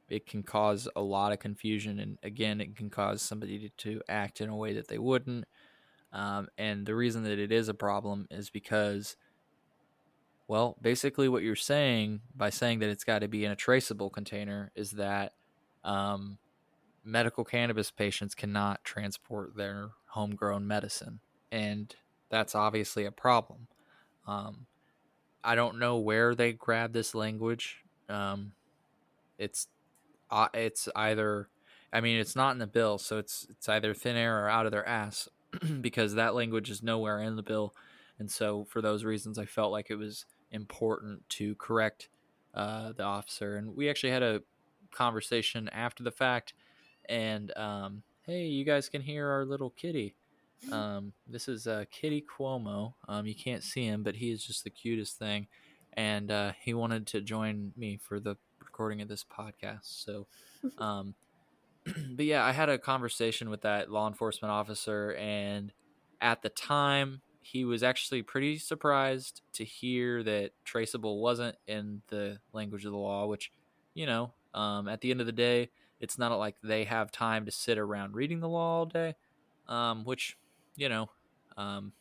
it 0.10 0.28
can 0.28 0.44
cause 0.44 0.89
a 0.98 1.02
lot 1.02 1.32
of 1.32 1.39
confusion, 1.39 2.00
and 2.00 2.18
again, 2.24 2.60
it 2.60 2.76
can 2.76 2.89
cause 2.89 3.22
somebody 3.22 3.58
to, 3.58 3.70
to 3.70 4.02
act 4.10 4.41
in 4.41 4.50
a 4.50 4.56
way 4.56 4.74
that 4.74 4.89
they 4.89 4.98
wouldn't. 5.00 5.46
Um, 6.15 6.47
and 6.58 6.86
the 6.86 6.95
reason 6.95 7.23
that 7.23 7.39
it 7.39 7.51
is 7.51 7.67
a 7.67 7.73
problem 7.73 8.28
is 8.32 8.49
because, 8.49 9.17
well, 10.47 10.78
basically 10.82 11.28
what 11.28 11.43
you're 11.43 11.58
saying 11.58 12.21
by 12.34 12.49
saying 12.49 12.80
that 12.80 12.89
it's 12.89 13.04
got 13.04 13.19
to 13.19 13.28
be 13.28 13.43
in 13.43 13.51
a 13.51 13.56
traceable 13.56 14.10
container 14.10 14.71
is 14.75 14.91
that 14.91 15.34
um, 15.84 16.38
medical 17.04 17.43
cannabis 17.43 17.91
patients 17.91 18.34
cannot 18.34 18.82
transport 18.86 19.58
their 19.58 19.89
homegrown 20.12 20.65
medicine, 20.65 21.19
and 21.51 21.93
that's 22.30 22.56
obviously 22.56 23.04
a 23.04 23.12
problem. 23.12 23.67
Um, 24.25 24.67
I 25.43 25.56
don't 25.56 25.78
know 25.80 25.97
where 25.97 26.34
they 26.34 26.54
grab 26.54 26.93
this 26.93 27.13
language. 27.13 27.84
Um, 28.08 28.54
it's 29.38 29.67
uh, 30.32 30.47
it's 30.54 30.88
either, 30.95 31.49
I 31.91 31.99
mean, 31.99 32.17
it's 32.17 32.38
not 32.38 32.51
in 32.54 32.60
the 32.60 32.67
bill, 32.67 32.99
so 32.99 33.17
it's 33.17 33.45
it's 33.49 33.67
either 33.67 33.93
thin 33.93 34.15
air 34.15 34.45
or 34.45 34.49
out 34.49 34.65
of 34.65 34.71
their 34.71 34.88
ass, 34.88 35.28
because 35.82 36.15
that 36.15 36.36
language 36.36 36.70
is 36.70 36.84
nowhere 36.84 37.22
in 37.22 37.36
the 37.36 37.44
bill, 37.44 37.74
and 38.20 38.30
so 38.30 38.65
for 38.65 38.82
those 38.82 39.04
reasons, 39.04 39.38
I 39.38 39.46
felt 39.46 39.72
like 39.72 39.89
it 39.89 39.96
was 39.96 40.26
important 40.52 41.28
to 41.30 41.56
correct 41.56 42.10
uh, 42.54 42.94
the 42.94 43.04
officer, 43.04 43.58
and 43.58 43.76
we 43.76 43.89
actually 43.89 44.12
had 44.12 44.24
a 44.24 44.41
conversation 44.91 45.68
after 45.70 46.04
the 46.04 46.12
fact 46.12 46.54
and 47.10 47.56
um, 47.58 48.04
hey, 48.24 48.46
you 48.46 48.65
guys 48.65 48.89
can 48.89 49.02
hear 49.02 49.30
our 49.30 49.46
little 49.46 49.72
kitty. 49.72 50.15
Um, 50.72 51.13
this 51.28 51.48
is 51.48 51.68
uh, 51.68 51.86
Kitty 51.91 52.24
Cuomo. 52.24 52.94
Um, 53.08 53.26
you 53.26 53.36
can't 53.36 53.63
see 53.63 53.86
him, 53.86 54.04
but 54.04 54.15
he 54.15 54.32
is 54.32 54.44
just 54.44 54.63
the 54.63 54.70
cutest 54.70 55.20
thing, 55.20 55.48
and 55.94 56.32
uh, 56.32 56.54
he 56.60 56.74
wanted 56.74 57.08
to 57.08 57.22
join 57.22 57.72
me 57.76 58.00
for 58.02 58.20
the 58.20 58.36
recording 58.60 59.02
of 59.02 59.08
this 59.08 59.24
podcast. 59.24 60.04
So, 60.04 60.28
um, 60.80 61.13
but 62.15 62.26
yeah, 62.26 62.43
I 62.43 62.52
had 62.52 62.69
a 62.69 62.78
conversation 62.78 63.50
with 63.50 63.62
that 63.62 63.91
law 63.91 64.08
enforcement 64.08 64.52
officer, 64.52 65.13
and 65.15 65.71
at 66.21 66.41
the 66.41 66.50
time, 66.50 67.21
he 67.41 67.63
was 67.63 67.84
actually 67.84 68.24
pretty 68.24 68.58
surprised 68.58 69.41
to 69.54 69.63
hear 69.63 70.24
that 70.24 70.52
traceable 70.63 71.21
wasn't 71.21 71.56
in 71.67 72.02
the 72.08 72.39
language 72.54 72.86
of 72.86 72.91
the 72.91 72.98
law, 72.98 73.28
which, 73.28 73.52
you 73.93 74.08
know, 74.08 74.34
um, 74.56 74.88
at 74.88 75.02
the 75.02 75.12
end 75.12 75.19
of 75.19 75.28
the 75.28 75.32
day, 75.32 75.69
it's 76.00 76.17
not 76.17 76.36
like 76.39 76.56
they 76.63 76.86
have 76.86 77.12
time 77.12 77.45
to 77.45 77.52
sit 77.52 77.78
around 77.78 78.15
reading 78.15 78.39
the 78.39 78.50
law 78.50 78.80
all 78.80 78.86
day, 78.88 79.15
um, 79.67 80.04
which, 80.06 80.38
you 80.76 80.89
know, 80.89 81.10
um, 81.56 81.93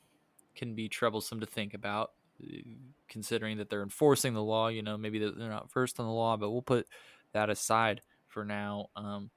can 0.56 0.74
be 0.74 0.88
troublesome 0.88 1.40
to 1.40 1.46
think 1.46 1.74
about, 1.74 2.12
uh, 2.42 2.58
considering 3.08 3.58
that 3.58 3.70
they're 3.70 3.82
enforcing 3.82 4.34
the 4.34 4.42
law. 4.42 4.68
You 4.68 4.82
know, 4.82 4.96
maybe 4.96 5.18
they're 5.18 5.32
not 5.50 5.70
first 5.70 6.00
on 6.00 6.06
the 6.06 6.12
law, 6.12 6.36
but 6.36 6.50
we'll 6.50 6.62
put 6.62 6.88
that 7.32 7.50
aside 7.50 8.02
for 8.28 8.44
now. 8.44 8.88
Um, 8.96 9.30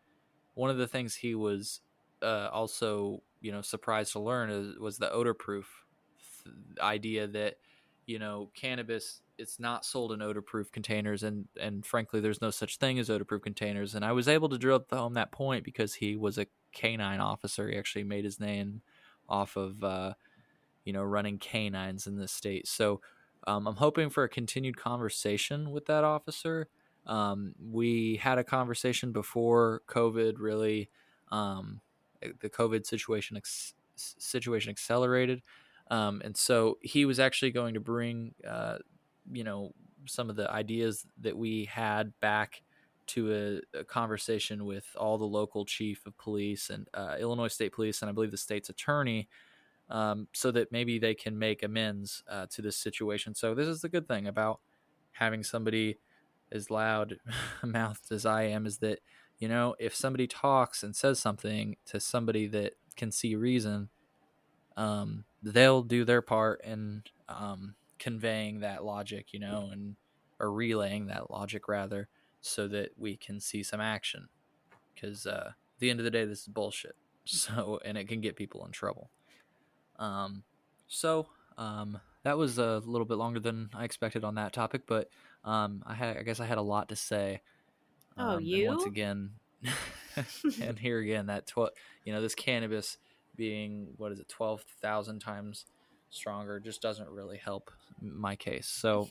one 0.58 0.70
of 0.70 0.78
the 0.78 0.88
things 0.88 1.16
he 1.16 1.36
was 1.36 1.82
uh, 2.22 2.50
also, 2.52 3.22
you 3.42 3.52
know, 3.52 3.62
surprised 3.62 4.14
to 4.14 4.20
learn 4.20 4.50
is, 4.50 4.78
was 4.80 4.98
the 4.98 5.12
odor 5.12 5.34
proof 5.34 5.86
idea 6.82 7.28
that, 7.28 7.58
you 8.06 8.20
know, 8.20 8.52
cannabis 8.56 9.22
it's 9.38 9.60
not 9.60 9.86
sold 9.86 10.12
in 10.12 10.22
odor-proof 10.22 10.72
containers, 10.72 11.24
and 11.24 11.48
and 11.62 11.86
frankly, 11.86 12.20
there's 12.20 12.42
no 12.42 12.50
such 12.50 12.78
thing 12.78 12.98
as 13.00 13.10
odor-proof 13.10 13.42
containers. 13.42 13.94
And 13.96 14.04
I 14.04 14.12
was 14.12 14.28
able 14.28 14.50
to 14.50 14.58
drill 14.58 14.84
home 14.92 15.14
that 15.14 15.32
point 15.32 15.64
because 15.64 15.94
he 15.96 16.16
was 16.16 16.38
a 16.38 16.48
canine 16.72 17.20
officer. 17.20 17.70
He 17.70 17.78
actually 17.78 18.04
made 18.04 18.26
his 18.26 18.40
name 18.40 18.82
off 19.30 19.56
of 19.56 19.84
uh, 19.84 20.14
you 20.86 20.94
know 20.94 21.04
running 21.04 21.38
canines 21.38 22.08
in 22.08 22.18
this 22.18 22.32
state. 22.32 22.68
So 22.68 23.02
um, 23.46 23.68
I'm 23.68 23.76
hoping 23.76 24.10
for 24.10 24.24
a 24.24 24.30
continued 24.30 24.78
conversation 24.78 25.72
with 25.72 25.86
that 25.86 26.04
officer. 26.04 26.68
Um, 27.08 27.56
we 27.60 28.18
had 28.18 28.38
a 28.38 28.44
conversation 28.44 29.12
before 29.12 29.82
COVID 29.88 30.36
really 30.38 30.90
um, 31.32 31.82
the 32.42 32.50
COVID 32.50 32.86
situation 32.86 33.38
ex- 33.38 33.74
situation 33.96 34.70
accelerated. 34.70 35.42
Um, 35.90 36.22
and 36.24 36.36
so 36.36 36.78
he 36.82 37.06
was 37.06 37.20
actually 37.20 37.52
going 37.52 37.74
to 37.74 37.80
bring 37.80 38.34
uh, 38.48 38.78
you 39.32 39.44
know 39.44 39.74
some 40.06 40.30
of 40.30 40.36
the 40.36 40.50
ideas 40.52 41.06
that 41.22 41.38
we 41.38 41.66
had 41.66 42.18
back 42.20 42.62
to 43.08 43.62
a, 43.74 43.80
a 43.80 43.84
conversation 43.84 44.66
with 44.66 44.86
all 44.98 45.18
the 45.18 45.26
local 45.26 45.66
chief 45.66 46.06
of 46.06 46.18
police 46.18 46.70
and 46.70 46.88
uh, 46.94 47.16
Illinois 47.20 47.48
State 47.48 47.72
Police 47.72 48.02
and 48.02 48.10
I 48.10 48.14
believe 48.14 48.32
the 48.32 48.38
state's 48.38 48.70
attorney, 48.70 49.30
um, 49.90 50.28
so 50.34 50.52
that 50.52 50.72
maybe 50.72 51.00
they 51.00 51.16
can 51.16 51.40
make 51.40 51.64
amends 51.64 52.24
uh, 52.30 52.48
to 52.52 52.62
this 52.62 52.76
situation. 52.76 53.34
So 53.34 53.56
this 53.56 53.68
is 53.68 53.82
the 53.82 53.90
good 53.90 54.08
thing 54.08 54.28
about 54.28 54.60
having 55.12 55.42
somebody 55.44 55.98
as 56.52 56.70
loud 56.70 57.18
mouthed 57.64 58.12
as 58.12 58.26
I 58.26 58.44
am 58.44 58.66
is 58.66 58.78
that 58.80 59.00
you 59.40 59.48
know, 59.48 59.76
if 59.80 59.96
somebody 59.96 60.28
talks 60.28 60.84
and 60.84 60.96
says 60.96 61.20
something 61.20 61.78
to 61.86 62.00
somebody 62.00 62.48
that 62.48 62.74
can 62.96 63.12
see 63.12 63.36
reason, 63.36 63.90
um, 64.76 65.26
they'll 65.44 65.84
do 65.84 66.04
their 66.04 66.22
part 66.22 66.62
in 66.64 67.04
um, 67.30 67.76
conveying 68.00 68.62
that 68.62 68.84
logic, 68.84 69.34
you 69.34 69.40
know, 69.40 69.70
and 69.72 69.96
or 70.40 70.52
relaying 70.52 71.08
that 71.08 71.32
logic 71.32 71.68
rather, 71.68 72.08
so 72.42 72.68
that 72.68 72.92
we 72.98 73.16
can 73.16 73.40
see 73.40 73.64
some 73.64 73.82
action. 73.82 74.28
Because 74.94 75.28
uh, 75.28 75.50
at 75.50 75.80
the 75.80 75.90
end 75.90 76.00
of 76.00 76.04
the 76.04 76.12
day, 76.12 76.26
this 76.26 76.42
is 76.42 76.48
bullshit. 76.48 76.96
So, 77.30 77.78
and 77.84 77.98
it 77.98 78.08
can 78.08 78.22
get 78.22 78.38
people 78.38 78.66
in 78.66 78.72
trouble. 78.72 79.10
Um, 80.00 80.44
so 80.88 81.28
um, 81.58 82.00
that 82.24 82.38
was 82.38 82.58
a 82.58 82.82
little 82.86 83.04
bit 83.04 83.18
longer 83.18 83.42
than 83.42 83.70
I 83.74 83.84
expected 83.84 84.24
on 84.24 84.36
that 84.36 84.54
topic, 84.54 84.84
but 84.88 85.10
um, 85.48 85.82
I 85.88 85.94
had, 85.94 86.18
I 86.18 86.24
guess 86.24 86.40
I 86.40 86.46
had 86.46 86.58
a 86.58 86.62
lot 86.64 86.90
to 86.90 86.96
say. 86.96 87.42
Oh, 88.18 88.32
Um, 88.32 88.38
and 88.38 88.48
you? 88.48 88.68
once 88.68 88.86
again, 88.86 89.32
and 90.62 90.78
here 90.78 91.00
again, 91.00 91.28
that 91.28 91.48
twelve, 91.48 91.70
you 92.04 92.14
know, 92.14 92.22
this 92.22 92.36
cannabis 92.36 92.98
being 93.36 93.88
what 93.98 94.12
is 94.12 94.20
it, 94.20 94.28
twelve 94.28 94.62
thousand 94.82 95.20
times 95.20 95.66
stronger, 96.10 96.60
just 96.60 96.82
doesn't 96.82 97.10
really 97.10 97.38
help 97.38 97.72
my 98.02 98.36
case. 98.36 98.68
So, 98.68 99.10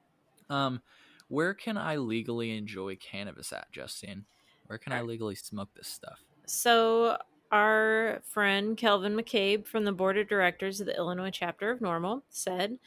um, 0.50 0.82
where 1.28 1.54
can 1.54 1.76
I 1.78 1.96
legally 1.96 2.56
enjoy 2.56 2.96
cannabis 2.96 3.52
at, 3.52 3.70
Justine? 3.72 4.24
Where 4.66 4.78
can 4.78 4.92
I 4.92 5.00
legally 5.02 5.34
smoke 5.34 5.70
this 5.74 5.88
stuff? 5.88 6.20
So, 6.46 7.16
our 7.50 8.20
friend 8.26 8.76
Kelvin 8.76 9.14
McCabe 9.14 9.66
from 9.66 9.84
the 9.84 9.92
board 9.92 10.18
of 10.18 10.28
directors 10.28 10.80
of 10.80 10.86
the 10.86 10.96
Illinois 10.96 11.30
chapter 11.30 11.70
of 11.70 11.80
NORML 11.80 12.22
said 12.28 12.78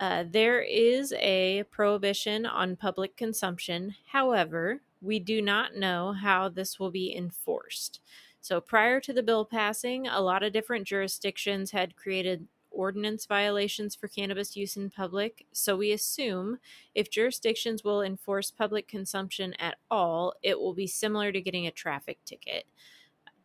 uh, 0.00 0.24
there 0.30 0.60
is 0.60 1.12
a 1.18 1.64
prohibition 1.70 2.46
on 2.46 2.76
public 2.76 3.16
consumption. 3.16 3.94
However, 4.06 4.80
we 5.00 5.18
do 5.18 5.42
not 5.42 5.76
know 5.76 6.12
how 6.12 6.48
this 6.48 6.78
will 6.78 6.90
be 6.90 7.14
enforced. 7.14 8.00
So, 8.40 8.60
prior 8.60 9.00
to 9.00 9.12
the 9.12 9.22
bill 9.22 9.44
passing, 9.44 10.06
a 10.06 10.20
lot 10.20 10.42
of 10.42 10.52
different 10.52 10.86
jurisdictions 10.86 11.72
had 11.72 11.96
created 11.96 12.46
ordinance 12.70 13.26
violations 13.26 13.96
for 13.96 14.06
cannabis 14.06 14.56
use 14.56 14.76
in 14.76 14.90
public. 14.90 15.46
So, 15.52 15.76
we 15.76 15.90
assume 15.92 16.58
if 16.94 17.10
jurisdictions 17.10 17.82
will 17.82 18.00
enforce 18.00 18.50
public 18.52 18.86
consumption 18.86 19.54
at 19.54 19.76
all, 19.90 20.34
it 20.42 20.58
will 20.58 20.74
be 20.74 20.86
similar 20.86 21.32
to 21.32 21.40
getting 21.40 21.66
a 21.66 21.72
traffic 21.72 22.18
ticket. 22.24 22.66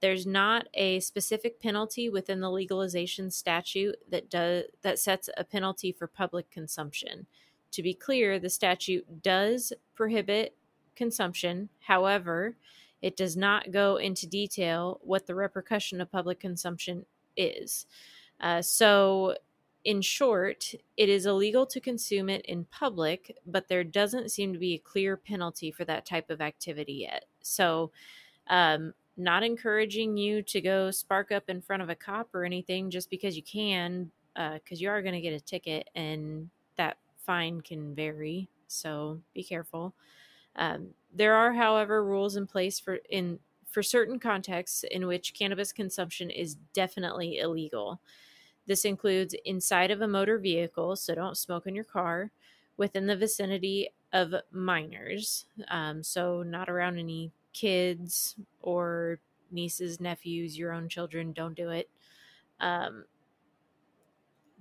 There's 0.03 0.27
not 0.27 0.67
a 0.73 0.99
specific 0.99 1.61
penalty 1.61 2.09
within 2.09 2.41
the 2.41 2.51
legalization 2.51 3.31
statute 3.31 3.95
that 4.11 4.29
does 4.29 4.65
that 4.81 4.99
sets 4.99 5.29
a 5.37 5.45
penalty 5.45 5.93
for 5.93 6.07
public 6.07 6.51
consumption. 6.51 7.25
To 7.71 7.81
be 7.81 7.93
clear, 7.93 8.37
the 8.37 8.49
statute 8.49 9.23
does 9.23 9.71
prohibit 9.95 10.57
consumption. 10.97 11.69
However, 11.79 12.57
it 13.01 13.15
does 13.15 13.37
not 13.37 13.71
go 13.71 13.95
into 13.95 14.27
detail 14.27 14.99
what 15.03 15.25
the 15.25 15.35
repercussion 15.35 16.01
of 16.01 16.11
public 16.11 16.37
consumption 16.37 17.05
is. 17.37 17.85
Uh, 18.41 18.61
so, 18.61 19.37
in 19.85 20.01
short, 20.01 20.73
it 20.97 21.07
is 21.07 21.25
illegal 21.25 21.65
to 21.67 21.79
consume 21.79 22.27
it 22.27 22.45
in 22.45 22.65
public, 22.65 23.37
but 23.45 23.69
there 23.69 23.85
doesn't 23.85 24.31
seem 24.33 24.51
to 24.51 24.59
be 24.59 24.73
a 24.73 24.79
clear 24.79 25.15
penalty 25.15 25.71
for 25.71 25.85
that 25.85 26.05
type 26.05 26.29
of 26.29 26.41
activity 26.41 27.07
yet. 27.09 27.23
So, 27.41 27.91
um, 28.47 28.93
not 29.17 29.43
encouraging 29.43 30.17
you 30.17 30.41
to 30.41 30.61
go 30.61 30.91
spark 30.91 31.31
up 31.31 31.49
in 31.49 31.61
front 31.61 31.83
of 31.83 31.89
a 31.89 31.95
cop 31.95 32.33
or 32.33 32.45
anything 32.45 32.89
just 32.89 33.09
because 33.09 33.35
you 33.35 33.43
can, 33.43 34.11
because 34.35 34.81
you 34.81 34.89
are 34.89 35.01
going 35.01 35.13
to 35.13 35.21
get 35.21 35.33
a 35.33 35.39
ticket 35.39 35.89
and 35.95 36.49
that 36.77 36.97
fine 37.25 37.61
can 37.61 37.93
vary. 37.93 38.49
So 38.67 39.19
be 39.33 39.43
careful. 39.43 39.93
Um, 40.55 40.89
there 41.13 41.35
are, 41.35 41.53
however, 41.53 42.03
rules 42.03 42.35
in 42.35 42.47
place 42.47 42.79
for 42.79 42.95
in 43.09 43.39
for 43.69 43.81
certain 43.81 44.19
contexts 44.19 44.83
in 44.91 45.07
which 45.07 45.33
cannabis 45.33 45.71
consumption 45.71 46.29
is 46.29 46.55
definitely 46.73 47.39
illegal. 47.39 47.99
This 48.67 48.85
includes 48.85 49.35
inside 49.45 49.89
of 49.89 50.01
a 50.01 50.07
motor 50.07 50.37
vehicle, 50.37 50.95
so 50.95 51.15
don't 51.15 51.37
smoke 51.37 51.65
in 51.65 51.73
your 51.73 51.83
car, 51.83 52.31
within 52.77 53.07
the 53.07 53.17
vicinity 53.17 53.89
of 54.13 54.33
minors, 54.51 55.45
um, 55.69 56.03
so 56.03 56.43
not 56.43 56.69
around 56.69 56.99
any 56.99 57.31
kids 57.53 58.35
or 58.61 59.19
nieces, 59.51 59.99
nephews, 59.99 60.57
your 60.57 60.73
own 60.73 60.89
children. 60.89 61.31
Don't 61.31 61.55
do 61.55 61.69
it. 61.69 61.89
Um, 62.59 63.05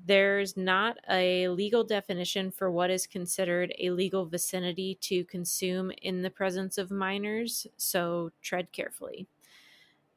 there's 0.05 0.57
not 0.57 0.99
a 1.11 1.49
legal 1.49 1.85
definition 1.85 2.51
for 2.51 2.71
what 2.71 2.91
is 2.91 3.07
considered 3.07 3.73
a 3.79 3.91
legal 3.91 4.27
vicinity 4.27 4.97
to 5.01 5.25
consume 5.25 5.93
in 6.03 6.23
the 6.23 6.31
presence 6.31 6.77
of 6.77 6.91
minors, 6.91 7.67
so 7.77 8.31
tread 8.43 8.73
carefully. 8.73 9.27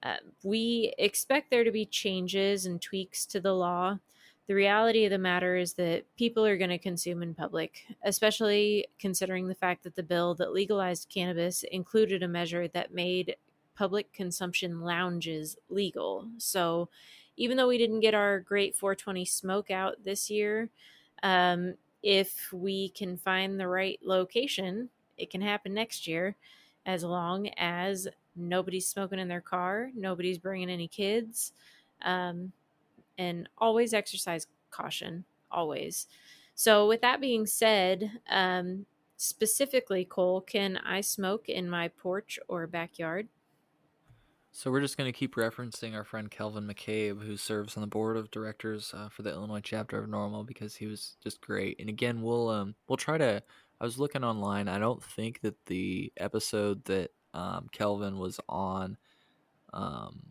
Uh, 0.01 0.17
we 0.43 0.93
expect 0.97 1.49
there 1.49 1.63
to 1.63 1.71
be 1.71 1.85
changes 1.85 2.65
and 2.65 2.81
tweaks 2.81 3.25
to 3.25 3.39
the 3.39 3.53
law. 3.53 3.97
The 4.47 4.53
reality 4.53 5.05
of 5.05 5.11
the 5.11 5.17
matter 5.17 5.55
is 5.55 5.73
that 5.73 6.03
people 6.17 6.45
are 6.45 6.57
going 6.57 6.69
to 6.69 6.77
consume 6.77 7.23
in 7.23 7.33
public, 7.33 7.83
especially 8.03 8.87
considering 8.99 9.47
the 9.47 9.55
fact 9.55 9.83
that 9.83 9.95
the 9.95 10.03
bill 10.03 10.35
that 10.35 10.53
legalized 10.53 11.09
cannabis 11.09 11.63
included 11.63 12.21
a 12.21 12.27
measure 12.27 12.67
that 12.67 12.93
made 12.93 13.35
public 13.75 14.13
consumption 14.13 14.81
lounges 14.81 15.57
legal. 15.69 16.27
So, 16.37 16.89
even 17.37 17.57
though 17.57 17.67
we 17.67 17.77
didn't 17.77 17.99
get 17.99 18.13
our 18.13 18.39
great 18.39 18.77
420 18.77 19.25
smoke 19.25 19.69
out 19.69 19.95
this 20.05 20.29
year, 20.29 20.69
um, 21.23 21.73
if 22.01 22.53
we 22.53 22.89
can 22.89 23.17
find 23.17 23.59
the 23.59 23.67
right 23.67 23.99
location, 24.03 24.89
it 25.17 25.31
can 25.31 25.41
happen 25.41 25.73
next 25.73 26.07
year 26.07 26.35
as 26.85 27.03
long 27.03 27.49
as 27.57 28.07
nobody's 28.35 28.87
smoking 28.87 29.19
in 29.19 29.27
their 29.27 29.41
car, 29.41 29.89
nobody's 29.95 30.37
bringing 30.37 30.69
any 30.69 30.87
kids, 30.87 31.51
um, 32.03 32.51
and 33.17 33.49
always 33.57 33.93
exercise 33.93 34.47
caution, 34.71 35.25
always. 35.51 36.07
So, 36.53 36.87
with 36.87 37.01
that 37.01 37.21
being 37.21 37.45
said, 37.45 38.19
um, 38.29 38.85
specifically, 39.17 40.05
Cole, 40.05 40.41
can 40.41 40.77
I 40.77 41.01
smoke 41.01 41.49
in 41.49 41.69
my 41.69 41.89
porch 41.89 42.39
or 42.47 42.67
backyard? 42.67 43.27
So 44.57 44.71
we're 44.71 44.79
just 44.79 44.95
going 44.95 45.11
to 45.11 45.17
keep 45.19 45.35
referencing 45.35 45.95
our 45.95 46.05
friend 46.05 46.31
Kelvin 46.31 46.65
McCabe, 46.65 47.21
who 47.21 47.35
serves 47.35 47.75
on 47.75 47.81
the 47.81 47.87
board 47.87 48.15
of 48.15 48.31
directors 48.31 48.93
uh, 48.95 49.09
for 49.09 49.21
the 49.21 49.31
Illinois 49.31 49.59
chapter 49.61 50.01
of 50.01 50.09
NORML, 50.09 50.47
because 50.47 50.73
he 50.73 50.85
was 50.85 51.17
just 51.21 51.41
great. 51.41 51.77
And 51.77 51.89
again, 51.89 52.21
we'll 52.21 52.47
um 52.47 52.73
we'll 52.87 52.95
try 52.95 53.17
to. 53.17 53.43
I 53.81 53.83
was 53.83 53.99
looking 53.99 54.23
online. 54.23 54.69
I 54.69 54.79
don't 54.79 55.03
think 55.03 55.41
that 55.41 55.57
the 55.65 56.13
episode 56.15 56.85
that 56.85 57.11
um, 57.33 57.67
Kelvin 57.73 58.17
was 58.17 58.39
on 58.47 58.95
um, 59.73 60.21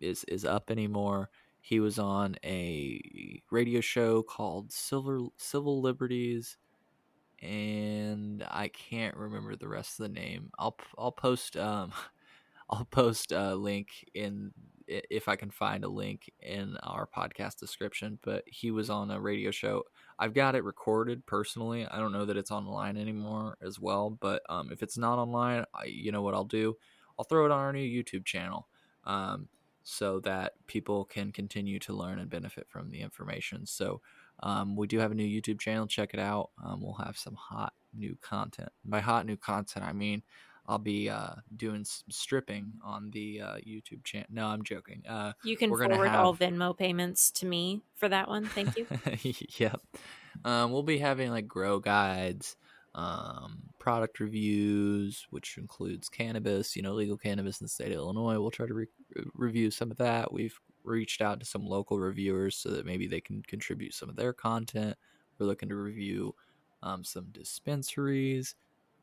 is 0.00 0.24
is 0.24 0.46
up 0.46 0.70
anymore. 0.70 1.28
He 1.60 1.80
was 1.80 1.98
on 1.98 2.36
a 2.44 3.42
radio 3.50 3.80
show 3.80 4.22
called 4.22 4.72
Silver 4.72 5.20
Civil 5.36 5.80
Liberties, 5.82 6.56
and 7.42 8.44
I 8.48 8.68
can't 8.68 9.16
remember 9.16 9.54
the 9.56 9.68
rest 9.68 9.98
of 9.98 10.04
the 10.04 10.20
name. 10.20 10.50
I'll 10.58 10.76
I'll 10.96 11.12
post 11.12 11.56
um 11.56 11.92
I'll 12.70 12.84
post 12.84 13.32
a 13.32 13.54
link 13.54 13.88
in 14.14 14.52
if 14.88 15.28
I 15.28 15.36
can 15.36 15.50
find 15.50 15.84
a 15.84 15.88
link 15.88 16.30
in 16.40 16.76
our 16.82 17.06
podcast 17.06 17.58
description. 17.58 18.18
But 18.22 18.44
he 18.46 18.70
was 18.70 18.90
on 18.90 19.10
a 19.10 19.20
radio 19.20 19.50
show. 19.50 19.84
I've 20.18 20.34
got 20.34 20.54
it 20.54 20.64
recorded 20.64 21.26
personally. 21.26 21.86
I 21.86 21.98
don't 21.98 22.12
know 22.12 22.24
that 22.24 22.36
it's 22.36 22.50
online 22.50 22.96
anymore 22.96 23.56
as 23.62 23.78
well. 23.78 24.10
But 24.10 24.42
um, 24.48 24.70
if 24.72 24.82
it's 24.82 24.98
not 24.98 25.18
online, 25.18 25.64
I, 25.74 25.84
you 25.84 26.12
know 26.12 26.22
what 26.22 26.34
I'll 26.34 26.44
do? 26.44 26.76
I'll 27.18 27.24
throw 27.24 27.44
it 27.44 27.50
on 27.50 27.58
our 27.58 27.72
new 27.72 28.02
YouTube 28.02 28.24
channel. 28.24 28.68
Um, 29.04 29.48
so 29.90 30.20
that 30.20 30.52
people 30.66 31.06
can 31.06 31.32
continue 31.32 31.78
to 31.78 31.94
learn 31.94 32.18
and 32.18 32.28
benefit 32.28 32.66
from 32.68 32.90
the 32.90 33.00
information. 33.00 33.64
So 33.64 34.02
um, 34.42 34.76
we 34.76 34.86
do 34.86 34.98
have 34.98 35.12
a 35.12 35.14
new 35.14 35.24
YouTube 35.24 35.58
channel. 35.58 35.86
Check 35.86 36.12
it 36.12 36.20
out. 36.20 36.50
Um, 36.62 36.82
we'll 36.82 36.92
have 37.02 37.16
some 37.16 37.34
hot 37.34 37.72
new 37.96 38.14
content. 38.20 38.68
By 38.84 39.00
hot 39.00 39.24
new 39.24 39.38
content, 39.38 39.86
I 39.86 39.94
mean 39.94 40.22
I'll 40.66 40.76
be 40.78 41.08
uh, 41.08 41.36
doing 41.56 41.86
some 41.86 42.10
stripping 42.10 42.74
on 42.84 43.10
the 43.12 43.40
uh, 43.40 43.54
YouTube 43.66 44.04
channel. 44.04 44.26
No, 44.28 44.48
I'm 44.48 44.62
joking. 44.62 45.04
Uh, 45.08 45.32
You 45.42 45.56
can 45.56 45.70
forward 45.70 46.08
all 46.08 46.36
Venmo 46.36 46.76
payments 46.76 47.30
to 47.30 47.46
me 47.46 47.80
for 47.94 48.10
that 48.10 48.28
one. 48.28 48.44
Thank 48.44 48.76
you. 48.76 48.86
yep. 49.56 49.80
Um, 50.44 50.70
we'll 50.70 50.82
be 50.82 50.98
having 50.98 51.30
like 51.30 51.48
grow 51.48 51.78
guides, 51.78 52.56
um, 52.94 53.62
product 53.78 54.20
reviews, 54.20 55.26
which 55.30 55.58
includes 55.58 56.08
cannabis, 56.08 56.74
you 56.74 56.82
know, 56.82 56.94
legal 56.94 57.16
cannabis 57.16 57.60
in 57.60 57.64
the 57.64 57.68
state 57.68 57.92
of 57.92 57.98
Illinois. 57.98 58.38
We'll 58.40 58.50
try 58.50 58.66
to 58.66 58.74
re- 58.74 58.86
review 59.34 59.70
some 59.70 59.90
of 59.90 59.96
that. 59.98 60.32
We've 60.32 60.58
reached 60.84 61.20
out 61.20 61.38
to 61.40 61.46
some 61.46 61.66
local 61.66 61.98
reviewers 61.98 62.56
so 62.56 62.70
that 62.70 62.86
maybe 62.86 63.06
they 63.06 63.20
can 63.20 63.42
contribute 63.42 63.94
some 63.94 64.08
of 64.08 64.16
their 64.16 64.32
content. 64.32 64.96
We're 65.38 65.46
looking 65.46 65.68
to 65.68 65.76
review 65.76 66.34
um, 66.82 67.04
some 67.04 67.26
dispensaries, 67.32 68.54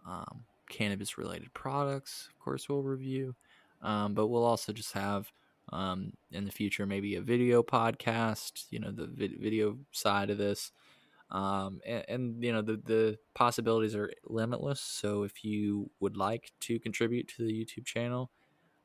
um, 0.07 0.43
cannabis 0.69 1.17
related 1.17 1.53
products, 1.53 2.29
of 2.31 2.39
course, 2.39 2.67
we'll 2.67 2.83
review. 2.83 3.35
Um, 3.81 4.13
but 4.13 4.27
we'll 4.27 4.45
also 4.45 4.73
just 4.73 4.93
have 4.93 5.31
um, 5.71 6.13
in 6.31 6.45
the 6.45 6.51
future 6.51 6.85
maybe 6.85 7.15
a 7.15 7.21
video 7.21 7.61
podcast, 7.63 8.65
you 8.69 8.79
know, 8.79 8.91
the 8.91 9.07
vid- 9.07 9.39
video 9.39 9.77
side 9.91 10.29
of 10.29 10.37
this. 10.37 10.71
Um, 11.31 11.79
and, 11.85 12.05
and 12.07 12.43
you 12.43 12.53
know 12.53 12.61
the 12.61 12.77
the 12.77 13.17
possibilities 13.33 13.95
are 13.95 14.11
limitless. 14.25 14.79
So 14.81 15.23
if 15.23 15.43
you 15.43 15.89
would 15.99 16.17
like 16.17 16.51
to 16.61 16.79
contribute 16.79 17.27
to 17.29 17.45
the 17.45 17.51
YouTube 17.51 17.85
channel, 17.85 18.29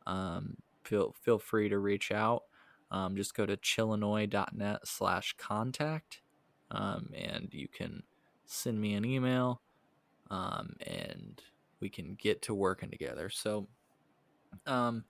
um, 0.06 0.56
feel 0.84 1.14
feel 1.20 1.38
free 1.38 1.68
to 1.68 1.78
reach 1.78 2.10
out. 2.10 2.44
Um, 2.90 3.14
just 3.14 3.34
go 3.34 3.46
to 3.46 3.56
chillinois.net 3.56 4.80
slash 4.84 5.34
contact, 5.38 6.22
um, 6.70 7.10
and 7.14 7.48
you 7.52 7.68
can 7.68 8.02
send 8.46 8.80
me 8.80 8.94
an 8.94 9.04
email, 9.04 9.60
um, 10.30 10.74
and 10.80 11.40
we 11.80 11.88
can 11.88 12.16
get 12.16 12.42
to 12.42 12.54
working 12.54 12.90
together. 12.90 13.28
So, 13.28 13.68
um, 14.66 15.04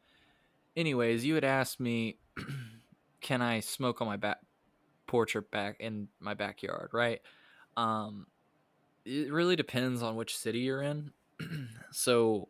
anyways, 0.77 1.25
you 1.25 1.35
had 1.37 1.45
asked 1.45 1.81
me, 1.81 2.19
can 3.23 3.41
I 3.41 3.61
smoke 3.61 4.01
on 4.03 4.07
my 4.07 4.17
back 4.17 4.41
porch 5.11 5.35
or 5.35 5.43
back 5.43 5.77
in 5.81 6.07
my 6.21 6.35
backyard, 6.35 6.91
right? 6.93 7.21
Um, 7.77 8.29
it 9.05 9.33
really 9.33 9.57
depends 9.57 10.03
on 10.03 10.15
which 10.15 10.37
city 10.37 10.61
you're 10.61 10.83
in. 10.83 11.11
so, 11.91 12.49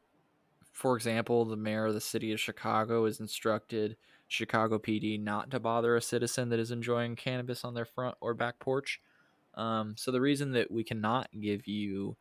for 0.72 0.94
example, 0.94 1.46
the 1.46 1.56
mayor 1.56 1.86
of 1.86 1.94
the 1.94 2.00
city 2.02 2.32
of 2.32 2.40
Chicago 2.40 3.06
is 3.06 3.18
instructed 3.18 3.96
Chicago 4.28 4.78
PD 4.78 5.20
not 5.20 5.50
to 5.50 5.58
bother 5.58 5.96
a 5.96 6.02
citizen 6.02 6.50
that 6.50 6.60
is 6.60 6.70
enjoying 6.70 7.16
cannabis 7.16 7.64
on 7.64 7.74
their 7.74 7.86
front 7.86 8.16
or 8.20 8.34
back 8.34 8.58
porch. 8.60 9.00
Um, 9.54 9.94
so 9.96 10.10
the 10.10 10.20
reason 10.20 10.52
that 10.52 10.70
we 10.70 10.84
cannot 10.84 11.28
give 11.40 11.66
you 11.66 12.16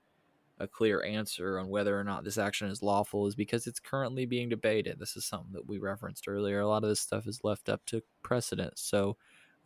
a 0.57 0.67
clear 0.67 1.03
answer 1.03 1.59
on 1.59 1.69
whether 1.69 1.97
or 1.99 2.03
not 2.03 2.23
this 2.23 2.37
action 2.37 2.69
is 2.69 2.81
lawful 2.81 3.27
is 3.27 3.35
because 3.35 3.67
it's 3.67 3.79
currently 3.79 4.25
being 4.25 4.49
debated. 4.49 4.99
This 4.99 5.15
is 5.15 5.25
something 5.25 5.53
that 5.53 5.67
we 5.67 5.77
referenced 5.77 6.27
earlier. 6.27 6.61
A 6.61 6.67
lot 6.67 6.83
of 6.83 6.89
this 6.89 6.99
stuff 6.99 7.27
is 7.27 7.41
left 7.43 7.69
up 7.69 7.85
to 7.87 8.01
precedent. 8.23 8.79
So 8.79 9.17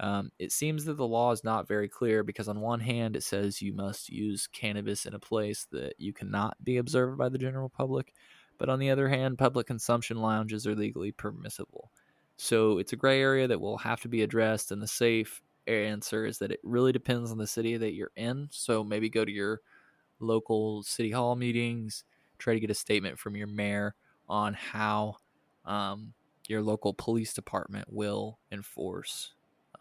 um, 0.04 0.34
it 0.38 0.51
seems 0.51 0.84
that 0.84 0.97
the 0.97 1.08
law 1.08 1.32
is 1.32 1.45
not 1.45 1.66
very 1.66 1.88
clear 1.88 2.24
because, 2.24 2.49
on 2.49 2.60
one 2.60 2.82
hand, 2.82 3.16
it 3.16 3.24
says 3.24 3.62
you 3.62 3.72
must 3.72 4.10
use 4.10 4.47
cannabis 4.47 5.06
in 5.06 5.14
a 5.14 5.20
place 5.20 5.66
that 5.72 5.93
you 5.97 6.12
cannot 6.12 6.62
be 6.62 6.76
observed 6.76 7.18
by 7.18 7.30
the 7.30 7.38
general 7.38 7.70
public. 7.70 8.14
But 8.58 8.68
on 8.68 8.80
the 8.80 8.89
other 8.89 9.08
hand, 9.08 9.38
public 9.38 9.66
consumption 9.66 10.18
lounges 10.18 10.68
are 10.68 10.76
legally 10.76 11.14
permissible. 11.14 11.89
So 12.36 12.80
it's 12.80 12.91
a 12.91 12.97
gray 12.97 13.22
area 13.22 13.47
that 13.47 13.62
will 13.62 13.78
have 13.78 14.01
to 14.01 14.10
be 14.10 14.24
addressed. 14.24 14.74
And 14.74 14.82
the 14.82 14.89
safe 14.89 15.41
answer 15.68 16.26
is 16.26 16.38
that 16.39 16.51
it 16.51 16.60
really 16.64 16.91
depends 16.91 17.32
on 17.32 17.38
the 17.38 17.47
city 17.47 17.78
that 17.78 17.93
you're 17.93 18.12
in. 18.18 18.49
So 18.51 18.84
maybe 18.84 19.10
go 19.10 19.24
to 19.24 19.32
your 19.32 19.62
local 20.20 20.84
city 20.84 21.12
hall 21.12 21.38
meetings, 21.38 22.04
try 22.39 22.56
to 22.56 22.60
get 22.60 22.70
a 22.70 22.76
statement 22.76 23.20
from 23.20 23.38
your 23.38 23.47
mayor 23.47 23.95
on 24.28 24.54
how 24.54 25.16
um, 25.64 26.12
your 26.49 26.62
local 26.62 26.93
police 26.93 27.34
department 27.34 27.88
will 27.89 28.39
enforce 28.51 29.34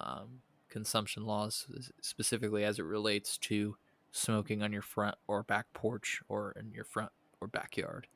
um, 0.03 0.41
consumption 0.69 1.25
laws, 1.27 1.67
specifically 2.01 2.65
as 2.65 2.79
it 2.79 2.85
relates 2.85 3.39
to 3.39 3.77
smoking 4.11 4.63
on 4.63 4.73
your 4.73 4.83
front 4.83 5.17
or 5.27 5.43
back 5.43 5.67
porch 5.73 6.21
or 6.29 6.55
in 6.59 6.73
your 6.73 6.85
front 6.85 7.11
or 7.41 7.49
backyard. 7.49 8.07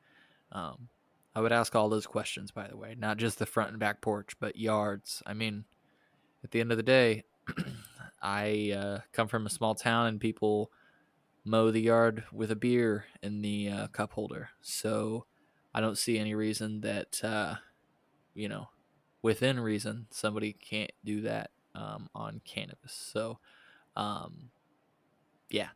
Um, 0.51 0.89
I 1.35 1.41
would 1.41 1.51
ask 1.51 1.75
all 1.75 1.89
those 1.89 2.07
questions, 2.07 2.51
by 2.51 2.67
the 2.67 2.77
way, 2.77 2.95
not 2.97 3.17
just 3.17 3.37
the 3.37 3.45
front 3.45 3.71
and 3.71 3.79
back 3.79 4.01
porch, 4.01 4.33
but 4.39 4.55
yards. 4.55 5.21
I 5.25 5.33
mean, 5.33 5.65
at 6.43 6.51
the 6.51 6.59
end 6.59 6.71
of 6.71 6.77
the 6.77 6.83
day, 6.83 7.25
I 8.21 8.73
uh, 8.75 8.99
come 9.11 9.27
from 9.27 9.45
a 9.45 9.51
small 9.51 9.75
town 9.75 10.07
and 10.07 10.19
people 10.19 10.71
mow 11.45 11.71
the 11.71 11.81
yard 11.81 12.23
with 12.31 12.51
a 12.51 12.55
beer 12.55 13.05
in 13.21 13.41
the 13.41 13.69
uh, 13.69 13.87
cup 13.87 14.13
holder. 14.13 14.49
So 14.61 15.25
I 15.73 15.81
don't 15.81 15.97
see 15.97 16.17
any 16.17 16.33
reason 16.33 16.81
that, 16.81 17.23
uh, 17.23 17.55
you 18.33 18.49
know, 18.49 18.69
within 19.21 19.59
reason, 19.59 20.07
somebody 20.09 20.53
can't 20.53 20.91
do 21.05 21.21
that 21.21 21.51
um, 21.77 22.09
on 22.15 22.41
cannabis. 22.43 22.91
So, 22.91 23.39
um, 23.95 24.49
yeah, 25.49 25.69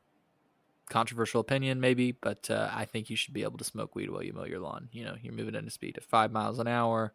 controversial 0.89 1.39
opinion 1.39 1.79
maybe, 1.79 2.11
but 2.11 2.49
uh, 2.49 2.69
I 2.73 2.85
think 2.85 3.09
you 3.09 3.15
should 3.15 3.33
be 3.33 3.43
able 3.43 3.57
to 3.59 3.63
smoke 3.63 3.95
weed 3.95 4.09
while 4.09 4.23
you 4.23 4.33
mow 4.33 4.43
your 4.43 4.59
lawn. 4.59 4.89
You 4.91 5.05
know, 5.05 5.15
you're 5.21 5.33
moving 5.33 5.55
at 5.55 5.63
a 5.63 5.69
speed 5.69 5.97
of 5.97 6.03
five 6.03 6.31
miles 6.31 6.59
an 6.59 6.67
hour. 6.67 7.13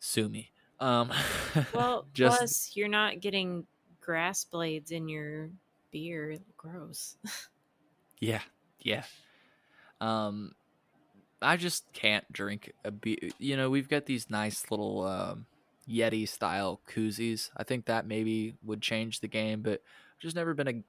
Sue 0.00 0.28
me. 0.28 0.50
Um, 0.80 1.12
well, 1.74 2.06
just, 2.14 2.38
plus 2.38 2.72
you're 2.74 2.88
not 2.88 3.20
getting 3.20 3.66
grass 4.00 4.44
blades 4.44 4.90
in 4.90 5.08
your 5.08 5.50
beer. 5.90 6.38
Gross. 6.56 7.16
yeah, 8.18 8.40
yeah. 8.80 9.04
Um, 10.00 10.54
I 11.42 11.56
just 11.58 11.92
can't 11.92 12.30
drink 12.32 12.72
a 12.84 12.90
beer. 12.90 13.18
You 13.38 13.58
know, 13.58 13.68
we've 13.68 13.88
got 13.88 14.06
these 14.06 14.30
nice 14.30 14.70
little 14.70 15.04
um, 15.06 15.46
Yeti 15.90 16.28
style 16.28 16.80
koozies. 16.88 17.50
I 17.56 17.64
think 17.64 17.86
that 17.86 18.06
maybe 18.06 18.54
would 18.62 18.82
change 18.82 19.20
the 19.20 19.28
game, 19.28 19.62
but 19.62 19.82
I've 19.82 20.20
just 20.20 20.36
never 20.36 20.54
been 20.54 20.68
a 20.68 20.84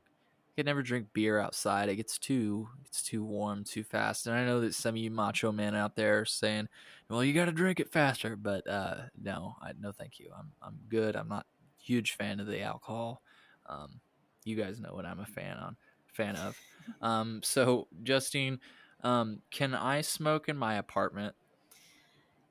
could 0.57 0.65
never 0.65 0.83
drink 0.83 1.07
beer 1.13 1.39
outside. 1.39 1.89
It 1.89 1.95
gets 1.95 2.17
too 2.17 2.67
it's 2.85 3.01
too 3.01 3.23
warm 3.23 3.63
too 3.63 3.83
fast. 3.83 4.27
And 4.27 4.35
I 4.35 4.45
know 4.45 4.61
that 4.61 4.75
some 4.75 4.95
of 4.95 4.97
you 4.97 5.09
macho 5.09 5.51
men 5.51 5.75
out 5.75 5.95
there 5.95 6.21
are 6.21 6.25
saying, 6.25 6.67
"Well, 7.09 7.23
you 7.23 7.33
got 7.33 7.45
to 7.45 7.51
drink 7.51 7.79
it 7.79 7.91
faster." 7.91 8.35
But 8.35 8.67
uh, 8.67 9.03
no, 9.19 9.55
I 9.61 9.71
no, 9.79 9.91
thank 9.91 10.19
you. 10.19 10.31
I'm 10.37 10.51
I'm 10.61 10.79
good. 10.89 11.15
I'm 11.15 11.29
not 11.29 11.45
huge 11.79 12.13
fan 12.13 12.39
of 12.39 12.47
the 12.47 12.61
alcohol. 12.61 13.21
Um, 13.67 14.01
you 14.43 14.55
guys 14.55 14.79
know 14.79 14.93
what 14.93 15.05
I'm 15.05 15.19
a 15.19 15.25
fan 15.25 15.57
on 15.57 15.77
fan 16.13 16.35
of. 16.35 16.57
Um, 17.01 17.41
so 17.43 17.87
Justine, 18.03 18.59
um, 19.03 19.41
can 19.51 19.73
I 19.73 20.01
smoke 20.01 20.49
in 20.49 20.57
my 20.57 20.75
apartment? 20.75 21.35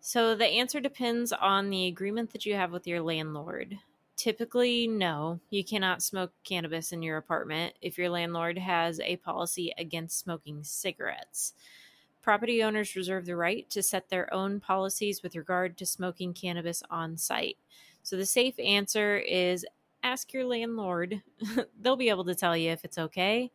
So 0.01 0.35
the 0.35 0.47
answer 0.47 0.81
depends 0.81 1.31
on 1.31 1.69
the 1.69 1.87
agreement 1.87 2.33
that 2.33 2.47
you 2.47 2.55
have 2.55 2.73
with 2.73 2.87
your 2.87 3.03
landlord. 3.03 3.79
Typically, 4.17 4.87
no, 4.87 5.41
you 5.51 5.63
cannot 5.63 6.03
smoke 6.03 6.33
cannabis 6.43 6.93
in 6.93 7.03
your 7.03 7.19
apartment 7.19 7.75
if 7.83 7.99
your 7.99 8.09
landlord 8.09 8.59
has 8.59 8.99
a 9.01 9.17
policy 9.17 9.73
against 9.77 10.19
smoking 10.19 10.65
cigarettes. 10.65 11.53
Property 12.23 12.63
owners 12.63 12.97
reserve 12.97 13.27
the 13.27 13.37
right 13.37 13.69
to 13.71 13.83
set 13.83 14.09
their 14.09 14.33
own 14.33 14.61
policies 14.61 15.23
with 15.23 15.37
regard 15.37 15.77
to 15.79 15.87
smoking 15.87 16.35
cannabis 16.35 16.83
on 16.91 17.17
site. 17.17 17.57
So 18.03 18.17
the 18.17 18.27
safe 18.27 18.59
answer 18.59 19.19
is 19.19 19.67
ask 20.03 20.33
your 20.33 20.45
landlord. 20.45 21.23
They'll 21.81 21.97
be 21.97 22.09
able 22.09 22.25
to 22.25 22.35
tell 22.35 22.57
you 22.57 22.71
if 22.71 22.85
it's 22.85 22.99
okay. 22.99 23.51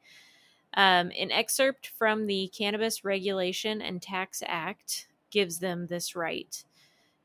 Um, 0.75 1.11
an 1.17 1.31
excerpt 1.31 1.87
from 1.87 2.27
the 2.27 2.51
Cannabis 2.55 3.03
Regulation 3.03 3.81
and 3.81 4.01
Tax 4.01 4.43
Act 4.45 5.07
gives 5.35 5.59
them 5.59 5.85
this 5.85 6.15
right. 6.15 6.63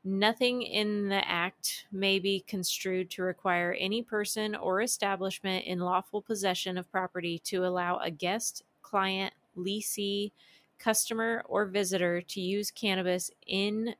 Nothing 0.03 0.63
in 0.63 1.07
the 1.07 1.25
Act 1.25 1.85
may 1.93 2.19
be 2.19 2.41
construed 2.45 3.09
to 3.11 3.21
require 3.21 3.73
any 3.79 4.03
person 4.03 4.53
or 4.53 4.81
establishment 4.81 5.65
in 5.65 5.79
lawful 5.79 6.21
possession 6.21 6.77
of 6.77 6.91
property 6.91 7.39
to 7.45 7.65
allow 7.65 7.99
a 7.99 8.11
guest, 8.11 8.63
client, 8.81 9.33
leasee, 9.55 10.33
customer, 10.77 11.41
or 11.45 11.65
visitor 11.65 12.21
to 12.21 12.41
use 12.41 12.69
cannabis 12.69 13.31
in 13.47 13.95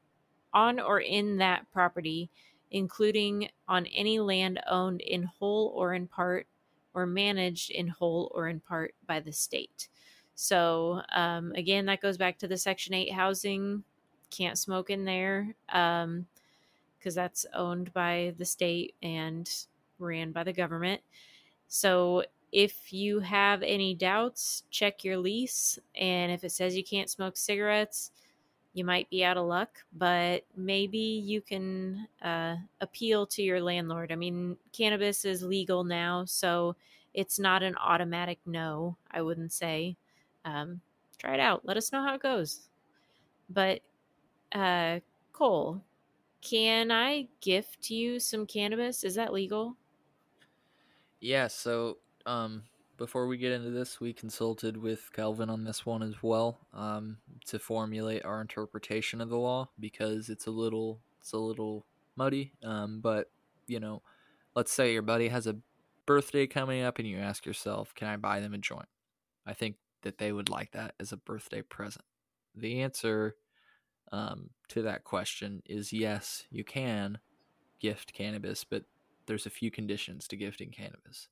on 0.54 0.82
or 0.82 1.00
in 1.00 1.38
that 1.38 1.66
property, 1.72 2.30
including 2.72 3.48
on 3.70 3.86
any 3.86 4.20
land 4.20 4.60
owned 4.70 5.00
in 5.00 5.24
whole 5.24 5.72
or 5.74 5.94
in 5.94 6.06
part 6.06 6.48
or 6.94 7.06
managed 7.06 7.72
in 7.72 7.88
whole 7.88 8.30
or 8.36 8.50
in 8.50 8.60
part 8.60 8.94
by 9.08 9.22
the 9.22 9.32
state. 9.32 9.88
So, 10.36 11.02
um, 11.16 11.54
again, 11.54 11.86
that 11.86 12.02
goes 12.02 12.18
back 12.18 12.38
to 12.40 12.48
the 12.50 12.58
Section 12.58 12.94
8 12.94 13.14
housing 13.14 13.86
can't 14.32 14.58
smoke 14.58 14.90
in 14.90 15.06
there 15.06 15.54
because 15.68 16.04
um, 16.04 16.26
that's 17.04 17.46
owned 17.54 17.94
by 17.94 18.34
the 18.38 18.46
state 18.46 18.96
and 19.04 19.50
ran 20.00 20.32
by 20.32 20.44
the 20.44 20.54
government. 20.54 21.02
So 21.68 22.24
if 22.52 22.92
you 22.92 23.20
have 23.20 23.64
any 23.64 23.94
doubts, 23.94 24.64
check 24.72 25.04
your 25.04 25.18
lease. 25.18 25.80
And 25.96 26.32
if 26.32 26.44
it 26.44 26.52
says 26.52 26.76
you 26.76 26.84
can't 26.84 27.10
smoke 27.10 27.38
cigarettes, 27.38 28.12
you 28.74 28.86
might 28.86 29.10
be 29.10 29.24
out 29.24 29.38
of 29.38 29.48
luck, 29.48 29.84
but 29.94 30.46
maybe 30.56 30.98
you 30.98 31.42
can 31.42 32.08
uh, 32.22 32.56
appeal 32.80 33.26
to 33.28 33.42
your 33.42 33.62
landlord. 33.62 34.12
I 34.12 34.16
mean, 34.16 34.58
cannabis 34.72 35.26
is 35.26 35.44
legal 35.44 35.84
now, 35.84 36.24
so 36.26 36.76
it's 37.14 37.38
not 37.38 37.64
an 37.64 37.76
automatic 37.76 38.40
no, 38.46 38.96
I 39.12 39.22
wouldn't 39.22 39.52
say. 39.52 39.98
Um, 40.46 40.80
try 41.18 41.34
it 41.34 41.40
out. 41.40 41.66
Let 41.66 41.78
us 41.78 41.92
know 41.92 42.02
how 42.02 42.16
it 42.16 42.22
goes. 42.22 42.70
But 43.50 43.82
uh, 44.52 45.00
Cole, 45.34 45.84
can 46.42 46.92
I 46.92 47.28
gift 47.40 47.90
you 47.90 48.20
some 48.20 48.46
cannabis? 48.46 49.04
Is 49.04 49.16
that 49.16 49.34
legal? 49.34 49.78
Yeah, 51.20 51.48
so 51.48 52.00
um, 52.26 52.64
before 52.98 53.28
we 53.28 53.38
get 53.38 53.52
into 53.52 53.70
this, 53.70 54.00
we 54.00 54.14
consulted 54.14 54.76
with 54.76 55.12
Calvin 55.14 55.50
on 55.50 55.64
this 55.64 55.86
one 55.86 56.02
as 56.02 56.22
well 56.22 56.60
um, 56.74 57.18
to 57.46 57.60
formulate 57.60 58.26
our 58.26 58.42
interpretation 58.42 59.22
of 59.22 59.30
the 59.30 59.38
law 59.38 59.70
because 59.80 60.30
it's 60.30 60.48
a 60.48 60.52
little 60.52 61.00
it's 61.20 61.34
a 61.34 61.38
little 61.38 61.86
muddy. 62.16 62.54
Um, 62.64 63.00
but 63.02 63.32
you 63.68 63.80
know, 63.80 64.02
let's 64.56 64.72
say 64.72 64.94
your 64.94 65.02
buddy 65.02 65.30
has 65.30 65.48
a 65.48 65.58
birthday 66.06 66.48
coming 66.48 66.82
up 66.82 67.00
and 67.00 67.08
you 67.08 67.18
ask 67.18 67.46
yourself, 67.46 67.94
"Can 67.96 68.08
I 68.08 68.18
buy 68.18 68.40
them 68.40 68.54
a 68.54 68.58
joint?" 68.58 68.90
I 69.46 69.54
think 69.54 69.78
that 70.02 70.18
they 70.18 70.32
would 70.32 70.50
like 70.50 70.72
that 70.72 70.96
as 71.00 71.12
a 71.12 71.18
birthday 71.18 71.62
present. 71.62 72.06
The 72.56 72.82
answer 72.82 73.36
um, 74.12 74.50
to 74.70 74.82
that 74.84 75.04
question 75.04 75.62
is 75.66 75.94
yes, 75.94 76.46
you 76.52 76.64
can 76.64 77.20
gift 77.80 78.14
cannabis, 78.14 78.64
but 78.64 78.84
there's 79.26 79.46
a 79.46 79.52
few 79.52 79.72
conditions 79.72 80.28
to 80.28 80.36
gifting 80.36 80.72
cannabis. 80.72 81.30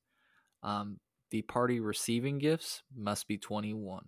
Um, 0.63 0.99
the 1.29 1.41
party 1.43 1.79
receiving 1.79 2.39
gifts 2.39 2.83
must 2.95 3.27
be 3.27 3.37
21, 3.37 4.05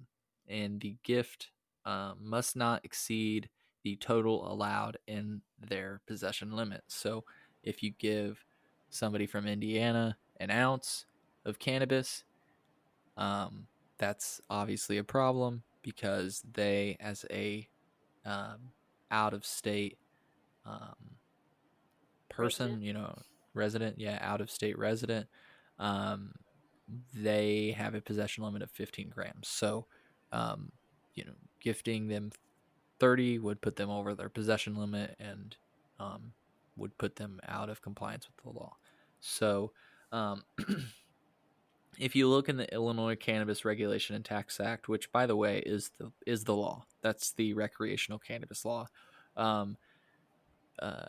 and 0.48 0.80
the 0.82 0.96
gift 1.04 1.50
uh, 1.86 2.14
must 2.20 2.56
not 2.56 2.84
exceed 2.84 3.50
the 3.84 3.96
total 3.96 4.52
allowed 4.52 4.98
in 5.08 5.42
their 5.60 6.02
possession 6.08 6.52
limit. 6.52 6.84
So 6.88 7.24
if 7.64 7.84
you 7.84 7.92
give 7.92 8.44
somebody 8.90 9.26
from 9.26 9.48
Indiana 9.48 10.18
an 10.40 10.52
ounce 10.52 11.06
of 11.46 11.60
cannabis, 11.60 12.24
um, 13.18 13.68
that's 13.98 14.42
obviously 14.50 14.98
a 14.98 15.04
problem 15.04 15.64
because 15.82 16.44
they, 16.54 16.98
as 17.00 17.26
a 17.32 17.68
um, 18.26 18.72
out 19.10 19.34
of 19.34 19.46
state 19.46 19.98
um, 20.66 21.18
person, 22.30 22.66
resident. 22.66 22.84
you 22.84 22.94
know, 22.94 23.18
resident, 23.54 24.00
yeah, 24.00 24.18
out 24.22 24.42
of 24.42 24.50
state 24.50 24.78
resident, 24.78 25.28
um, 25.80 26.34
they 27.14 27.76
have 27.78 27.96
a 27.96 28.02
possession 28.02 28.44
limit 28.44 28.62
of 28.62 28.72
15 28.72 29.10
grams. 29.10 29.48
So, 29.48 29.86
um, 30.32 30.72
you 31.14 31.26
know, 31.26 31.34
gifting 31.60 32.08
them 32.08 32.32
30 33.00 33.40
would 33.40 33.62
put 33.62 33.76
them 33.76 33.90
over 33.90 34.14
their 34.14 34.30
possession 34.30 34.76
limit 34.76 35.16
and 35.20 35.56
um, 36.00 36.34
would 36.76 36.98
put 36.98 37.16
them 37.16 37.40
out 37.48 37.70
of 37.70 37.82
compliance 37.82 38.28
with 38.28 38.44
the 38.44 38.60
law. 38.60 38.76
So, 39.20 39.72
um, 40.12 40.44
if 41.98 42.16
you 42.16 42.28
look 42.28 42.50
in 42.50 42.58
the 42.58 42.74
Illinois 42.74 43.16
Cannabis 43.16 43.66
Regulation 43.66 44.16
and 44.16 44.26
Tax 44.26 44.60
Act, 44.60 44.88
which 44.88 45.12
by 45.12 45.26
the 45.26 45.36
way 45.36 45.60
is 45.66 45.92
the 45.98 46.12
is 46.26 46.44
the 46.44 46.56
law, 46.56 46.86
that's 47.02 47.32
the 47.34 47.54
recreational 47.54 48.20
cannabis 48.20 48.66
law. 48.66 48.88
Um, 49.36 49.78
uh, 50.80 51.06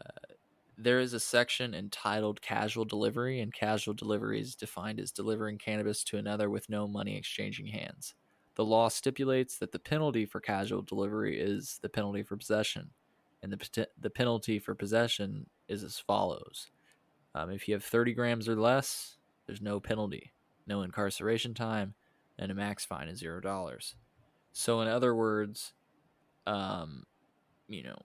there 0.76 1.00
is 1.00 1.12
a 1.12 1.20
section 1.20 1.74
entitled 1.74 2.42
casual 2.42 2.84
delivery, 2.84 3.40
and 3.40 3.52
casual 3.52 3.94
delivery 3.94 4.40
is 4.40 4.56
defined 4.56 5.00
as 5.00 5.12
delivering 5.12 5.58
cannabis 5.58 6.02
to 6.04 6.18
another 6.18 6.50
with 6.50 6.68
no 6.68 6.88
money 6.88 7.16
exchanging 7.16 7.66
hands. 7.66 8.14
The 8.54 8.64
law 8.64 8.88
stipulates 8.88 9.58
that 9.58 9.72
the 9.72 9.78
penalty 9.78 10.26
for 10.26 10.40
casual 10.40 10.82
delivery 10.82 11.40
is 11.40 11.78
the 11.82 11.88
penalty 11.88 12.22
for 12.22 12.36
possession, 12.36 12.90
and 13.42 13.52
the, 13.52 13.88
the 14.00 14.10
penalty 14.10 14.58
for 14.58 14.74
possession 14.74 15.46
is 15.68 15.84
as 15.84 15.98
follows. 15.98 16.70
Um, 17.34 17.50
if 17.50 17.66
you 17.66 17.74
have 17.74 17.84
30 17.84 18.12
grams 18.12 18.48
or 18.48 18.56
less, 18.56 19.16
there's 19.46 19.62
no 19.62 19.80
penalty, 19.80 20.32
no 20.66 20.82
incarceration 20.82 21.54
time, 21.54 21.94
and 22.38 22.50
a 22.50 22.54
max 22.54 22.84
fine 22.84 23.08
is 23.08 23.18
zero 23.18 23.40
dollars. 23.40 23.94
So, 24.52 24.80
in 24.80 24.88
other 24.88 25.14
words, 25.14 25.72
um, 26.46 27.04
you 27.68 27.82
know, 27.82 27.98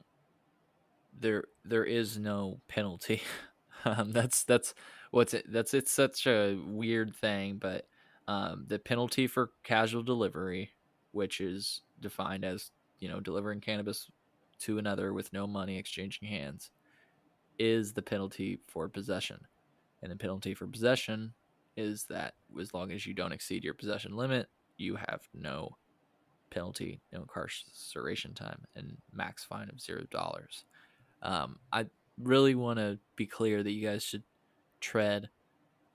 there 1.20 1.46
there 1.66 1.86
is 1.86 2.18
no 2.18 2.62
penalty. 2.68 3.22
um, 3.86 4.12
that's 4.12 4.44
that's 4.44 4.74
what's 5.12 5.34
it. 5.34 5.52
That's 5.52 5.74
it's 5.74 5.92
such 5.92 6.28
a 6.28 6.58
weird 6.66 7.16
thing, 7.16 7.58
but 7.58 7.88
um, 8.28 8.66
the 8.68 8.80
penalty 8.80 9.28
for 9.28 9.52
casual 9.64 10.04
delivery, 10.04 10.72
which 11.12 11.42
is 11.42 11.82
defined 12.00 12.46
as 12.46 12.72
you 13.00 13.10
know 13.10 13.20
delivering 13.20 13.62
cannabis 13.62 14.10
to 14.60 14.78
another 14.78 15.14
with 15.14 15.34
no 15.34 15.46
money 15.48 15.78
exchanging 15.78 16.28
hands, 16.28 16.72
is 17.60 17.94
the 17.94 18.02
penalty 18.02 18.60
for 18.68 18.88
possession, 18.88 19.40
and 20.02 20.12
the 20.12 20.16
penalty 20.16 20.54
for 20.54 20.68
possession 20.68 21.34
is 21.78 22.06
that 22.10 22.34
as 22.60 22.74
long 22.74 22.92
as 22.92 23.06
you 23.06 23.14
don't 23.14 23.32
exceed 23.32 23.64
your 23.64 23.74
possession 23.74 24.16
limit, 24.16 24.48
you 24.78 24.96
have 24.96 25.22
no 25.34 25.78
penalty, 26.50 27.02
no 27.14 27.22
incarceration 27.22 28.34
time, 28.34 28.66
and 28.76 28.98
max 29.14 29.44
fine 29.44 29.70
of 29.70 29.80
zero 29.80 30.04
dollars. 30.12 30.66
Um, 31.22 31.60
I 31.72 31.86
really 32.22 32.56
want 32.56 32.80
to 32.80 33.00
be 33.16 33.26
clear 33.26 33.64
that 33.64 33.72
you 33.72 33.88
guys 33.88 34.04
should 34.04 34.24
tread 34.82 35.30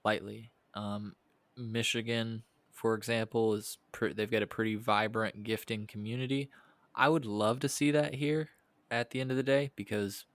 lightly. 0.05 0.53
Um, 0.75 1.15
Michigan, 1.57 2.43
for 2.73 2.95
example, 2.95 3.55
is 3.55 3.79
pre- 3.93 4.13
they've 4.13 4.31
got 4.31 4.43
a 4.43 4.47
pretty 4.47 4.77
vibrant 4.77 5.43
gifting 5.43 5.87
community. 5.87 6.49
I 6.95 7.09
would 7.09 7.27
love 7.27 7.61
to 7.61 7.69
see 7.69 7.91
that 7.91 8.15
here 8.15 8.51
at 8.91 9.11
the 9.11 9.21
end 9.21 9.31
of 9.31 9.37
the 9.37 9.43
day 9.43 9.71
because 9.77 10.27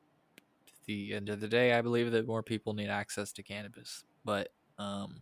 the 0.88 1.14
end 1.14 1.30
of 1.30 1.40
the 1.40 1.48
day, 1.48 1.74
I 1.74 1.82
believe 1.82 2.12
that 2.12 2.28
more 2.28 2.42
people 2.42 2.74
need 2.74 2.90
access 2.90 3.32
to 3.34 3.44
cannabis. 3.44 4.04
But 4.26 4.50
um, 4.80 5.22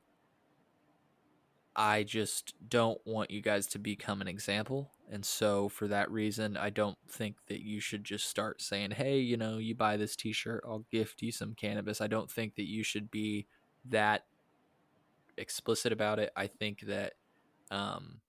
I 1.75 2.03
just 2.03 2.53
don't 2.69 2.99
want 3.05 3.31
you 3.31 3.41
guys 3.41 3.67
to 3.67 3.79
become 3.79 4.21
an 4.21 4.27
example. 4.27 4.91
And 5.11 5.25
so, 5.25 5.69
for 5.69 5.87
that 5.89 6.09
reason, 6.09 6.57
I 6.57 6.69
don't 6.69 6.97
think 7.07 7.35
that 7.47 7.61
you 7.61 7.79
should 7.79 8.03
just 8.03 8.27
start 8.27 8.61
saying, 8.61 8.91
hey, 8.91 9.19
you 9.19 9.37
know, 9.37 9.57
you 9.57 9.75
buy 9.75 9.97
this 9.97 10.15
t 10.15 10.31
shirt, 10.31 10.63
I'll 10.65 10.85
gift 10.91 11.21
you 11.21 11.31
some 11.31 11.53
cannabis. 11.53 12.01
I 12.01 12.07
don't 12.07 12.31
think 12.31 12.55
that 12.55 12.67
you 12.67 12.83
should 12.83 13.11
be 13.11 13.45
that 13.89 14.25
explicit 15.37 15.91
about 15.91 16.17
it. 16.19 16.31
I 16.35 16.47
think 16.47 16.81
that, 16.81 17.13
um, 17.69 18.21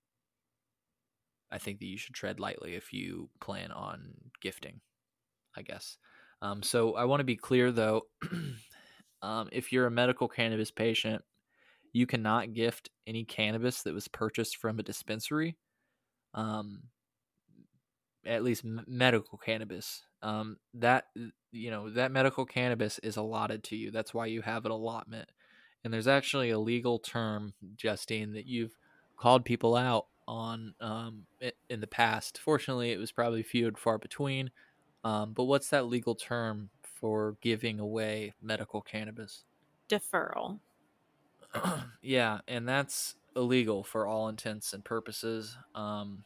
I 1.50 1.58
think 1.58 1.78
that 1.78 1.86
you 1.86 1.96
should 1.96 2.14
tread 2.14 2.40
lightly 2.40 2.74
if 2.74 2.92
you 2.92 3.30
plan 3.40 3.70
on 3.70 4.14
gifting, 4.40 4.80
I 5.56 5.62
guess. 5.62 5.98
Um, 6.42 6.62
so, 6.62 6.94
I 6.94 7.04
want 7.04 7.20
to 7.20 7.24
be 7.24 7.36
clear 7.36 7.70
though 7.70 8.02
um, 9.22 9.48
if 9.52 9.72
you're 9.72 9.86
a 9.86 9.90
medical 9.90 10.28
cannabis 10.28 10.72
patient, 10.72 11.24
you 11.92 12.06
cannot 12.06 12.52
gift 12.54 12.90
any 13.06 13.24
cannabis 13.24 13.82
that 13.82 13.94
was 13.94 14.08
purchased 14.08 14.56
from 14.56 14.78
a 14.78 14.82
dispensary 14.82 15.56
um 16.34 16.82
at 18.24 18.42
least 18.42 18.64
medical 18.64 19.38
cannabis. 19.38 20.02
Um 20.22 20.58
that 20.74 21.06
you 21.52 21.70
know 21.70 21.90
that 21.90 22.12
medical 22.12 22.44
cannabis 22.44 22.98
is 23.00 23.16
allotted 23.16 23.62
to 23.64 23.76
you. 23.76 23.90
That's 23.90 24.14
why 24.14 24.26
you 24.26 24.42
have 24.42 24.64
an 24.64 24.72
allotment. 24.72 25.30
And 25.84 25.92
there's 25.92 26.08
actually 26.08 26.50
a 26.50 26.58
legal 26.58 26.98
term 26.98 27.54
justine 27.76 28.32
that 28.32 28.46
you've 28.46 28.76
called 29.16 29.44
people 29.44 29.76
out 29.76 30.06
on 30.26 30.74
um 30.80 31.26
in 31.68 31.80
the 31.80 31.86
past. 31.86 32.38
Fortunately 32.38 32.90
it 32.90 32.98
was 32.98 33.12
probably 33.12 33.42
few 33.42 33.68
and 33.68 33.78
far 33.78 33.98
between. 33.98 34.50
Um 35.04 35.32
but 35.32 35.44
what's 35.44 35.70
that 35.70 35.86
legal 35.86 36.14
term 36.14 36.70
for 36.82 37.36
giving 37.42 37.78
away 37.78 38.34
medical 38.40 38.80
cannabis? 38.82 39.44
Deferral 39.88 40.60
yeah, 42.02 42.40
and 42.48 42.68
that's 42.68 43.14
illegal 43.34 43.84
for 43.84 44.06
all 44.06 44.28
intents 44.28 44.72
and 44.72 44.84
purposes. 44.84 45.56
Um, 45.74 46.24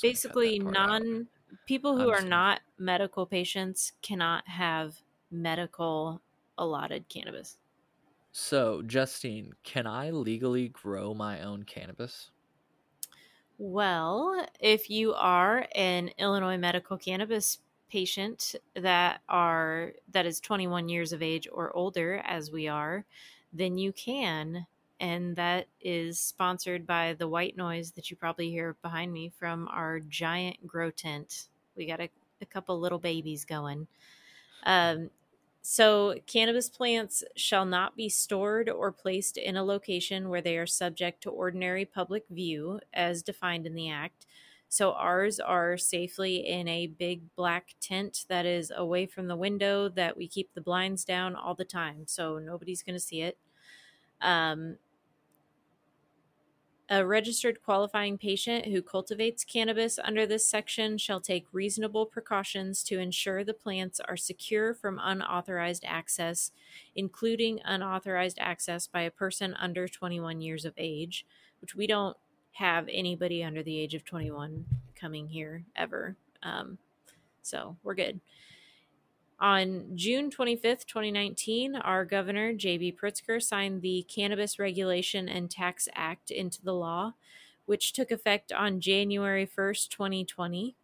Basically, 0.00 0.58
non 0.58 1.20
out. 1.20 1.56
people 1.66 1.98
who 1.98 2.10
are 2.10 2.22
not 2.22 2.60
medical 2.78 3.26
patients 3.26 3.92
cannot 4.02 4.46
have 4.46 4.94
medical 5.30 6.20
allotted 6.56 7.08
cannabis. 7.08 7.58
So, 8.32 8.82
Justine, 8.82 9.52
can 9.64 9.86
I 9.86 10.10
legally 10.10 10.68
grow 10.68 11.14
my 11.14 11.42
own 11.42 11.64
cannabis? 11.64 12.30
Well, 13.56 14.46
if 14.60 14.88
you 14.88 15.14
are 15.14 15.66
an 15.74 16.10
Illinois 16.18 16.58
medical 16.58 16.96
cannabis 16.96 17.58
patient 17.90 18.54
that 18.76 19.22
are 19.28 19.94
that 20.12 20.26
is 20.26 20.40
21 20.40 20.88
years 20.88 21.12
of 21.12 21.22
age 21.22 21.48
or 21.50 21.74
older 21.74 22.22
as 22.24 22.52
we 22.52 22.68
are, 22.68 23.04
then 23.52 23.78
you 23.78 23.92
can. 23.92 24.66
And 25.00 25.36
that 25.36 25.68
is 25.80 26.18
sponsored 26.18 26.86
by 26.86 27.14
the 27.14 27.28
white 27.28 27.56
noise 27.56 27.92
that 27.92 28.10
you 28.10 28.16
probably 28.16 28.50
hear 28.50 28.76
behind 28.82 29.12
me 29.12 29.32
from 29.38 29.68
our 29.68 30.00
giant 30.00 30.66
grow 30.66 30.90
tent. 30.90 31.46
We 31.76 31.86
got 31.86 32.00
a, 32.00 32.08
a 32.40 32.46
couple 32.46 32.80
little 32.80 32.98
babies 32.98 33.44
going. 33.44 33.86
Um, 34.64 35.10
so, 35.70 36.14
cannabis 36.26 36.70
plants 36.70 37.22
shall 37.36 37.66
not 37.66 37.94
be 37.94 38.08
stored 38.08 38.70
or 38.70 38.90
placed 38.90 39.36
in 39.36 39.56
a 39.56 39.64
location 39.64 40.30
where 40.30 40.40
they 40.40 40.56
are 40.56 40.66
subject 40.66 41.22
to 41.22 41.30
ordinary 41.30 41.84
public 41.84 42.24
view 42.30 42.80
as 42.94 43.22
defined 43.22 43.66
in 43.66 43.74
the 43.74 43.90
Act. 43.90 44.26
So, 44.68 44.92
ours 44.92 45.40
are 45.40 45.76
safely 45.78 46.46
in 46.46 46.68
a 46.68 46.86
big 46.86 47.22
black 47.36 47.74
tent 47.80 48.26
that 48.28 48.46
is 48.46 48.70
away 48.74 49.06
from 49.06 49.26
the 49.26 49.36
window 49.36 49.88
that 49.90 50.16
we 50.16 50.28
keep 50.28 50.52
the 50.54 50.60
blinds 50.60 51.04
down 51.04 51.34
all 51.34 51.54
the 51.54 51.64
time. 51.64 52.06
So, 52.06 52.38
nobody's 52.38 52.82
going 52.82 52.96
to 52.96 53.00
see 53.00 53.22
it. 53.22 53.38
Um, 54.20 54.76
a 56.90 57.04
registered 57.04 57.62
qualifying 57.62 58.16
patient 58.16 58.64
who 58.66 58.80
cultivates 58.80 59.44
cannabis 59.44 59.98
under 60.02 60.26
this 60.26 60.48
section 60.48 60.96
shall 60.96 61.20
take 61.20 61.44
reasonable 61.52 62.06
precautions 62.06 62.82
to 62.84 62.98
ensure 62.98 63.44
the 63.44 63.52
plants 63.52 64.00
are 64.00 64.16
secure 64.16 64.72
from 64.72 64.98
unauthorized 65.02 65.84
access, 65.86 66.50
including 66.94 67.60
unauthorized 67.64 68.38
access 68.40 68.86
by 68.86 69.02
a 69.02 69.10
person 69.10 69.54
under 69.54 69.86
21 69.86 70.40
years 70.40 70.64
of 70.64 70.72
age, 70.78 71.26
which 71.60 71.74
we 71.74 71.86
don't 71.86 72.16
have 72.58 72.88
anybody 72.90 73.44
under 73.44 73.62
the 73.62 73.78
age 73.78 73.94
of 73.94 74.04
21 74.04 74.64
coming 74.96 75.28
here 75.28 75.64
ever. 75.76 76.16
Um, 76.42 76.78
so 77.40 77.76
we're 77.84 77.94
good. 77.94 78.20
On 79.38 79.84
June 79.94 80.28
25th, 80.28 80.84
2019, 80.84 81.76
our 81.76 82.04
governor, 82.04 82.52
J.B. 82.52 82.96
Pritzker, 83.00 83.40
signed 83.40 83.82
the 83.82 84.04
Cannabis 84.12 84.58
Regulation 84.58 85.28
and 85.28 85.48
Tax 85.48 85.86
Act 85.94 86.32
into 86.32 86.60
the 86.60 86.74
law, 86.74 87.12
which 87.66 87.92
took 87.92 88.10
effect 88.10 88.50
on 88.50 88.80
January 88.80 89.46
1st, 89.46 89.90
2020. 89.90 90.74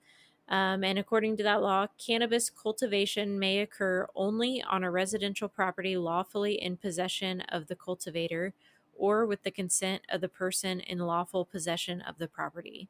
Um, 0.48 0.84
and 0.84 0.96
according 0.96 1.36
to 1.38 1.42
that 1.42 1.60
law, 1.60 1.88
cannabis 1.98 2.50
cultivation 2.50 3.36
may 3.36 3.58
occur 3.58 4.06
only 4.14 4.62
on 4.62 4.84
a 4.84 4.90
residential 4.92 5.48
property 5.48 5.96
lawfully 5.96 6.54
in 6.62 6.76
possession 6.76 7.40
of 7.48 7.66
the 7.66 7.74
cultivator 7.74 8.54
or 8.96 9.26
with 9.26 9.42
the 9.42 9.50
consent 9.50 10.02
of 10.08 10.20
the 10.20 10.28
person 10.28 10.80
in 10.80 10.98
lawful 10.98 11.44
possession 11.44 12.00
of 12.00 12.18
the 12.18 12.28
property. 12.28 12.88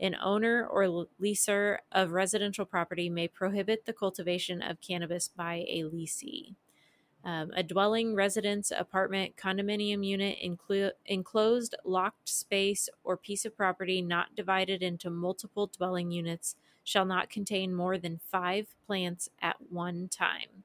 An 0.00 0.16
owner 0.20 0.66
or 0.66 1.06
leaser 1.20 1.78
of 1.92 2.12
residential 2.12 2.64
property 2.64 3.08
may 3.08 3.28
prohibit 3.28 3.84
the 3.84 3.92
cultivation 3.92 4.60
of 4.60 4.80
cannabis 4.80 5.28
by 5.28 5.64
a 5.68 5.84
leasee. 5.84 6.54
Um, 7.24 7.52
a 7.54 7.62
dwelling, 7.62 8.16
residence, 8.16 8.72
apartment, 8.76 9.36
condominium 9.36 10.04
unit, 10.04 10.38
inclu- 10.44 10.90
enclosed, 11.06 11.76
locked 11.84 12.28
space, 12.28 12.88
or 13.04 13.16
piece 13.16 13.44
of 13.44 13.56
property 13.56 14.02
not 14.02 14.34
divided 14.34 14.82
into 14.82 15.08
multiple 15.08 15.68
dwelling 15.68 16.10
units 16.10 16.56
shall 16.82 17.04
not 17.04 17.30
contain 17.30 17.72
more 17.72 17.96
than 17.96 18.18
five 18.30 18.74
plants 18.84 19.28
at 19.40 19.56
one 19.70 20.08
time. 20.08 20.64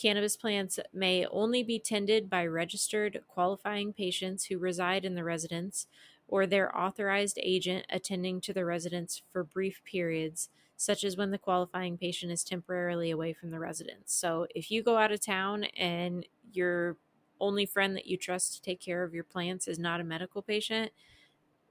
Cannabis 0.00 0.36
plants 0.36 0.78
may 0.92 1.26
only 1.26 1.64
be 1.64 1.80
tended 1.80 2.30
by 2.30 2.46
registered 2.46 3.20
qualifying 3.26 3.92
patients 3.92 4.44
who 4.44 4.58
reside 4.58 5.04
in 5.04 5.16
the 5.16 5.24
residence 5.24 5.88
or 6.28 6.46
their 6.46 6.76
authorized 6.76 7.38
agent 7.42 7.84
attending 7.90 8.40
to 8.42 8.52
the 8.52 8.64
residence 8.64 9.22
for 9.32 9.42
brief 9.42 9.82
periods, 9.84 10.50
such 10.76 11.02
as 11.02 11.16
when 11.16 11.32
the 11.32 11.38
qualifying 11.38 11.98
patient 11.98 12.30
is 12.30 12.44
temporarily 12.44 13.10
away 13.10 13.32
from 13.32 13.50
the 13.50 13.58
residence. 13.58 14.12
So 14.12 14.46
if 14.54 14.70
you 14.70 14.84
go 14.84 14.98
out 14.98 15.10
of 15.10 15.20
town 15.20 15.64
and 15.76 16.24
your 16.52 16.96
only 17.40 17.66
friend 17.66 17.96
that 17.96 18.06
you 18.06 18.16
trust 18.16 18.54
to 18.54 18.62
take 18.62 18.80
care 18.80 19.02
of 19.02 19.14
your 19.14 19.24
plants 19.24 19.66
is 19.66 19.78
not 19.78 20.00
a 20.00 20.04
medical 20.04 20.42
patient, 20.42 20.92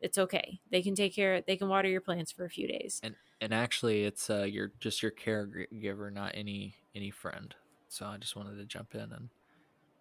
it's 0.02 0.18
okay. 0.18 0.60
They 0.70 0.82
can 0.82 0.96
take 0.96 1.16
care 1.16 1.42
they 1.42 1.56
can 1.56 1.70
water 1.70 1.88
your 1.88 2.02
plants 2.02 2.32
for 2.32 2.44
a 2.46 2.50
few 2.50 2.68
days. 2.68 3.00
And 3.02 3.16
and 3.40 3.54
actually 3.54 4.04
it's 4.04 4.30
uh 4.30 4.44
you're 4.44 4.74
just 4.80 5.02
your 5.02 5.12
caregiver, 5.12 6.12
not 6.12 6.34
any 6.36 6.76
any 6.94 7.10
friend. 7.10 7.56
So 7.90 8.06
I 8.06 8.18
just 8.18 8.36
wanted 8.36 8.58
to 8.58 8.66
jump 8.66 8.96
in 8.96 9.02
and 9.12 9.30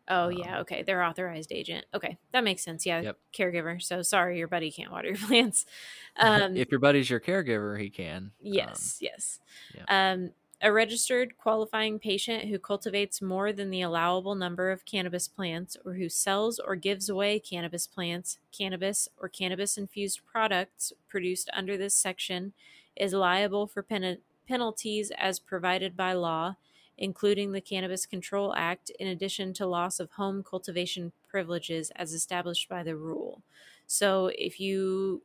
Oh 0.08 0.28
yeah, 0.28 0.60
okay. 0.60 0.82
They're 0.84 1.02
authorized 1.02 1.50
agent. 1.50 1.84
Okay, 1.92 2.16
that 2.32 2.44
makes 2.44 2.62
sense. 2.62 2.86
Yeah, 2.86 3.00
Yep. 3.00 3.18
caregiver. 3.32 3.82
So 3.82 4.02
sorry, 4.02 4.38
your 4.38 4.46
buddy 4.48 4.70
can't 4.70 4.92
water 4.92 5.08
your 5.08 5.16
plants. 5.26 5.66
Um, 6.18 6.56
if 6.56 6.70
your 6.70 6.80
buddy's 6.80 7.10
your 7.10 7.20
caregiver, 7.20 7.78
he 7.78 7.90
can. 7.90 8.30
yes, 8.40 8.98
yes. 9.02 9.38
yeah. 9.74 9.84
Um, 10.12 10.30
a 10.62 10.72
registered 10.72 11.36
qualifying 11.36 11.98
patient 11.98 12.44
who 12.44 12.58
cultivates 12.58 13.20
more 13.20 13.52
than 13.52 13.68
the 13.68 13.82
allowable 13.82 14.34
number 14.34 14.70
of 14.70 14.86
cannabis 14.86 15.28
plants, 15.28 15.76
or 15.84 15.92
who 15.92 16.08
sells 16.08 16.58
or 16.58 16.74
gives 16.74 17.10
away 17.10 17.38
cannabis 17.38 17.86
plants, 17.86 18.38
cannabis, 18.50 19.10
or 19.20 19.28
cannabis 19.28 19.76
infused 19.76 20.20
products 20.24 20.94
produced 21.06 21.50
under 21.52 21.76
this 21.76 21.94
section, 21.94 22.54
is 22.96 23.12
liable 23.12 23.66
for 23.66 23.82
pen- 23.82 24.22
penalties 24.48 25.12
as 25.18 25.38
provided 25.38 25.94
by 25.94 26.14
law 26.14 26.56
including 26.98 27.52
the 27.52 27.60
Cannabis 27.60 28.06
Control 28.06 28.54
Act, 28.54 28.90
in 28.98 29.08
addition 29.08 29.52
to 29.54 29.66
loss 29.66 30.00
of 30.00 30.12
home 30.12 30.42
cultivation 30.42 31.12
privileges 31.28 31.90
as 31.96 32.12
established 32.12 32.68
by 32.68 32.82
the 32.82 32.96
rule. 32.96 33.42
So 33.86 34.30
if 34.36 34.58
you 34.58 35.22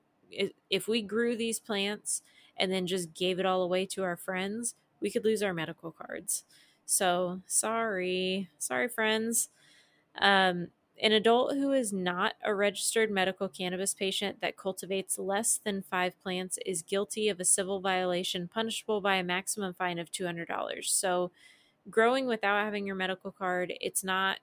if, 0.70 0.88
we 0.88 1.02
grew 1.02 1.36
these 1.36 1.60
plants 1.60 2.22
and 2.56 2.72
then 2.72 2.88
just 2.88 3.14
gave 3.14 3.38
it 3.38 3.46
all 3.46 3.64
away 3.64 3.86
to 3.88 4.04
our 4.04 4.16
friends, 4.16 4.76
we 5.02 5.12
could 5.12 5.26
lose 5.26 5.44
our 5.44 5.54
medical 5.54 5.92
cards. 5.92 6.46
So 6.86 7.42
sorry, 7.48 8.50
sorry 8.58 8.88
friends. 8.88 9.50
Um, 10.18 10.68
an 11.02 11.14
adult 11.14 11.54
who 11.54 11.72
is 11.72 11.92
not 11.92 12.36
a 12.44 12.54
registered 12.54 13.10
medical 13.10 13.50
cannabis 13.50 13.94
patient 13.94 14.40
that 14.42 14.56
cultivates 14.56 15.18
less 15.18 15.60
than 15.64 15.82
five 15.82 16.22
plants 16.22 16.60
is 16.66 16.84
guilty 16.84 17.28
of 17.28 17.40
a 17.40 17.46
civil 17.46 17.80
violation 17.80 18.48
punishable 18.48 19.02
by 19.02 19.16
a 19.16 19.24
maximum 19.24 19.74
fine 19.74 19.98
of 19.98 20.12
$200. 20.12 20.86
So 20.86 21.32
growing 21.92 22.28
without 22.28 22.64
having 22.66 22.88
your 22.88 22.96
medical 22.96 23.32
card, 23.32 23.74
it's 23.82 24.04
not 24.04 24.40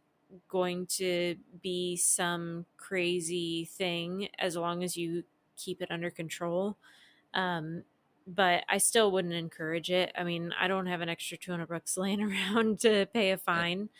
going 0.49 0.87
to 0.87 1.37
be 1.63 1.97
some 1.97 2.67
crazy 2.77 3.67
thing 3.67 4.29
as 4.39 4.57
long 4.57 4.85
as 4.85 4.97
you 4.97 5.25
keep 5.57 5.83
it 5.83 5.91
under 5.91 6.11
control. 6.11 6.79
Um, 7.35 7.85
but 8.27 8.65
I 8.69 8.79
still 8.79 9.13
wouldn't 9.13 9.35
encourage 9.35 9.91
it. 9.91 10.13
I 10.17 10.25
mean, 10.25 10.53
I 10.59 10.69
don't 10.69 10.87
have 10.87 11.01
an 11.03 11.09
extra 11.11 11.39
200 11.39 11.67
bucks 11.69 11.97
laying 11.99 12.23
around 12.23 12.81
to 12.81 13.07
pay 13.13 13.33
a 13.33 13.39
fine. 13.39 13.91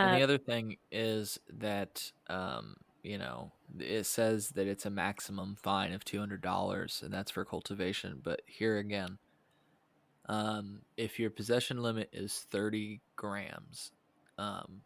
And 0.00 0.12
Uh, 0.12 0.12
the 0.12 0.22
other 0.22 0.38
thing 0.38 0.78
is 0.90 1.38
that 1.48 2.12
um, 2.28 2.76
you 3.02 3.18
know 3.18 3.52
it 3.78 4.04
says 4.04 4.50
that 4.50 4.66
it's 4.66 4.86
a 4.86 4.90
maximum 4.90 5.56
fine 5.56 5.92
of 5.92 6.04
two 6.04 6.18
hundred 6.18 6.40
dollars, 6.42 7.00
and 7.02 7.12
that's 7.12 7.30
for 7.30 7.44
cultivation. 7.44 8.20
But 8.22 8.42
here 8.46 8.78
again, 8.78 9.18
um, 10.26 10.80
if 10.96 11.18
your 11.18 11.30
possession 11.30 11.82
limit 11.82 12.10
is 12.12 12.46
thirty 12.50 13.00
grams, 13.16 13.92
um, 14.38 14.82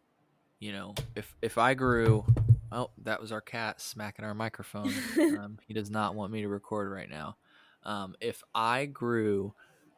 you 0.59 0.71
know, 0.71 0.95
if 1.15 1.35
if 1.41 1.57
I 1.57 1.73
grew, 1.73 2.25
oh, 2.71 2.89
that 3.03 3.21
was 3.21 3.31
our 3.31 3.41
cat 3.41 3.81
smacking 3.81 4.25
our 4.25 4.33
microphone. 4.33 4.93
um, 5.19 5.57
he 5.67 5.73
does 5.73 5.89
not 5.89 6.15
want 6.15 6.31
me 6.31 6.41
to 6.41 6.47
record 6.47 6.91
right 6.91 7.09
now. 7.09 7.37
Um, 7.83 8.15
if 8.19 8.43
I 8.53 8.85
grew 8.85 9.53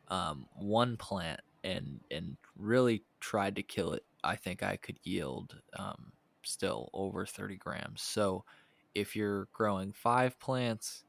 um, 0.10 0.46
one 0.56 0.98
plant 0.98 1.42
and 1.64 2.02
and 2.12 2.38
really 2.58 3.04
tried 3.20 3.56
to 3.56 3.64
kill 3.64 3.94
it, 3.94 4.04
I 4.24 4.36
think 4.36 4.64
I 4.64 4.76
could 4.76 5.00
yield 5.04 5.60
um, 5.78 6.12
still 6.44 6.90
over 6.94 7.26
30 7.26 7.56
grams. 7.58 8.02
So 8.02 8.44
if 8.96 9.16
you're 9.16 9.48
growing 9.54 9.94
five 9.94 10.40
plants, 10.40 11.04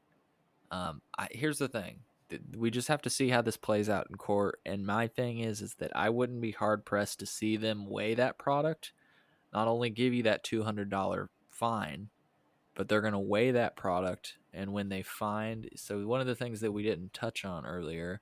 um, 0.71 1.01
I, 1.17 1.27
here's 1.31 1.57
the 1.57 1.67
thing: 1.67 1.99
th- 1.99 2.10
we 2.55 2.71
just 2.71 2.87
have 2.87 3.01
to 3.03 3.09
see 3.09 3.29
how 3.29 3.41
this 3.41 3.57
plays 3.57 3.89
out 3.89 4.07
in 4.09 4.15
court. 4.15 4.59
And 4.65 4.85
my 4.85 5.07
thing 5.07 5.39
is, 5.39 5.61
is 5.61 5.75
that 5.75 5.91
I 5.95 6.09
wouldn't 6.09 6.41
be 6.41 6.51
hard 6.51 6.85
pressed 6.85 7.19
to 7.19 7.25
see 7.25 7.57
them 7.57 7.89
weigh 7.89 8.15
that 8.15 8.37
product, 8.37 8.93
not 9.53 9.67
only 9.67 9.89
give 9.89 10.13
you 10.13 10.23
that 10.23 10.43
two 10.43 10.63
hundred 10.63 10.89
dollar 10.89 11.29
fine, 11.49 12.09
but 12.75 12.87
they're 12.87 13.01
going 13.01 13.13
to 13.13 13.19
weigh 13.19 13.51
that 13.51 13.75
product. 13.75 14.37
And 14.53 14.73
when 14.73 14.89
they 14.89 15.01
find, 15.01 15.69
so 15.75 16.05
one 16.05 16.21
of 16.21 16.27
the 16.27 16.35
things 16.35 16.61
that 16.61 16.71
we 16.71 16.83
didn't 16.83 17.13
touch 17.13 17.45
on 17.45 17.65
earlier, 17.65 18.21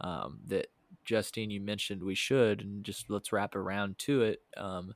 um, 0.00 0.40
that 0.46 0.66
Justine 1.04 1.50
you 1.50 1.60
mentioned 1.60 2.02
we 2.02 2.14
should, 2.14 2.60
and 2.60 2.84
just 2.84 3.08
let's 3.08 3.32
wrap 3.32 3.54
around 3.54 3.98
to 3.98 4.22
it, 4.22 4.42
um, 4.56 4.94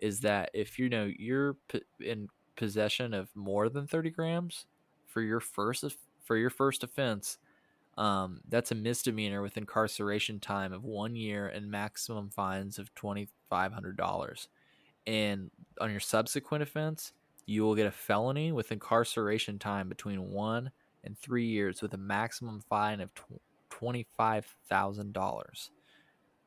is 0.00 0.20
that 0.20 0.50
if 0.54 0.78
you 0.78 0.88
know 0.88 1.10
you're 1.18 1.56
in 2.00 2.28
possession 2.56 3.14
of 3.14 3.28
more 3.34 3.68
than 3.68 3.86
thirty 3.86 4.10
grams 4.10 4.66
for 5.06 5.22
your 5.22 5.40
first 5.40 5.84
for 6.24 6.36
your 6.36 6.50
first 6.50 6.84
offense, 6.84 7.38
um, 8.00 8.40
that's 8.48 8.72
a 8.72 8.74
misdemeanor 8.74 9.42
with 9.42 9.58
incarceration 9.58 10.40
time 10.40 10.72
of 10.72 10.84
one 10.84 11.14
year 11.14 11.48
and 11.48 11.70
maximum 11.70 12.30
fines 12.30 12.78
of 12.78 12.94
twenty 12.94 13.28
five 13.50 13.72
hundred 13.72 13.96
dollars. 13.96 14.48
And 15.06 15.50
on 15.80 15.90
your 15.90 16.00
subsequent 16.00 16.62
offense, 16.62 17.12
you 17.46 17.62
will 17.62 17.74
get 17.74 17.86
a 17.86 17.90
felony 17.90 18.52
with 18.52 18.72
incarceration 18.72 19.58
time 19.58 19.88
between 19.88 20.30
one 20.30 20.70
and 21.04 21.18
three 21.18 21.46
years 21.46 21.82
with 21.82 21.94
a 21.94 21.98
maximum 21.98 22.62
fine 22.68 23.00
of 23.00 23.10
$25,000. 23.70 25.70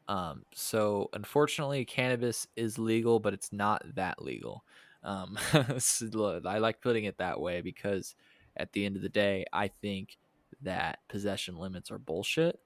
Um, 0.08 0.43
so, 0.54 1.10
unfortunately, 1.14 1.86
cannabis 1.86 2.47
is 2.56 2.78
legal, 2.78 3.20
but 3.20 3.34
it's 3.34 3.51
not 3.51 3.84
that 3.95 4.22
legal. 4.22 4.64
Um, 5.04 5.38
I 5.54 6.58
like 6.60 6.82
putting 6.82 7.06
it 7.06 7.18
that 7.18 7.39
way 7.39 7.62
because 7.62 8.16
at 8.56 8.72
the 8.74 8.86
end 8.86 8.95
of 8.95 9.01
the 9.01 9.10
day, 9.10 9.45
I 9.51 9.68
think 9.68 10.18
that 10.64 10.99
possession 11.07 11.55
limits 11.57 11.91
are 11.91 11.97
bullshit. 11.99 12.59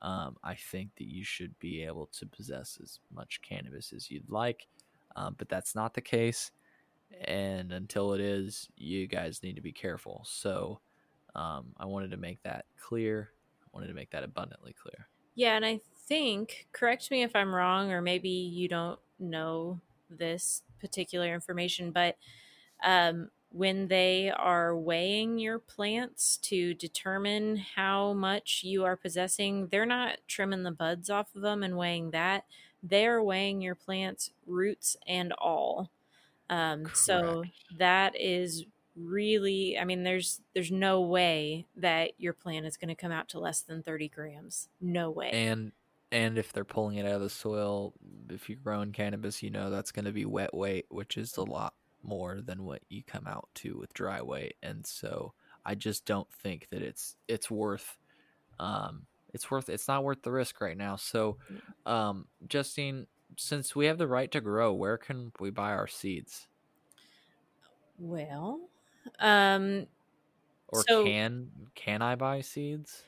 Um, 0.00 0.36
I 0.44 0.54
think 0.54 0.90
that 0.96 1.08
you 1.08 1.24
should 1.24 1.58
be 1.58 1.82
able 1.82 2.06
to 2.18 2.26
possess 2.26 2.78
as 2.82 3.00
much 3.12 3.42
cannabis 3.42 3.92
as 3.92 4.10
you'd 4.10 4.30
like, 4.30 4.68
um, 5.16 5.34
but 5.36 5.48
that's 5.48 5.74
not 5.74 5.94
the 5.94 6.00
case. 6.00 6.52
And 7.22 7.72
until 7.72 8.12
it 8.12 8.20
is, 8.20 8.68
you 8.76 9.06
guys 9.06 9.42
need 9.42 9.56
to 9.56 9.62
be 9.62 9.72
careful. 9.72 10.22
So, 10.26 10.80
um, 11.34 11.68
I 11.78 11.86
wanted 11.86 12.10
to 12.12 12.16
make 12.16 12.42
that 12.42 12.66
clear. 12.80 13.30
I 13.62 13.68
wanted 13.72 13.88
to 13.88 13.94
make 13.94 14.10
that 14.10 14.24
abundantly 14.24 14.74
clear. 14.80 15.08
Yeah, 15.34 15.56
and 15.56 15.64
I 15.64 15.80
think, 16.06 16.68
correct 16.72 17.10
me 17.10 17.22
if 17.22 17.34
I'm 17.34 17.54
wrong, 17.54 17.92
or 17.92 18.02
maybe 18.02 18.28
you 18.28 18.68
don't 18.68 18.98
know 19.18 19.80
this 20.10 20.62
particular 20.80 21.32
information, 21.32 21.90
but 21.90 22.16
um, 22.84 23.30
when 23.50 23.88
they 23.88 24.30
are 24.30 24.76
weighing 24.76 25.38
your 25.38 25.58
plants 25.58 26.36
to 26.38 26.74
determine 26.74 27.56
how 27.56 28.12
much 28.12 28.62
you 28.64 28.84
are 28.84 28.96
possessing, 28.96 29.68
they're 29.68 29.86
not 29.86 30.18
trimming 30.26 30.62
the 30.62 30.70
buds 30.70 31.08
off 31.08 31.34
of 31.34 31.42
them 31.42 31.62
and 31.62 31.76
weighing 31.76 32.10
that. 32.10 32.44
They're 32.82 33.22
weighing 33.22 33.60
your 33.60 33.74
plants, 33.74 34.30
roots 34.46 34.96
and 35.06 35.32
all. 35.32 35.90
Um, 36.50 36.90
so 36.94 37.44
that 37.76 38.14
is 38.18 38.64
really 39.00 39.78
i 39.78 39.84
mean 39.84 40.02
there's 40.02 40.40
there's 40.54 40.72
no 40.72 41.00
way 41.00 41.64
that 41.76 42.10
your 42.18 42.32
plant 42.32 42.66
is 42.66 42.76
going 42.76 42.88
to 42.88 42.96
come 42.96 43.12
out 43.12 43.28
to 43.28 43.38
less 43.38 43.60
than 43.60 43.80
30 43.80 44.08
grams 44.08 44.68
no 44.80 45.08
way 45.08 45.30
And 45.30 45.70
and 46.10 46.38
if 46.38 46.52
they're 46.52 46.64
pulling 46.64 46.96
it 46.96 47.04
out 47.04 47.16
of 47.16 47.20
the 47.20 47.28
soil, 47.28 47.92
if 48.30 48.48
you're 48.48 48.58
growing 48.58 48.92
cannabis, 48.92 49.42
you 49.42 49.50
know 49.50 49.68
that's 49.68 49.92
going 49.92 50.06
to 50.06 50.12
be 50.12 50.24
wet 50.24 50.54
weight, 50.54 50.86
which 50.88 51.18
is 51.18 51.36
a 51.36 51.42
lot 51.42 51.74
more 52.02 52.40
than 52.42 52.64
what 52.64 52.82
you 52.88 53.02
come 53.04 53.26
out 53.26 53.48
to 53.56 53.78
with 53.78 53.92
dry 53.94 54.22
weight. 54.22 54.56
And 54.62 54.86
so 54.86 55.34
I 55.64 55.74
just 55.74 56.04
don't 56.06 56.32
think 56.32 56.68
that 56.70 56.82
it's 56.82 57.16
it's 57.28 57.50
worth 57.50 57.98
um 58.60 59.06
it's 59.34 59.50
worth 59.50 59.68
it's 59.68 59.88
not 59.88 60.04
worth 60.04 60.22
the 60.22 60.32
risk 60.32 60.60
right 60.60 60.76
now. 60.76 60.96
So 60.96 61.38
um 61.86 62.28
Justine, 62.48 63.06
since 63.38 63.76
we 63.76 63.86
have 63.86 63.98
the 63.98 64.08
right 64.08 64.30
to 64.32 64.40
grow, 64.40 64.72
where 64.74 64.98
can 64.98 65.32
we 65.40 65.50
buy 65.50 65.72
our 65.72 65.88
seeds? 65.88 66.48
Well, 67.98 68.70
um, 69.18 69.86
Or 70.68 70.84
so 70.84 71.18
can 71.24 71.70
can 71.74 72.00
I 72.00 72.14
buy 72.14 72.40
seeds? 72.40 73.04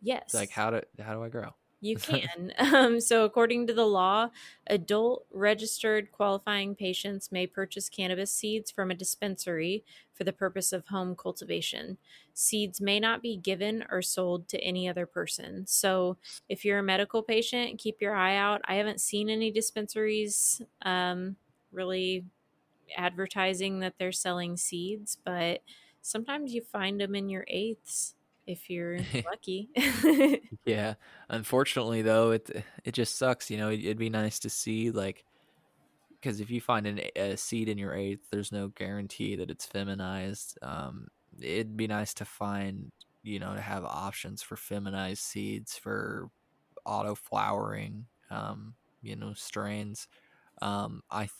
yes, 0.00 0.34
Like 0.34 0.50
how 0.50 0.70
do 0.70 0.82
how 1.00 1.14
do 1.14 1.22
I 1.24 1.30
grow? 1.30 1.54
You 1.80 1.96
can. 1.98 2.52
Um, 2.58 3.00
so, 3.00 3.24
according 3.24 3.66
to 3.68 3.74
the 3.74 3.86
law, 3.86 4.30
adult 4.66 5.26
registered 5.30 6.12
qualifying 6.12 6.74
patients 6.74 7.32
may 7.32 7.46
purchase 7.46 7.88
cannabis 7.88 8.30
seeds 8.30 8.70
from 8.70 8.90
a 8.90 8.94
dispensary 8.94 9.84
for 10.12 10.24
the 10.24 10.32
purpose 10.32 10.72
of 10.72 10.86
home 10.88 11.16
cultivation. 11.16 11.96
Seeds 12.34 12.80
may 12.80 13.00
not 13.00 13.22
be 13.22 13.36
given 13.36 13.84
or 13.90 14.02
sold 14.02 14.46
to 14.48 14.60
any 14.60 14.88
other 14.88 15.06
person. 15.06 15.66
So, 15.66 16.18
if 16.48 16.64
you're 16.64 16.78
a 16.78 16.82
medical 16.82 17.22
patient, 17.22 17.78
keep 17.78 18.00
your 18.02 18.14
eye 18.14 18.36
out. 18.36 18.60
I 18.64 18.74
haven't 18.74 19.00
seen 19.00 19.30
any 19.30 19.50
dispensaries 19.50 20.60
um, 20.82 21.36
really 21.72 22.26
advertising 22.96 23.80
that 23.80 23.94
they're 23.98 24.12
selling 24.12 24.56
seeds, 24.56 25.16
but 25.24 25.62
sometimes 26.02 26.52
you 26.52 26.62
find 26.62 27.00
them 27.00 27.14
in 27.14 27.28
your 27.28 27.44
eighths 27.48 28.14
if 28.46 28.70
you're 28.70 28.98
lucky. 29.26 29.70
Yeah. 30.64 30.94
Unfortunately, 31.28 32.02
though, 32.02 32.32
it 32.32 32.64
it 32.84 32.92
just 32.92 33.16
sucks. 33.16 33.50
You 33.50 33.58
know, 33.58 33.70
it'd 33.70 33.98
be 33.98 34.10
nice 34.10 34.38
to 34.40 34.50
see 34.50 34.90
like 34.90 35.24
because 36.20 36.40
if 36.40 36.50
you 36.50 36.60
find 36.60 36.86
an, 36.86 37.00
a 37.16 37.36
seed 37.36 37.68
in 37.68 37.78
your 37.78 37.94
eighth, 37.94 38.26
there's 38.30 38.52
no 38.52 38.68
guarantee 38.68 39.36
that 39.36 39.50
it's 39.50 39.64
feminized. 39.64 40.58
Um, 40.62 41.08
it'd 41.40 41.76
be 41.76 41.86
nice 41.86 42.12
to 42.14 42.24
find, 42.24 42.92
you 43.22 43.38
know, 43.38 43.54
to 43.54 43.60
have 43.60 43.84
options 43.84 44.42
for 44.42 44.56
feminized 44.56 45.22
seeds 45.22 45.76
for 45.78 46.28
auto 46.84 47.14
flowering, 47.14 48.06
um, 48.30 48.74
you 49.02 49.16
know, 49.16 49.32
strains. 49.34 50.08
Um, 50.60 51.02
I, 51.10 51.20
th- 51.22 51.30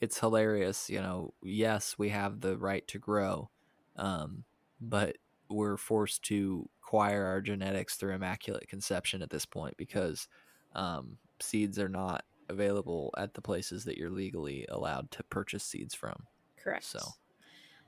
it's 0.00 0.18
hilarious. 0.18 0.88
You 0.88 1.00
know, 1.02 1.34
yes, 1.42 1.96
we 1.98 2.08
have 2.08 2.40
the 2.40 2.56
right 2.56 2.86
to 2.88 2.98
grow, 2.98 3.50
um, 3.96 4.44
but 4.80 5.16
we're 5.50 5.76
forced 5.76 6.22
to 6.24 6.68
acquire 6.82 7.24
our 7.24 7.40
genetics 7.40 7.96
through 7.96 8.14
immaculate 8.14 8.68
conception 8.68 9.22
at 9.22 9.30
this 9.30 9.44
point 9.44 9.76
because 9.76 10.28
um, 10.74 11.16
seeds 11.40 11.78
are 11.78 11.88
not 11.88 12.24
available 12.48 13.12
at 13.16 13.34
the 13.34 13.42
places 13.42 13.84
that 13.84 13.96
you're 13.96 14.10
legally 14.10 14.66
allowed 14.68 15.10
to 15.10 15.22
purchase 15.24 15.64
seeds 15.64 15.94
from. 15.94 16.26
Correct. 16.62 16.84
So 16.84 17.00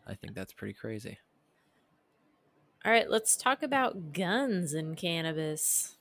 I 0.06 0.14
think 0.14 0.34
that's 0.34 0.52
pretty 0.52 0.74
crazy. 0.74 1.18
All 2.84 2.90
right, 2.90 3.08
let's 3.08 3.36
talk 3.36 3.62
about 3.62 4.12
guns 4.12 4.74
and 4.74 4.96
cannabis. 4.96 5.96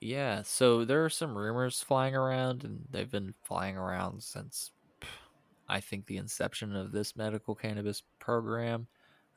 Yeah, 0.00 0.42
so 0.42 0.84
there 0.84 1.04
are 1.04 1.10
some 1.10 1.36
rumors 1.36 1.82
flying 1.82 2.14
around, 2.14 2.64
and 2.64 2.84
they've 2.90 3.10
been 3.10 3.34
flying 3.42 3.76
around 3.76 4.22
since 4.22 4.70
I 5.68 5.80
think 5.80 6.06
the 6.06 6.16
inception 6.16 6.74
of 6.74 6.92
this 6.92 7.16
medical 7.16 7.54
cannabis 7.54 8.02
program. 8.18 8.86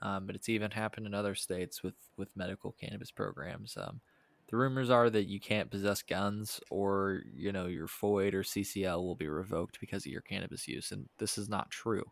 Um, 0.03 0.27
but 0.27 0.35
it's 0.35 0.49
even 0.49 0.69
happened 0.69 1.07
in 1.07 1.13
other 1.13 1.33
states 1.33 1.81
with 1.81 1.95
with 2.17 2.27
medical 2.35 2.73
cannabis 2.73 3.09
programs. 3.09 3.75
Um, 3.77 4.01
the 4.49 4.57
rumors 4.57 4.89
are 4.89 5.09
that 5.09 5.29
you 5.29 5.39
can't 5.39 5.71
possess 5.71 6.03
guns, 6.03 6.59
or 6.69 7.23
you 7.33 7.51
know 7.51 7.67
your 7.67 7.87
FOID 7.87 8.33
or 8.33 8.43
CCL 8.43 8.97
will 8.97 9.15
be 9.15 9.29
revoked 9.29 9.79
because 9.79 10.05
of 10.05 10.11
your 10.11 10.21
cannabis 10.21 10.67
use, 10.67 10.91
and 10.91 11.07
this 11.17 11.37
is 11.37 11.49
not 11.49 11.71
true. 11.71 12.03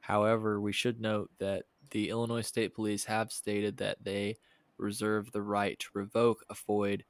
However, 0.00 0.60
we 0.60 0.72
should 0.72 1.00
note 1.00 1.30
that 1.38 1.64
the 1.90 2.08
Illinois 2.08 2.40
State 2.40 2.74
Police 2.74 3.04
have 3.04 3.32
stated 3.32 3.76
that 3.78 3.98
they 4.02 4.36
reserve 4.78 5.32
the 5.32 5.42
right 5.42 5.78
to 5.80 5.88
revoke 5.92 6.44
a 6.48 6.54
FOID 6.54 7.02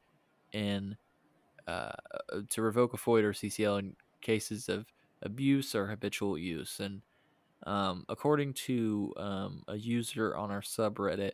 in 0.52 0.96
uh, 1.66 1.92
to 2.48 2.62
revoke 2.62 2.94
a 2.94 2.96
FOID 2.96 3.24
or 3.24 3.32
CCL 3.32 3.78
in 3.78 3.96
cases 4.20 4.68
of 4.68 4.86
abuse 5.22 5.74
or 5.74 5.86
habitual 5.86 6.36
use. 6.36 6.80
And 6.80 7.02
um, 7.64 8.04
according 8.08 8.54
to 8.54 9.12
um, 9.16 9.62
a 9.68 9.76
user 9.76 10.36
on 10.36 10.50
our 10.50 10.62
subreddit, 10.62 11.32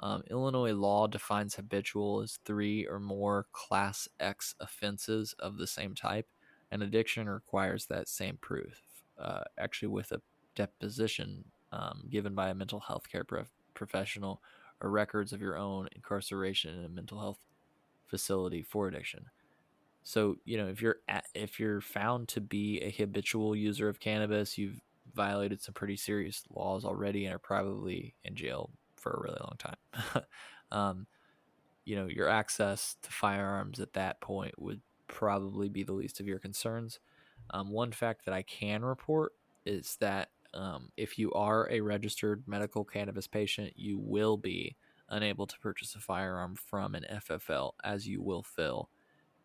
um, 0.00 0.22
Illinois 0.30 0.72
law 0.72 1.06
defines 1.06 1.54
habitual 1.54 2.20
as 2.22 2.38
three 2.44 2.86
or 2.86 3.00
more 3.00 3.46
Class 3.52 4.08
X 4.20 4.54
offenses 4.60 5.34
of 5.38 5.58
the 5.58 5.66
same 5.66 5.94
type, 5.94 6.28
and 6.70 6.82
addiction 6.82 7.28
requires 7.28 7.86
that 7.86 8.08
same 8.08 8.38
proof, 8.40 8.80
uh, 9.18 9.42
actually, 9.58 9.88
with 9.88 10.12
a 10.12 10.20
deposition 10.54 11.44
um, 11.72 12.04
given 12.10 12.34
by 12.34 12.48
a 12.48 12.54
mental 12.54 12.80
health 12.80 13.08
care 13.10 13.24
prof- 13.24 13.50
professional 13.74 14.40
or 14.80 14.90
records 14.90 15.32
of 15.32 15.40
your 15.40 15.56
own 15.58 15.88
incarceration 15.94 16.78
in 16.78 16.84
a 16.84 16.88
mental 16.88 17.18
health 17.18 17.38
facility 18.06 18.62
for 18.62 18.88
addiction. 18.88 19.26
So, 20.04 20.36
you 20.44 20.56
know, 20.56 20.68
if 20.68 20.80
you're 20.80 21.00
at, 21.08 21.26
if 21.34 21.60
you're 21.60 21.80
found 21.80 22.28
to 22.28 22.40
be 22.40 22.80
a 22.80 22.90
habitual 22.90 23.54
user 23.54 23.88
of 23.88 24.00
cannabis, 24.00 24.56
you've 24.56 24.80
violated 25.14 25.60
some 25.60 25.74
pretty 25.74 25.96
serious 25.96 26.42
laws 26.50 26.84
already 26.84 27.24
and 27.24 27.34
are 27.34 27.38
probably 27.38 28.14
in 28.24 28.34
jail 28.34 28.70
for 28.96 29.12
a 29.12 29.20
really 29.20 29.40
long 29.40 29.56
time. 29.58 30.24
um, 30.72 31.06
you 31.84 31.96
know, 31.96 32.06
your 32.06 32.28
access 32.28 32.96
to 33.02 33.10
firearms 33.10 33.80
at 33.80 33.94
that 33.94 34.20
point 34.20 34.60
would 34.60 34.80
probably 35.06 35.68
be 35.68 35.82
the 35.82 35.92
least 35.92 36.20
of 36.20 36.26
your 36.26 36.38
concerns. 36.38 37.00
Um, 37.50 37.70
one 37.70 37.92
fact 37.92 38.24
that 38.26 38.34
I 38.34 38.42
can 38.42 38.84
report 38.84 39.32
is 39.64 39.96
that 40.00 40.28
um, 40.54 40.90
if 40.96 41.18
you 41.18 41.32
are 41.32 41.68
a 41.70 41.80
registered 41.80 42.42
medical 42.46 42.84
cannabis 42.84 43.26
patient, 43.26 43.72
you 43.76 43.98
will 43.98 44.36
be 44.36 44.76
unable 45.08 45.46
to 45.46 45.58
purchase 45.58 45.94
a 45.94 45.98
firearm 45.98 46.56
from 46.56 46.94
an 46.94 47.04
FFL, 47.10 47.72
as 47.84 48.06
you 48.06 48.22
will 48.22 48.42
fill 48.42 48.90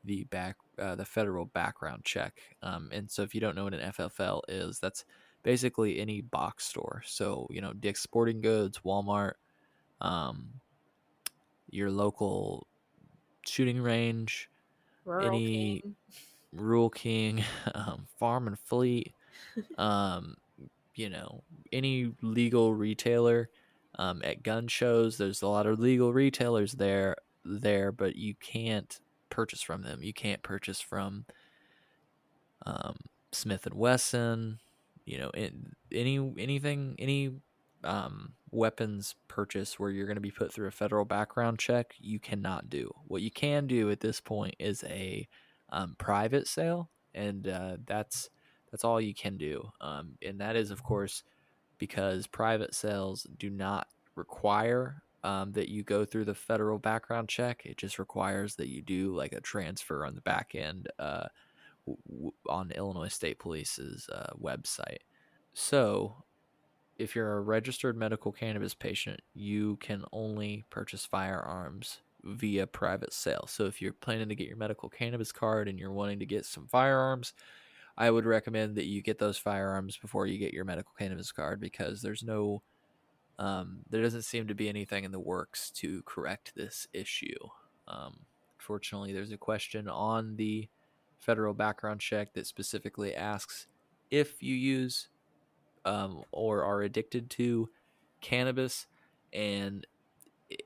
the 0.04 0.26
back 0.26 0.58
uh, 0.80 0.96
the 0.96 1.06
federal 1.06 1.46
background 1.46 2.04
check. 2.04 2.42
Um, 2.62 2.90
and 2.92 3.10
so, 3.10 3.22
if 3.22 3.34
you 3.34 3.42
don't 3.42 3.56
know 3.56 3.66
what 3.66 3.74
an 3.74 3.92
FFL 3.92 4.42
is, 4.48 4.80
that's 4.80 5.06
basically 5.44 6.00
any 6.00 6.22
box 6.22 6.66
store. 6.66 7.04
So, 7.06 7.48
you 7.50 7.62
know, 7.62 7.74
Dick's 7.74 8.02
Sporting 8.02 8.42
Goods, 8.42 8.80
Walmart, 8.86 9.34
um, 10.02 10.62
your 11.70 11.92
local 11.92 12.68
shooting 13.46 13.82
range, 13.82 14.50
Rural 15.06 15.28
any 15.28 15.82
King. 15.82 15.96
Rural 16.52 16.90
King, 16.90 17.44
um, 17.76 18.08
Farm 18.20 18.48
and 18.48 18.58
Fleet, 18.58 19.14
um, 19.78 20.36
you 20.96 21.10
know, 21.10 21.44
any 21.72 22.14
legal 22.22 22.74
retailer. 22.74 23.50
Um, 23.96 24.24
at 24.24 24.42
gun 24.42 24.68
shows, 24.68 25.18
there's 25.18 25.44
a 25.44 25.48
lot 25.48 25.68
of 25.68 25.80
legal 25.80 26.14
retailers 26.14 26.74
there, 26.74 27.16
there, 27.46 27.92
but 27.92 28.16
you 28.16 28.34
can't 28.34 29.00
purchase 29.30 29.62
from 29.62 29.84
them. 29.84 30.02
You 30.02 30.14
can't 30.14 30.42
purchase 30.42 30.82
from 30.82 31.26
um, 32.66 32.96
Smith 33.32 33.68
and 33.68 33.76
Wesson. 33.76 34.60
You 35.06 35.18
know, 35.20 35.30
in, 35.32 35.74
any 35.92 36.18
anything, 36.38 36.96
any 37.00 37.32
um, 37.84 38.34
weapons 38.52 39.16
purchase 39.28 39.80
where 39.80 39.90
you're 39.90 40.06
going 40.06 40.16
to 40.16 40.22
be 40.22 40.32
put 40.32 40.54
through 40.54 40.68
a 40.68 40.72
federal 40.72 41.06
background 41.06 41.60
check, 41.60 41.96
you 42.00 42.20
cannot 42.20 42.70
do. 42.70 42.94
What 43.08 43.22
you 43.22 43.32
can 43.32 43.68
do 43.68 43.92
at 43.92 44.00
this 44.00 44.22
point 44.22 44.56
is 44.60 44.84
a 44.86 45.28
um, 45.70 45.96
private 45.98 46.48
sale, 46.48 46.90
and 47.14 47.48
uh, 47.48 47.78
that's 47.86 48.30
that's 48.72 48.84
all 48.84 49.02
you 49.02 49.14
can 49.14 49.38
do. 49.38 49.72
Um, 49.82 50.18
and 50.22 50.40
that 50.42 50.56
is, 50.56 50.72
of 50.72 50.84
course, 50.84 51.24
because 51.78 52.28
private 52.28 52.74
sales 52.74 53.28
do 53.38 53.50
not 53.50 53.88
require 54.16 55.04
um, 55.24 55.52
that 55.54 55.70
you 55.70 55.84
go 55.84 56.06
through 56.06 56.26
the 56.26 56.36
federal 56.36 56.80
background 56.80 57.30
check. 57.30 57.66
It 57.66 57.78
just 57.78 58.00
requires 58.00 58.56
that 58.56 58.70
you 58.70 58.82
do 58.82 59.16
like 59.16 59.34
a 59.34 59.42
transfer 59.42 60.06
on 60.06 60.16
the 60.16 60.22
back 60.22 60.54
end 60.56 60.88
uh, 61.00 61.28
on 62.50 62.72
Illinois 62.72 63.10
State 63.10 63.40
Police's 63.40 64.08
uh, 64.10 64.34
website. 64.42 65.00
So, 65.54 66.24
if 66.98 67.16
you're 67.16 67.38
a 67.38 67.42
registered 67.42 67.98
medical 67.98 68.32
cannabis 68.32 68.74
patient, 68.74 69.22
you 69.34 69.78
can 69.78 70.04
only 70.12 70.64
purchase 70.70 71.06
firearms 71.06 72.00
via 72.24 72.66
private 72.68 73.14
sale. 73.14 73.46
So, 73.48 73.66
if 73.66 73.82
you're 73.82 73.94
planning 73.94 74.30
to 74.30 74.36
get 74.36 74.48
your 74.48 74.58
medical 74.58 74.90
cannabis 74.90 75.32
card 75.32 75.68
and 75.68 75.80
you're 75.80 75.92
wanting 75.92 76.20
to 76.20 76.26
get 76.26 76.46
some 76.46 76.68
firearms, 76.68 77.34
I 77.98 78.10
would 78.10 78.26
recommend 78.26 78.76
that 78.76 78.86
you 78.86 79.02
get 79.02 79.20
those 79.20 79.38
firearms 79.38 79.98
before 79.98 80.26
you 80.26 80.38
get 80.38 80.54
your 80.54 80.66
medical 80.66 80.94
cannabis 80.98 81.32
card 81.32 81.60
because 81.60 82.02
there's 82.02 82.24
no, 82.24 82.64
um, 83.38 83.80
there 83.90 84.02
doesn't 84.02 84.24
seem 84.24 84.48
to 84.48 84.56
be 84.56 84.68
anything 84.68 85.04
in 85.04 85.12
the 85.12 85.20
works 85.20 85.70
to 85.72 86.02
correct 86.04 86.54
this 86.56 86.88
issue. 86.94 87.38
Um, 87.88 88.22
fortunately, 88.58 89.14
there's 89.14 89.32
a 89.32 89.38
question 89.38 89.88
on 89.88 90.36
the 90.38 90.68
federal 91.24 91.54
background 91.54 92.00
check 92.00 92.34
that 92.34 92.48
specifically 92.48 93.16
asks 93.16 93.68
if 94.12 94.44
you 94.44 94.56
use 94.56 95.08
um, 95.86 96.24
or 96.32 96.64
are 96.64 96.82
addicted 96.82 97.30
to 97.32 97.70
cannabis, 98.22 98.88
and 99.32 99.88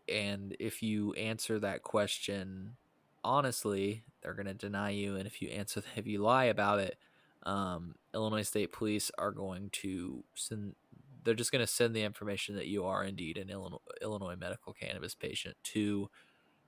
and 0.10 0.56
if 0.60 0.84
you 0.84 1.14
answer 1.14 1.60
that 1.60 1.84
question 1.84 2.76
honestly, 3.24 4.04
they're 4.22 4.34
going 4.34 4.48
to 4.48 4.54
deny 4.54 4.90
you, 4.90 5.18
and 5.18 5.28
if 5.28 5.42
you 5.42 5.50
answer 5.50 5.84
if 5.96 6.08
you 6.08 6.20
lie 6.20 6.46
about 6.46 6.80
it, 6.80 6.98
um, 7.44 7.96
Illinois 8.14 8.44
State 8.44 8.72
Police 8.72 9.12
are 9.18 9.32
going 9.32 9.70
to 9.74 10.24
send. 10.36 10.76
They're 11.24 11.34
just 11.34 11.52
going 11.52 11.66
to 11.66 11.72
send 11.72 11.94
the 11.94 12.04
information 12.04 12.56
that 12.56 12.68
you 12.68 12.86
are 12.86 13.04
indeed 13.04 13.38
an 13.38 13.50
Illinois, 13.50 13.80
Illinois 14.02 14.38
medical 14.38 14.72
cannabis 14.72 15.14
patient 15.14 15.58
to 15.66 16.10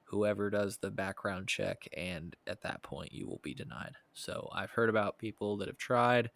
whoever 0.10 0.50
does 0.50 0.78
the 0.78 0.92
background 0.92 1.48
check, 1.48 1.88
and 1.96 2.36
at 2.48 2.62
that 2.62 2.84
point, 2.84 3.14
you 3.14 3.28
will 3.28 3.42
be 3.44 3.54
denied. 3.54 3.94
So 4.14 4.50
I've 4.54 4.72
heard 4.72 4.90
about 4.90 5.20
people 5.20 5.58
that 5.58 5.68
have 5.68 5.78
tried 5.78 6.32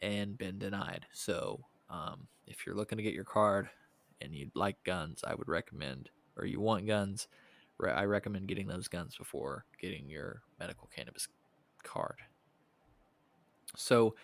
and 0.00 0.36
been 0.36 0.58
denied. 0.58 1.06
So 1.12 1.64
Um, 1.90 2.26
if 2.46 2.64
you're 2.64 2.74
looking 2.74 2.96
to 2.96 3.04
get 3.04 3.12
your 3.12 3.24
card 3.24 3.68
and 4.22 4.34
you'd 4.34 4.56
like 4.56 4.82
guns, 4.82 5.22
I 5.26 5.34
would 5.34 5.48
recommend, 5.48 6.08
or 6.38 6.46
you 6.46 6.58
want 6.58 6.86
guns, 6.86 7.28
I 7.84 8.04
recommend 8.04 8.48
getting 8.48 8.66
those 8.66 8.88
guns 8.88 9.14
before 9.14 9.66
getting 9.78 10.08
your 10.08 10.40
medical 10.58 10.88
cannabis 10.94 11.28
card. 11.82 12.16
So, 13.76 14.14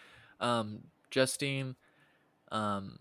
um, 0.41 0.85
Justine, 1.11 1.77
um, 2.51 3.01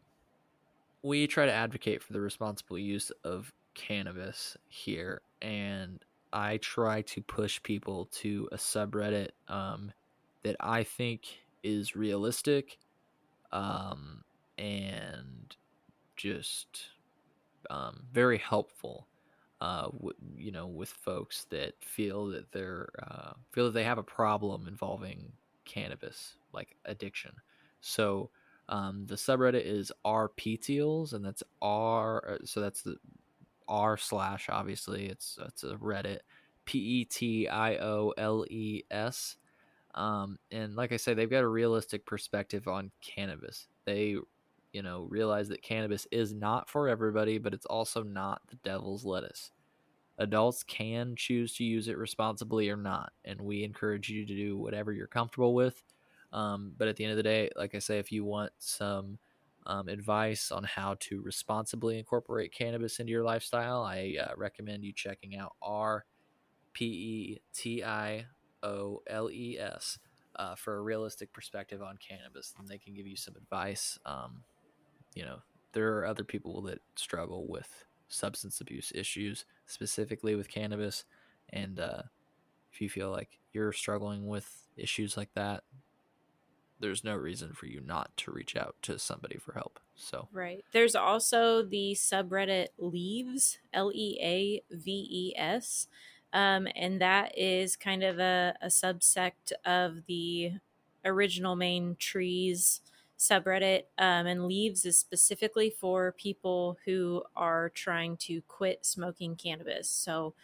we 1.02 1.28
try 1.28 1.46
to 1.46 1.54
advocate 1.54 2.04
for 2.04 2.12
the 2.12 2.20
responsible 2.22 2.78
use 2.78 3.10
of 3.24 3.54
cannabis 3.74 4.58
here, 4.68 5.22
and 5.42 6.04
I 6.34 6.58
try 6.58 7.02
to 7.04 7.22
push 7.22 7.62
people 7.64 8.06
to 8.14 8.50
a 8.52 8.58
subreddit 8.58 9.30
um, 9.48 9.92
that 10.44 10.56
I 10.60 10.84
think 10.84 11.26
is 11.64 11.96
realistic 11.96 12.78
um, 13.52 14.24
and 14.58 15.56
just 16.16 16.90
um, 17.70 18.04
very 18.12 18.38
helpful. 18.38 19.08
Uh, 19.60 19.86
w- 19.86 20.14
you 20.36 20.52
know, 20.52 20.68
with 20.68 20.90
folks 20.90 21.46
that 21.50 21.74
feel 21.82 22.28
that 22.28 22.52
they're 22.52 22.90
uh, 23.02 23.32
feel 23.52 23.66
that 23.66 23.74
they 23.74 23.84
have 23.84 23.98
a 23.98 24.04
problem 24.04 24.68
involving 24.68 25.32
cannabis, 25.66 26.36
like 26.54 26.76
addiction. 26.86 27.32
So 27.82 28.30
um, 28.70 29.06
the 29.08 29.16
subreddit 29.16 29.66
is 29.66 29.92
r 30.06 30.30
petioles, 30.30 31.14
and 31.14 31.26
that's 31.26 31.42
r. 31.60 32.34
Uh, 32.34 32.46
so 32.46 32.62
that's 32.62 32.84
the 32.84 32.98
r 33.68 33.98
slash. 33.98 34.50
Obviously, 34.50 35.08
it's 35.08 35.38
it's 35.46 35.64
a 35.64 35.76
Reddit. 35.76 36.20
P 36.66 36.80
e 36.80 37.06
t 37.06 37.48
i 37.48 37.78
o 37.78 38.14
l 38.18 38.46
e 38.50 38.84
s. 38.92 39.38
Um, 39.96 40.38
and 40.52 40.76
like 40.76 40.92
I 40.92 40.98
say, 40.98 41.14
they've 41.14 41.30
got 41.30 41.44
a 41.44 41.48
realistic 41.48 42.06
perspective 42.06 42.68
on 42.68 42.92
cannabis. 43.02 43.68
They, 43.86 44.18
you 44.74 44.82
know, 44.84 45.08
realize 45.10 45.48
that 45.50 45.64
cannabis 45.64 46.08
is 46.12 46.34
not 46.34 46.70
for 46.70 46.88
everybody, 46.88 47.40
but 47.40 47.54
it's 47.54 47.66
also 47.66 48.04
not 48.04 48.42
the 48.50 48.58
devil's 48.58 49.06
lettuce. 49.06 49.52
Adults 50.20 50.64
can 50.64 51.16
choose 51.16 51.56
to 51.56 51.64
use 51.64 51.88
it 51.88 51.98
responsibly 51.98 52.70
or 52.70 52.78
not, 52.78 53.12
and 53.24 53.40
we 53.42 53.64
encourage 53.64 54.10
you 54.10 54.26
to 54.26 54.36
do 54.36 54.58
whatever 54.58 54.92
you're 54.92 55.08
comfortable 55.08 55.54
with. 55.54 55.82
Um, 56.34 56.74
but 56.78 56.88
at 56.88 56.96
the 56.98 57.04
end 57.04 57.12
of 57.12 57.18
the 57.18 57.24
day, 57.24 57.50
like 57.56 57.74
I 57.74 57.80
say, 57.80 58.00
if 58.00 58.12
you 58.12 58.26
want 58.26 58.52
some 58.58 59.18
um, 59.68 59.90
advice 59.90 60.50
on 60.52 60.64
how 60.64 60.96
to 61.02 61.22
responsibly 61.22 62.00
incorporate 62.00 62.54
cannabis 62.54 63.00
into 63.00 63.12
your 63.12 63.24
lifestyle, 63.24 63.84
I 63.84 64.16
uh, 64.20 64.32
recommend 64.36 64.84
you 64.84 64.94
checking 64.94 65.38
out 65.38 65.54
R 65.62 66.06
P 66.74 66.86
E 66.86 67.42
T 67.54 67.84
I 67.84 68.26
O 68.64 69.04
L 69.08 69.30
E 69.30 69.60
S 69.60 70.00
uh, 70.38 70.56
for 70.56 70.78
a 70.78 70.82
realistic 70.82 71.34
perspective 71.34 71.82
on 71.82 71.98
cannabis, 71.98 72.54
and 72.58 72.68
they 72.68 72.78
can 72.78 72.94
give 72.94 73.06
you 73.06 73.18
some 73.18 73.36
advice. 73.36 74.00
Um, 74.06 74.44
you 75.14 75.26
know, 75.26 75.40
there 75.74 75.98
are 75.98 76.06
other 76.06 76.24
people 76.24 76.62
that 76.64 76.80
struggle 76.96 77.46
with 77.48 77.86
substance 78.08 78.62
abuse 78.62 78.92
issues, 78.96 79.46
specifically 79.66 80.36
with 80.36 80.50
cannabis, 80.50 81.04
and 81.52 81.80
uh, 81.80 82.04
if 82.72 82.80
you 82.80 82.90
feel 82.90 83.12
like 83.12 83.40
you're 83.52 83.74
struggling 83.74 84.28
with 84.28 84.68
issues 84.78 85.18
like 85.18 85.34
that, 85.34 85.64
there's 86.80 87.04
no 87.04 87.16
reason 87.16 87.54
for 87.54 87.66
you 87.66 87.82
not 87.82 88.16
to 88.18 88.32
reach 88.32 88.56
out 88.56 88.76
to 88.84 89.00
somebody 89.00 89.38
for 89.38 89.54
help. 89.54 89.80
So 89.96 90.28
right, 90.32 90.64
there's 90.72 90.96
also 90.96 91.64
the 91.64 91.94
subreddit 91.96 92.68
Leaves 92.78 93.58
L 93.74 93.92
E 93.94 94.18
A 94.22 94.62
V 94.76 95.08
E 95.10 95.34
S, 95.38 95.88
um, 96.34 96.68
and 96.76 97.02
that 97.02 97.38
is 97.38 97.76
kind 97.76 98.04
of 98.04 98.20
a, 98.20 98.56
a 98.62 98.68
subsect 98.68 99.54
of 99.66 100.06
the 100.08 100.54
original 101.04 101.56
main 101.56 101.96
trees 102.00 102.82
subreddit. 103.18 103.84
Um, 103.98 104.28
and 104.28 104.48
Leaves 104.48 104.86
is 104.86 105.00
specifically 105.00 105.70
for 105.70 106.12
people 106.12 106.78
who 106.86 107.24
are 107.36 107.70
trying 107.70 108.18
to 108.18 108.42
quit 108.48 108.86
smoking 108.86 109.36
cannabis. 109.36 109.90
So 109.90 110.36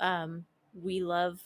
um, 0.00 0.44
we 0.74 1.00
love 1.00 1.40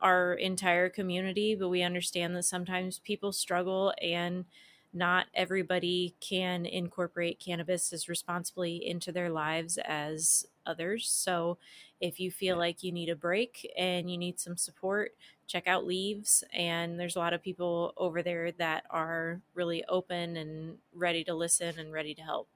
our 0.00 0.34
entire 0.34 0.88
community, 0.88 1.54
but 1.54 1.68
we 1.68 1.82
understand 1.82 2.34
that 2.36 2.44
sometimes 2.44 2.98
people 2.98 3.32
struggle 3.32 3.92
and 4.00 4.44
not 4.92 5.26
everybody 5.34 6.14
can 6.20 6.64
incorporate 6.64 7.38
cannabis 7.38 7.92
as 7.92 8.08
responsibly 8.08 8.76
into 8.86 9.12
their 9.12 9.30
lives 9.30 9.78
as 9.84 10.46
others. 10.64 11.08
So 11.08 11.58
if 12.00 12.18
you 12.18 12.30
feel 12.30 12.56
like 12.56 12.82
you 12.82 12.92
need 12.92 13.08
a 13.08 13.16
break 13.16 13.70
and 13.76 14.10
you 14.10 14.16
need 14.16 14.40
some 14.40 14.56
support, 14.56 15.12
check 15.46 15.66
out 15.66 15.86
Leaves. 15.86 16.44
And 16.52 16.98
there's 16.98 17.16
a 17.16 17.20
lot 17.20 17.34
of 17.34 17.42
people 17.42 17.92
over 17.96 18.22
there 18.22 18.52
that 18.52 18.84
are 18.90 19.40
really 19.54 19.84
open 19.88 20.36
and 20.36 20.78
ready 20.94 21.24
to 21.24 21.34
listen 21.34 21.78
and 21.78 21.92
ready 21.92 22.14
to 22.14 22.22
help. 22.22 22.48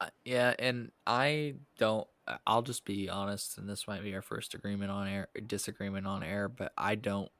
Uh, 0.00 0.10
yeah, 0.24 0.54
and 0.58 0.90
I 1.06 1.56
don't 1.78 2.08
I'll 2.46 2.62
just 2.62 2.84
be 2.84 3.08
honest, 3.08 3.58
and 3.58 3.68
this 3.68 3.86
might 3.86 4.02
be 4.02 4.14
our 4.14 4.22
first 4.22 4.54
agreement 4.54 4.90
on 4.90 5.06
air, 5.06 5.28
disagreement 5.46 6.06
on 6.06 6.22
air, 6.22 6.48
but 6.48 6.72
I 6.76 6.94
don't 6.94 7.30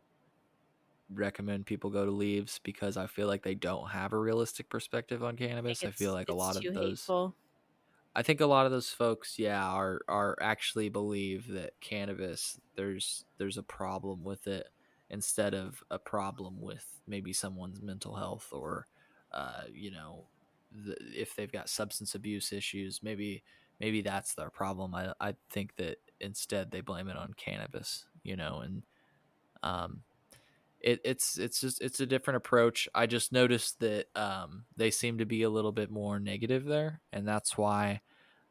recommend 1.11 1.67
people 1.67 1.91
go 1.91 2.05
to 2.05 2.11
Leaves 2.11 2.61
because 2.63 2.97
I 2.97 3.07
feel 3.07 3.27
like 3.27 3.43
they 3.43 3.55
don't 3.55 3.91
have 3.91 4.13
a 4.13 4.19
realistic 4.19 4.69
perspective 4.69 5.23
on 5.23 5.37
cannabis. 5.37 5.85
I, 5.85 5.89
I 5.89 5.91
feel 5.91 6.13
like 6.13 6.29
a 6.29 6.35
lot 6.35 6.57
of 6.57 6.65
those. 6.73 7.01
Hateful. 7.01 7.37
I 8.17 8.23
think 8.23 8.41
a 8.41 8.47
lot 8.47 8.67
of 8.67 8.73
those 8.73 8.91
folks, 8.91 9.39
yeah, 9.39 9.67
are 9.67 10.01
are 10.09 10.37
actually 10.41 10.89
believe 10.89 11.49
that 11.49 11.81
cannabis 11.81 12.61
there's 12.77 13.25
there's 13.39 13.59
a 13.59 13.63
problem 13.63 14.23
with 14.23 14.47
it 14.47 14.69
instead 15.11 15.55
of 15.55 15.83
a 15.91 15.99
problem 15.99 16.61
with 16.61 17.01
maybe 17.07 17.33
someone's 17.33 17.83
mental 17.83 18.15
health 18.17 18.49
or, 18.53 18.87
uh, 19.33 19.65
you 19.73 19.91
know, 19.91 20.29
the, 20.75 20.97
if 21.15 21.35
they've 21.35 21.53
got 21.53 21.69
substance 21.69 22.15
abuse 22.15 22.53
issues, 22.53 23.01
maybe 23.03 23.43
maybe 23.81 24.03
that's 24.03 24.35
their 24.35 24.51
problem. 24.51 24.95
I 24.95 25.13
I 25.21 25.35
think 25.51 25.77
that 25.77 25.99
instead 26.21 26.71
they 26.71 26.81
blame 26.81 27.09
it 27.09 27.17
on 27.17 27.35
cannabis, 27.37 28.07
you 28.23 28.37
know, 28.37 28.61
and 28.61 28.83
um, 29.63 30.03
it, 30.81 31.01
it's 31.05 31.39
it's 31.39 31.61
just 31.61 31.81
it's 31.81 32.01
a 32.01 32.07
different 32.07 32.37
approach. 32.37 32.89
I 32.95 33.07
just 33.07 33.33
noticed 33.33 33.81
that 33.81 34.07
um, 34.15 34.65
they 34.77 34.91
seem 34.91 35.19
to 35.19 35.27
be 35.27 35.43
a 35.43 35.51
little 35.51 35.73
bit 35.73 35.91
more 35.91 36.21
negative 36.21 36.65
there, 36.65 37.01
and 37.13 37.27
that's 37.27 37.57
why 37.57 38.03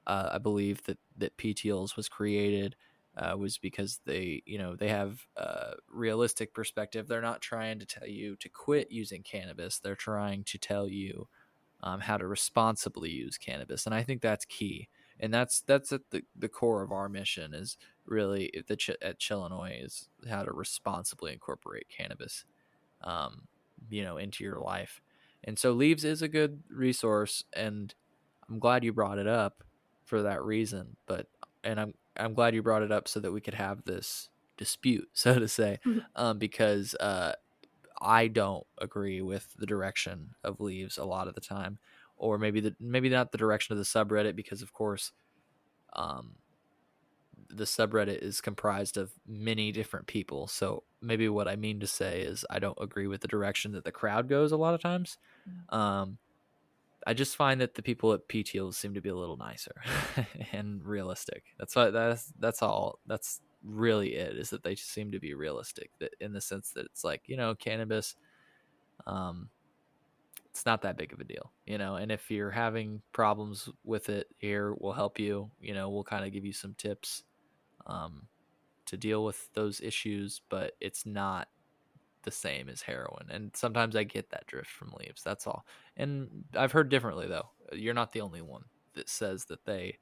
uh, 0.07 0.29
I 0.33 0.37
believe 0.39 0.83
that 0.85 0.97
that 1.17 1.37
petioles 1.37 1.95
was 1.95 2.09
created. 2.09 2.75
Uh, 3.15 3.37
was 3.37 3.59
because 3.59 3.99
they, 4.07 4.41
you 4.47 4.57
know, 4.57 4.75
they 4.75 4.87
have 4.87 5.23
a 5.37 5.73
realistic 5.87 6.51
perspective. 6.51 7.07
They're 7.07 7.21
not 7.21 7.41
trying 7.41 7.77
to 7.77 7.85
tell 7.85 8.07
you 8.07 8.35
to 8.37 8.49
quit 8.49 8.91
using 8.91 9.21
cannabis. 9.21 9.77
They're 9.77 9.95
trying 9.95 10.43
to 10.45 10.57
tell 10.57 10.87
you 10.87 11.27
um, 11.83 11.99
how 11.99 12.17
to 12.17 12.25
responsibly 12.25 13.11
use 13.11 13.37
cannabis, 13.37 13.85
and 13.85 13.93
I 13.93 14.01
think 14.01 14.21
that's 14.21 14.45
key 14.45 14.89
and 15.19 15.33
that's 15.33 15.61
that's 15.61 15.91
at 15.91 16.01
the, 16.11 16.23
the 16.37 16.49
core 16.49 16.83
of 16.83 16.91
our 16.91 17.07
mission 17.07 17.53
is 17.53 17.77
really 18.05 18.51
the 18.67 18.75
ch- 18.75 18.91
at 19.01 19.19
Chillinois 19.19 19.83
is 19.83 20.09
how 20.29 20.43
to 20.43 20.51
responsibly 20.51 21.33
incorporate 21.33 21.87
cannabis, 21.89 22.45
um, 23.03 23.47
you 23.89 24.03
know, 24.03 24.17
into 24.17 24.43
your 24.43 24.59
life. 24.59 25.01
And 25.43 25.59
so 25.59 25.71
Leaves 25.71 26.03
is 26.03 26.21
a 26.21 26.27
good 26.27 26.63
resource, 26.69 27.43
and 27.55 27.93
I'm 28.49 28.59
glad 28.59 28.83
you 28.83 28.93
brought 28.93 29.17
it 29.17 29.27
up 29.27 29.63
for 30.03 30.23
that 30.23 30.43
reason. 30.43 30.97
But 31.05 31.27
and 31.63 31.79
I'm 31.79 31.93
I'm 32.17 32.33
glad 32.33 32.55
you 32.55 32.63
brought 32.63 32.83
it 32.83 32.91
up 32.91 33.07
so 33.07 33.19
that 33.19 33.31
we 33.31 33.41
could 33.41 33.53
have 33.53 33.85
this 33.85 34.29
dispute, 34.57 35.09
so 35.13 35.37
to 35.37 35.47
say, 35.47 35.79
mm-hmm. 35.85 35.99
um, 36.15 36.37
because 36.37 36.95
uh, 36.95 37.33
I 38.03 38.27
don't 38.27 38.65
agree 38.79 39.21
with 39.21 39.47
the 39.57 39.65
direction 39.65 40.35
of 40.43 40.59
Leaves 40.59 40.97
a 40.97 41.05
lot 41.05 41.27
of 41.27 41.35
the 41.35 41.41
time 41.41 41.79
or 42.17 42.37
maybe 42.37 42.59
the 42.59 42.75
maybe 42.79 43.09
not 43.09 43.31
the 43.31 43.37
direction 43.37 43.73
of 43.73 43.77
the 43.79 43.85
subreddit 43.85 44.35
because 44.35 44.61
of 44.61 44.73
course 44.73 45.11
um, 45.93 46.35
the 47.49 47.65
subreddit 47.65 48.21
is 48.21 48.41
comprised 48.41 48.97
of 48.97 49.11
many 49.27 49.71
different 49.71 50.07
people. 50.07 50.47
So 50.47 50.83
maybe 51.03 51.27
what 51.29 51.47
i 51.47 51.55
mean 51.55 51.79
to 51.79 51.87
say 51.87 52.21
is 52.21 52.45
i 52.49 52.57
don't 52.57 52.77
agree 52.81 53.07
with 53.07 53.21
the 53.21 53.27
direction 53.27 53.73
that 53.73 53.83
the 53.83 53.91
crowd 53.91 54.29
goes 54.29 54.51
a 54.51 54.57
lot 54.57 54.73
of 54.73 54.81
times. 54.81 55.17
Mm. 55.47 55.77
um, 55.77 56.17
i 57.05 57.13
just 57.13 57.35
find 57.35 57.59
that 57.59 57.75
the 57.75 57.83
people 57.83 58.13
at 58.13 58.27
ptl 58.29 58.73
seem 58.73 58.93
to 58.93 59.01
be 59.01 59.09
a 59.09 59.15
little 59.15 59.37
nicer 59.37 59.75
and 60.53 60.83
realistic. 60.85 61.43
That's 61.59 61.75
what 61.75 61.91
that's 61.93 62.31
that's 62.39 62.61
all 62.61 62.99
that's 63.05 63.41
really 63.63 64.15
it 64.15 64.35
is 64.37 64.49
that 64.49 64.63
they 64.63 64.75
seem 64.75 65.11
to 65.11 65.19
be 65.19 65.33
realistic 65.33 65.89
that 65.99 66.13
in 66.19 66.33
the 66.33 66.41
sense 66.41 66.71
that 66.71 66.85
it's 66.85 67.03
like 67.03 67.21
you 67.27 67.37
know 67.37 67.55
cannabis 67.55 68.15
um 69.07 69.49
it's 70.53 70.67
not 70.67 70.83
that 70.83 70.97
big 70.97 71.11
of 71.11 71.19
a 71.19 71.23
deal, 71.23 71.51
you 71.65 71.79
know. 71.79 71.95
And 71.95 72.11
if 72.11 72.29
you're 72.29 72.51
having 72.51 73.01
problems 73.11 73.69
with 73.83 74.09
it, 74.09 74.27
here 74.37 74.75
we'll 74.77 74.93
help 74.93 75.17
you. 75.17 75.49
You 75.59 75.73
know, 75.73 75.89
we'll 75.89 76.03
kind 76.03 76.23
of 76.23 76.31
give 76.31 76.45
you 76.45 76.53
some 76.53 76.75
tips 76.75 77.23
um, 77.87 78.27
to 78.85 78.95
deal 78.95 79.23
with 79.25 79.51
those 79.55 79.81
issues, 79.81 80.41
but 80.49 80.73
it's 80.79 81.07
not 81.07 81.47
the 82.21 82.29
same 82.29 82.69
as 82.69 82.83
heroin. 82.83 83.25
And 83.31 83.49
sometimes 83.55 83.95
I 83.95 84.03
get 84.03 84.29
that 84.29 84.45
drift 84.45 84.69
from 84.69 84.93
leaves. 84.99 85.23
That's 85.23 85.47
all. 85.47 85.65
And 85.97 86.43
I've 86.55 86.71
heard 86.71 86.89
differently 86.89 87.25
though. 87.27 87.49
You're 87.71 87.95
not 87.95 88.11
the 88.11 88.21
only 88.21 88.43
one 88.43 88.65
that 88.93 89.09
says 89.09 89.45
that 89.45 89.65
they, 89.65 89.97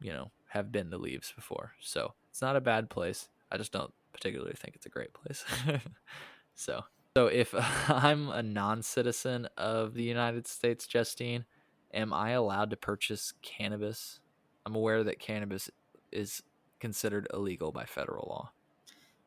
you 0.00 0.12
know, 0.12 0.30
have 0.48 0.72
been 0.72 0.90
to 0.90 0.96
leaves 0.96 1.34
before. 1.36 1.72
So 1.80 2.14
it's 2.30 2.42
not 2.42 2.56
a 2.56 2.60
bad 2.60 2.90
place. 2.90 3.28
I 3.50 3.56
just 3.56 3.72
don't 3.72 3.92
particularly 4.12 4.54
think 4.54 4.76
it's 4.76 4.86
a 4.86 4.90
great 4.90 5.12
place. 5.12 5.44
so 6.54 6.84
so 7.16 7.26
if 7.26 7.54
I'm 7.88 8.28
a 8.28 8.42
non-citizen 8.42 9.48
of 9.56 9.94
the 9.94 10.04
United 10.04 10.46
States, 10.46 10.86
Justine, 10.86 11.44
am 11.92 12.12
I 12.12 12.30
allowed 12.30 12.70
to 12.70 12.76
purchase 12.76 13.34
cannabis? 13.42 14.20
I'm 14.64 14.76
aware 14.76 15.02
that 15.02 15.18
cannabis 15.18 15.70
is 16.12 16.42
considered 16.78 17.26
illegal 17.34 17.72
by 17.72 17.84
federal 17.84 18.28
law. 18.28 18.50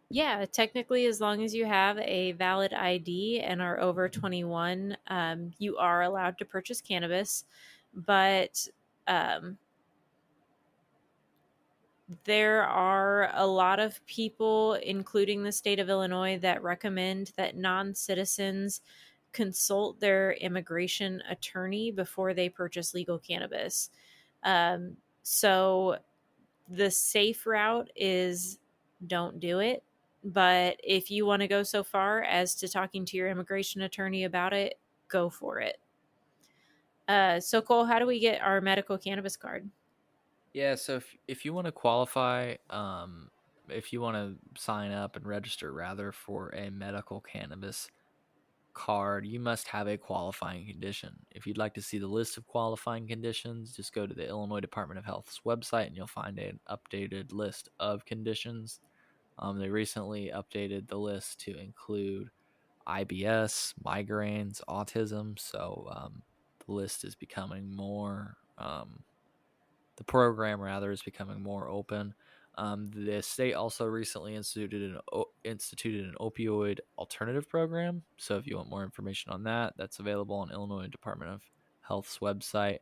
Yeah, 0.09 0.45
technically, 0.45 1.07
as 1.07 1.19
long 1.19 1.43
as 1.43 1.55
you 1.55 1.65
have 1.65 1.97
a 1.97 2.33
valid 2.33 2.71
ID 2.71 3.41
and 3.41 3.61
are 3.61 3.79
over 3.79 4.07
21, 4.07 4.95
um, 5.07 5.51
you 5.57 5.77
are 5.77 6.03
allowed 6.03 6.37
to 6.37 6.45
purchase 6.45 6.81
cannabis. 6.81 7.45
But 7.95 8.67
um, 9.07 9.57
there 12.23 12.63
are 12.63 13.31
a 13.33 13.45
lot 13.45 13.79
of 13.79 14.05
people, 14.05 14.73
including 14.75 15.43
the 15.43 15.51
state 15.51 15.79
of 15.79 15.89
Illinois, 15.89 16.37
that 16.39 16.63
recommend 16.63 17.31
that 17.37 17.55
non 17.57 17.93
citizens 17.93 18.81
consult 19.31 19.99
their 19.99 20.33
immigration 20.33 21.21
attorney 21.29 21.91
before 21.91 22.33
they 22.33 22.49
purchase 22.49 22.93
legal 22.93 23.17
cannabis. 23.17 23.89
Um, 24.43 24.97
so 25.23 25.97
the 26.69 26.91
safe 26.91 27.45
route 27.45 27.89
is 27.95 28.59
don't 29.07 29.39
do 29.39 29.59
it. 29.59 29.83
But 30.23 30.77
if 30.83 31.11
you 31.11 31.25
want 31.25 31.41
to 31.41 31.47
go 31.47 31.63
so 31.63 31.83
far 31.83 32.23
as 32.23 32.55
to 32.55 32.69
talking 32.69 33.03
to 33.05 33.17
your 33.17 33.27
immigration 33.27 33.81
attorney 33.81 34.23
about 34.23 34.53
it, 34.53 34.79
go 35.09 35.29
for 35.29 35.59
it. 35.59 35.79
Uh, 37.09 37.39
so, 37.41 37.61
Cole, 37.61 37.83
how 37.83 37.99
do 37.99 38.05
we 38.05 38.19
get 38.19 38.41
our 38.41 38.61
medical 38.61 38.97
cannabis 38.97 39.35
card? 39.35 39.69
Yeah, 40.53 40.75
so 40.75 40.97
if 40.97 41.15
if 41.27 41.45
you 41.45 41.53
want 41.53 41.65
to 41.65 41.71
qualify, 41.71 42.55
um, 42.69 43.31
if 43.69 43.91
you 43.91 44.01
want 44.01 44.15
to 44.15 44.61
sign 44.61 44.91
up 44.91 45.15
and 45.15 45.25
register 45.25 45.73
rather 45.73 46.11
for 46.11 46.49
a 46.49 46.69
medical 46.69 47.21
cannabis 47.21 47.89
card, 48.73 49.25
you 49.25 49.39
must 49.39 49.67
have 49.67 49.87
a 49.87 49.97
qualifying 49.97 50.65
condition. 50.67 51.13
If 51.31 51.47
you'd 51.47 51.57
like 51.57 51.73
to 51.75 51.81
see 51.81 51.97
the 51.97 52.07
list 52.07 52.37
of 52.37 52.47
qualifying 52.47 53.07
conditions, 53.07 53.75
just 53.75 53.93
go 53.93 54.05
to 54.05 54.13
the 54.13 54.27
Illinois 54.27 54.59
Department 54.59 54.99
of 54.99 55.05
Health's 55.05 55.41
website 55.45 55.87
and 55.87 55.95
you'll 55.95 56.07
find 56.07 56.37
an 56.39 56.59
updated 56.69 57.31
list 57.31 57.69
of 57.79 58.05
conditions. 58.05 58.79
Um, 59.39 59.59
they 59.59 59.69
recently 59.69 60.31
updated 60.33 60.87
the 60.87 60.97
list 60.97 61.39
to 61.41 61.57
include 61.57 62.29
IBS, 62.87 63.73
migraines, 63.83 64.61
autism. 64.67 65.39
So 65.39 65.87
um, 65.95 66.21
the 66.65 66.73
list 66.73 67.03
is 67.03 67.15
becoming 67.15 67.71
more 67.71 68.37
um, 68.57 69.03
the 69.95 70.03
program 70.03 70.59
rather 70.59 70.91
is 70.91 71.01
becoming 71.01 71.41
more 71.41 71.67
open. 71.69 72.13
Um, 72.55 72.91
the 72.93 73.21
state 73.21 73.53
also 73.53 73.85
recently 73.85 74.35
instituted 74.35 74.93
an 74.93 75.23
instituted 75.43 76.05
an 76.05 76.15
opioid 76.19 76.79
alternative 76.97 77.49
program. 77.49 78.03
So 78.17 78.37
if 78.37 78.45
you 78.45 78.57
want 78.57 78.69
more 78.69 78.83
information 78.83 79.31
on 79.31 79.43
that, 79.43 79.73
that's 79.77 79.99
available 79.99 80.35
on 80.35 80.51
Illinois 80.51 80.87
Department 80.87 81.31
of 81.31 81.41
Health's 81.81 82.19
website. 82.19 82.79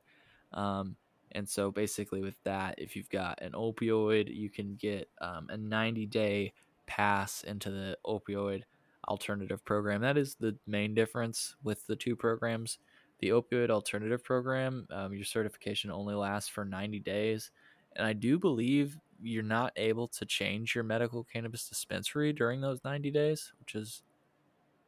Um, 0.52 0.98
and 1.32 1.48
so 1.48 1.72
basically, 1.72 2.22
with 2.22 2.36
that, 2.44 2.76
if 2.78 2.96
you've 2.96 3.10
got 3.10 3.42
an 3.42 3.54
opioid, 3.54 4.36
you 4.36 4.50
can 4.50 4.76
get 4.76 5.10
um, 5.22 5.48
a 5.50 5.58
90 5.58 6.06
day 6.08 6.54
pass 6.86 7.44
into 7.44 7.72
the 7.72 7.98
opioid 8.06 8.64
alternative 9.08 9.64
program. 9.64 10.02
That 10.02 10.18
is 10.18 10.36
the 10.36 10.58
main 10.68 10.94
difference 10.94 11.56
with 11.64 11.88
the 11.88 11.96
two 11.96 12.18
programs 12.18 12.80
the 13.22 13.30
opioid 13.30 13.70
alternative 13.70 14.24
program, 14.24 14.88
um, 14.92 15.14
your 15.14 15.24
certification 15.24 15.92
only 15.92 16.16
lasts 16.16 16.50
for 16.50 16.66
90 16.66 17.00
days. 17.00 17.52
And 17.96 18.06
I 18.06 18.14
do 18.14 18.40
believe 18.40 18.98
you're 19.22 19.44
not 19.44 19.74
able 19.76 20.08
to 20.08 20.26
change 20.26 20.74
your 20.74 20.84
medical 20.84 21.24
cannabis 21.24 21.70
dispensary 21.70 22.34
during 22.34 22.62
those 22.62 22.84
90 22.84 23.12
days, 23.12 23.54
which 23.60 23.76
is 23.76 24.02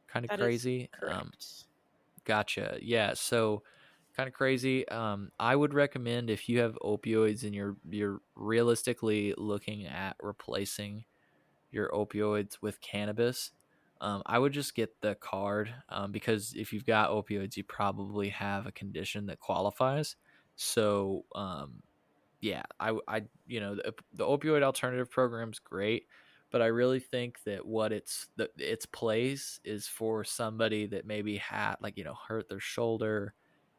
kind 0.08 0.24
of 0.24 0.36
crazy. 0.38 0.90
Um, 1.06 1.30
gotcha. 2.24 2.78
Yeah. 2.82 3.14
So 3.14 3.62
kind 4.16 4.28
of 4.28 4.34
crazy. 4.34 4.88
Um, 4.88 5.30
I 5.38 5.54
would 5.54 5.74
recommend 5.74 6.30
if 6.30 6.48
you 6.48 6.60
have 6.60 6.78
opioids 6.82 7.44
and 7.44 7.54
you're 7.54 7.76
you're 7.88 8.20
realistically 8.34 9.34
looking 9.36 9.86
at 9.86 10.16
replacing 10.20 11.04
your 11.70 11.90
opioids 11.90 12.58
with 12.60 12.80
cannabis, 12.80 13.52
um, 14.04 14.22
I 14.26 14.38
would 14.38 14.52
just 14.52 14.74
get 14.74 15.00
the 15.00 15.14
card 15.14 15.74
um, 15.88 16.12
because 16.12 16.52
if 16.54 16.74
you've 16.74 16.84
got 16.84 17.08
opioids, 17.08 17.56
you 17.56 17.64
probably 17.64 18.28
have 18.28 18.66
a 18.66 18.72
condition 18.72 19.24
that 19.26 19.40
qualifies. 19.40 20.16
So, 20.56 21.24
um, 21.34 21.82
yeah, 22.42 22.64
I, 22.78 22.98
I, 23.08 23.22
you 23.46 23.60
know, 23.60 23.76
the, 23.76 23.94
the 24.12 24.26
opioid 24.26 24.62
alternative 24.62 25.10
program 25.10 25.52
is 25.52 25.58
great, 25.58 26.06
but 26.50 26.60
I 26.60 26.66
really 26.66 27.00
think 27.00 27.42
that 27.44 27.64
what 27.64 27.92
it's 27.92 28.26
the 28.36 28.50
its 28.58 28.84
place 28.84 29.58
is 29.64 29.88
for 29.88 30.22
somebody 30.22 30.84
that 30.88 31.06
maybe 31.06 31.38
had 31.38 31.76
like 31.80 31.96
you 31.96 32.04
know 32.04 32.14
hurt 32.28 32.50
their 32.50 32.60
shoulder, 32.60 33.32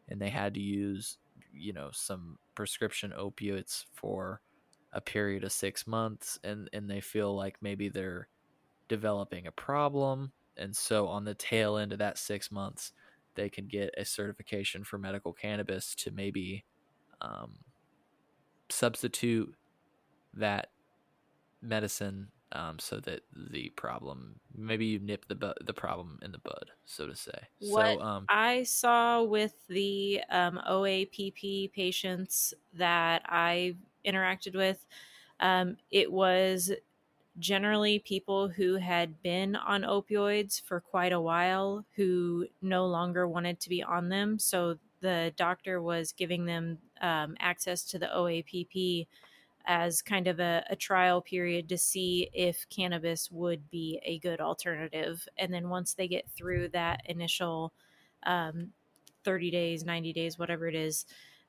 and 0.10 0.20
they 0.20 0.30
had 0.30 0.56
to 0.56 0.60
use 0.60 1.20
you 1.54 1.72
know 1.72 1.90
some 1.94 2.40
prescription 2.56 3.14
opioids 3.16 3.86
for 3.94 4.42
a 4.92 5.02
period 5.02 5.44
of 5.44 5.52
six 5.52 5.86
months, 5.86 6.40
and 6.44 6.68
and 6.74 6.90
they 6.90 7.00
feel 7.00 7.36
like 7.36 7.58
maybe 7.62 7.90
they're 7.90 8.28
developing 8.88 9.48
a 9.48 9.52
problem. 9.52 10.32
And 10.58 10.76
so, 10.76 11.08
on 11.08 11.26
the 11.26 11.36
tail 11.36 11.78
end 11.78 11.92
of 11.92 12.00
that 12.00 12.18
six 12.18 12.52
months, 12.52 12.94
they 13.36 13.50
can 13.50 13.68
get 13.68 13.94
a 13.98 14.06
certification 14.06 14.84
for 14.84 14.98
medical 14.98 15.34
cannabis 15.34 15.94
to 15.96 16.12
maybe 16.12 16.66
um, 17.22 17.58
substitute 18.70 19.54
that 20.34 20.70
medicine 21.62 22.30
um, 22.52 22.80
so 22.80 23.00
that 23.02 23.22
the 23.52 23.70
problem 23.72 24.40
maybe 24.56 24.86
you 24.86 25.00
nip 25.00 25.26
the 25.28 25.36
bu- 25.36 25.54
the 25.66 25.74
problem 25.74 26.20
in 26.22 26.32
the 26.32 26.38
bud, 26.38 26.72
so 26.86 27.08
to 27.08 27.16
say. 27.16 27.38
What 27.60 27.98
so, 27.98 28.02
um, 28.02 28.26
I 28.30 28.64
saw 28.64 29.24
with 29.24 29.54
the 29.68 30.22
um, 30.30 30.62
OAPP 30.68 31.74
patients 31.74 32.54
that 32.74 33.24
I 33.26 33.76
interacted 34.06 34.56
with, 34.56 34.86
um, 35.40 35.78
it 35.92 36.12
was 36.12 36.72
generally 37.40 38.00
people 38.00 38.48
who 38.48 38.76
had 38.76 39.22
been 39.22 39.56
on 39.56 39.82
opioids 39.82 40.62
for 40.62 40.80
quite 40.80 41.12
a 41.12 41.20
while 41.20 41.86
who 41.96 42.48
no 42.62 42.86
longer 42.86 43.28
wanted 43.28 43.60
to 43.60 43.70
be 43.70 43.84
on 43.84 44.10
them. 44.10 44.40
So 44.40 44.78
the 45.02 45.34
doctor 45.36 45.82
was 45.82 46.14
giving 46.14 46.46
them 46.46 46.78
um, 47.02 47.36
access 47.40 47.84
to 47.86 48.00
the 48.00 48.08
OAPP 48.08 49.08
as 49.68 50.02
kind 50.02 50.28
of 50.28 50.40
a, 50.40 50.64
a, 50.70 50.76
trial 50.76 51.22
period 51.22 51.68
to 51.68 51.78
see 51.78 52.30
if 52.34 52.68
cannabis 52.70 53.32
would 53.32 53.70
be 53.72 54.00
a 54.04 54.20
good 54.20 54.40
alternative. 54.40 55.28
And 55.38 55.52
then 55.52 55.70
once 55.70 55.94
they 55.94 56.08
get 56.08 56.30
through 56.30 56.70
that 56.70 57.02
initial 57.06 57.74
um, 58.24 58.70
30 59.24 59.52
days, 59.52 59.84
90 59.84 60.14
days, 60.14 60.38
whatever 60.38 60.68
it 60.68 60.76
is, 60.76 61.06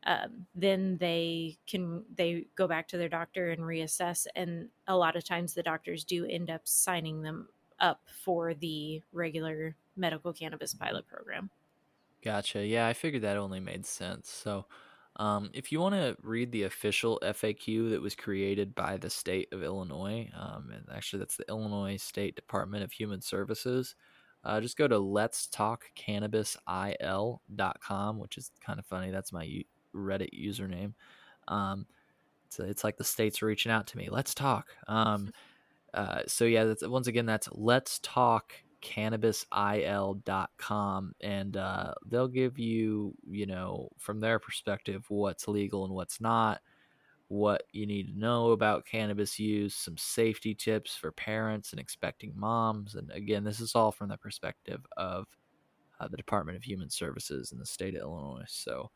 um, 0.07 0.47
then 0.55 0.97
they 0.99 1.59
can 1.67 2.05
they 2.17 2.47
go 2.57 2.67
back 2.69 2.89
to 2.89 2.97
their 2.97 3.09
doctor 3.09 3.51
and 3.51 3.61
reassess 3.61 4.27
and 4.35 4.69
a 4.87 4.97
lot 4.97 5.17
of 5.17 5.25
times 5.25 5.53
the 5.53 5.63
doctors 5.63 6.05
do 6.05 6.25
end 6.25 6.49
up 6.49 6.63
signing 6.65 7.23
them 7.23 7.49
up 7.81 8.01
for 8.25 8.55
the 8.55 9.03
regular 9.13 9.75
medical 9.97 10.33
cannabis 10.33 10.73
pilot 10.73 11.07
program. 11.09 11.51
Gotcha. 12.25 12.65
Yeah 12.65 12.87
i 12.87 12.93
figured 12.93 13.23
that 13.23 13.37
only 13.37 13.61
made 13.61 13.85
sense. 13.85 14.31
So 14.31 14.67
um, 15.17 15.51
if 15.55 15.73
you 15.73 15.81
want 15.81 15.95
to 15.95 16.17
read 16.23 16.53
the 16.53 16.65
official 16.65 17.19
FAQ 17.23 17.91
that 17.91 18.03
was 18.03 18.15
created 18.15 18.75
by 18.75 18.99
the 18.99 19.09
state 19.09 19.49
of 19.51 19.63
Illinois, 19.63 20.31
um, 20.39 20.71
and 20.73 20.85
actually 20.95 21.21
that's 21.21 21.39
the 21.39 21.49
Illinois 21.49 21.97
State 21.97 22.37
Department 22.37 22.85
of 22.85 22.93
Human 22.93 23.23
Services, 23.23 23.95
uh, 24.45 24.61
just 24.61 24.77
go 24.77 24.87
to 24.87 24.99
let's 24.99 25.47
talk 25.47 25.87
il.com, 26.07 27.39
which 28.19 28.37
is 28.37 28.51
kind 28.65 28.79
of 28.79 28.85
funny. 28.85 29.11
That's 29.11 29.33
my 29.33 29.65
Reddit 29.97 30.31
username. 30.33 30.95
Um, 31.49 31.87
it's, 32.47 32.59
it's 32.59 32.85
like 32.85 32.97
the 32.97 33.05
states 33.05 33.43
reaching 33.43 33.73
out 33.73 33.87
to 33.89 33.97
me. 33.97 34.09
Let's 34.11 34.35
talk. 34.35 34.69
Um, 34.89 35.33
uh, 35.95 36.23
so 36.27 36.45
yeah, 36.45 36.65
that's, 36.65 36.87
once 36.87 37.07
again, 37.07 37.27
that's 37.27 37.49
let's 37.53 37.99
talk 38.01 38.53
cannabisil.com 38.83 41.15
and 41.21 41.57
uh, 41.57 41.95
they'll 42.07 42.29
give 42.29 42.59
you 42.59 43.15
you 43.29 43.47
know 43.47 43.89
from 43.99 44.21
their 44.21 44.39
perspective 44.39 45.05
what's 45.09 45.49
legal 45.49 45.85
and 45.85 45.93
what's 45.95 46.21
not 46.21 46.61
what 47.29 47.65
you 47.73 47.87
need 47.87 48.07
to 48.07 48.17
know 48.19 48.53
about 48.53 48.87
cannabis 48.87 49.41
use 49.41 49.75
some 49.75 49.97
safety 49.97 50.55
tips 50.55 50.95
for 50.95 51.11
parents 51.11 51.73
and 51.73 51.81
expecting 51.81 52.33
moms 52.37 52.95
and 52.95 53.11
again 53.11 53.43
this 53.43 53.59
is 53.59 53.75
all 53.75 53.91
from 53.91 54.09
the 54.09 54.19
perspective 54.19 54.87
of 54.97 55.27
uh, 55.99 56.07
the 56.07 56.17
department 56.17 56.57
of 56.57 56.63
human 56.63 56.89
services 56.89 57.51
in 57.51 57.59
the 57.59 57.67
state 57.67 57.97
of 57.97 58.03
illinois 58.03 58.45
so 58.47 58.89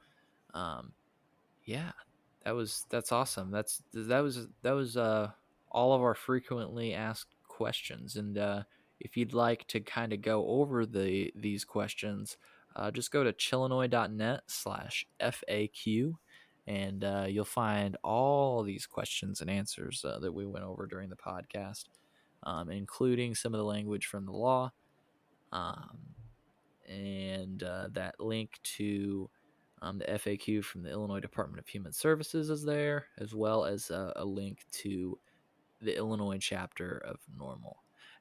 um, 0.55 0.93
yeah, 1.65 1.93
that 2.45 2.55
was 2.55 2.87
that's 2.91 3.13
awesome. 3.13 3.51
That's 3.51 3.83
that 3.93 4.21
was 4.21 4.49
that 4.63 4.73
was 4.73 4.97
uh 4.97 5.31
all 5.71 5.93
of 5.93 6.03
our 6.03 6.15
frequently 6.15 6.95
asked 6.95 7.35
questions, 7.49 8.17
and 8.17 8.39
uh, 8.39 8.63
if 8.99 9.17
you'd 9.17 9.35
like 9.35 9.67
to 9.69 9.81
kind 9.81 10.13
of 10.13 10.23
go 10.23 10.47
over 10.47 10.87
the 10.87 11.33
these 11.37 11.65
questions, 11.65 12.37
uh, 12.77 12.91
just 12.91 13.11
go 13.11 13.25
to 13.25 13.33
chillinois.net 13.33 14.43
slash 14.47 15.07
FAQ 15.21 16.15
and 16.67 17.03
uh, 17.03 17.27
you'll 17.29 17.45
find 17.45 17.97
all 18.05 18.63
these 18.63 18.87
questions 18.87 19.41
and 19.41 19.51
answers 19.51 20.05
uh, 20.05 20.19
that 20.21 20.33
we 20.33 20.47
went 20.47 20.65
over 20.65 20.87
during 20.87 21.09
the 21.09 21.17
podcast, 21.17 21.87
um, 22.45 22.71
including 22.71 23.35
some 23.35 23.55
of 23.55 23.59
the 23.59 23.65
language 23.65 24.07
from 24.07 24.25
the 24.25 24.33
law, 24.33 24.71
um, 25.53 25.99
and 26.89 27.65
uh, 27.65 27.89
that 27.93 28.21
link 28.21 28.61
to 28.63 29.29
Um, 29.83 29.99
the 29.99 30.05
FAQ 30.05 30.65
from 30.65 30.83
the 30.83 30.91
Illinois 30.91 31.21
Department 31.21 31.59
of 31.59 31.69
Human 31.69 31.93
Services 31.93 32.51
is 32.51 32.65
there, 32.65 33.07
as 33.19 33.35
well 33.35 33.65
as 33.65 33.91
a, 33.91 34.13
a 34.17 34.25
link 34.25 34.67
to 34.73 35.19
the 35.81 35.97
Illinois 35.97 36.39
chapter 36.39 36.99
of 36.99 37.19
NORML. 37.39 37.77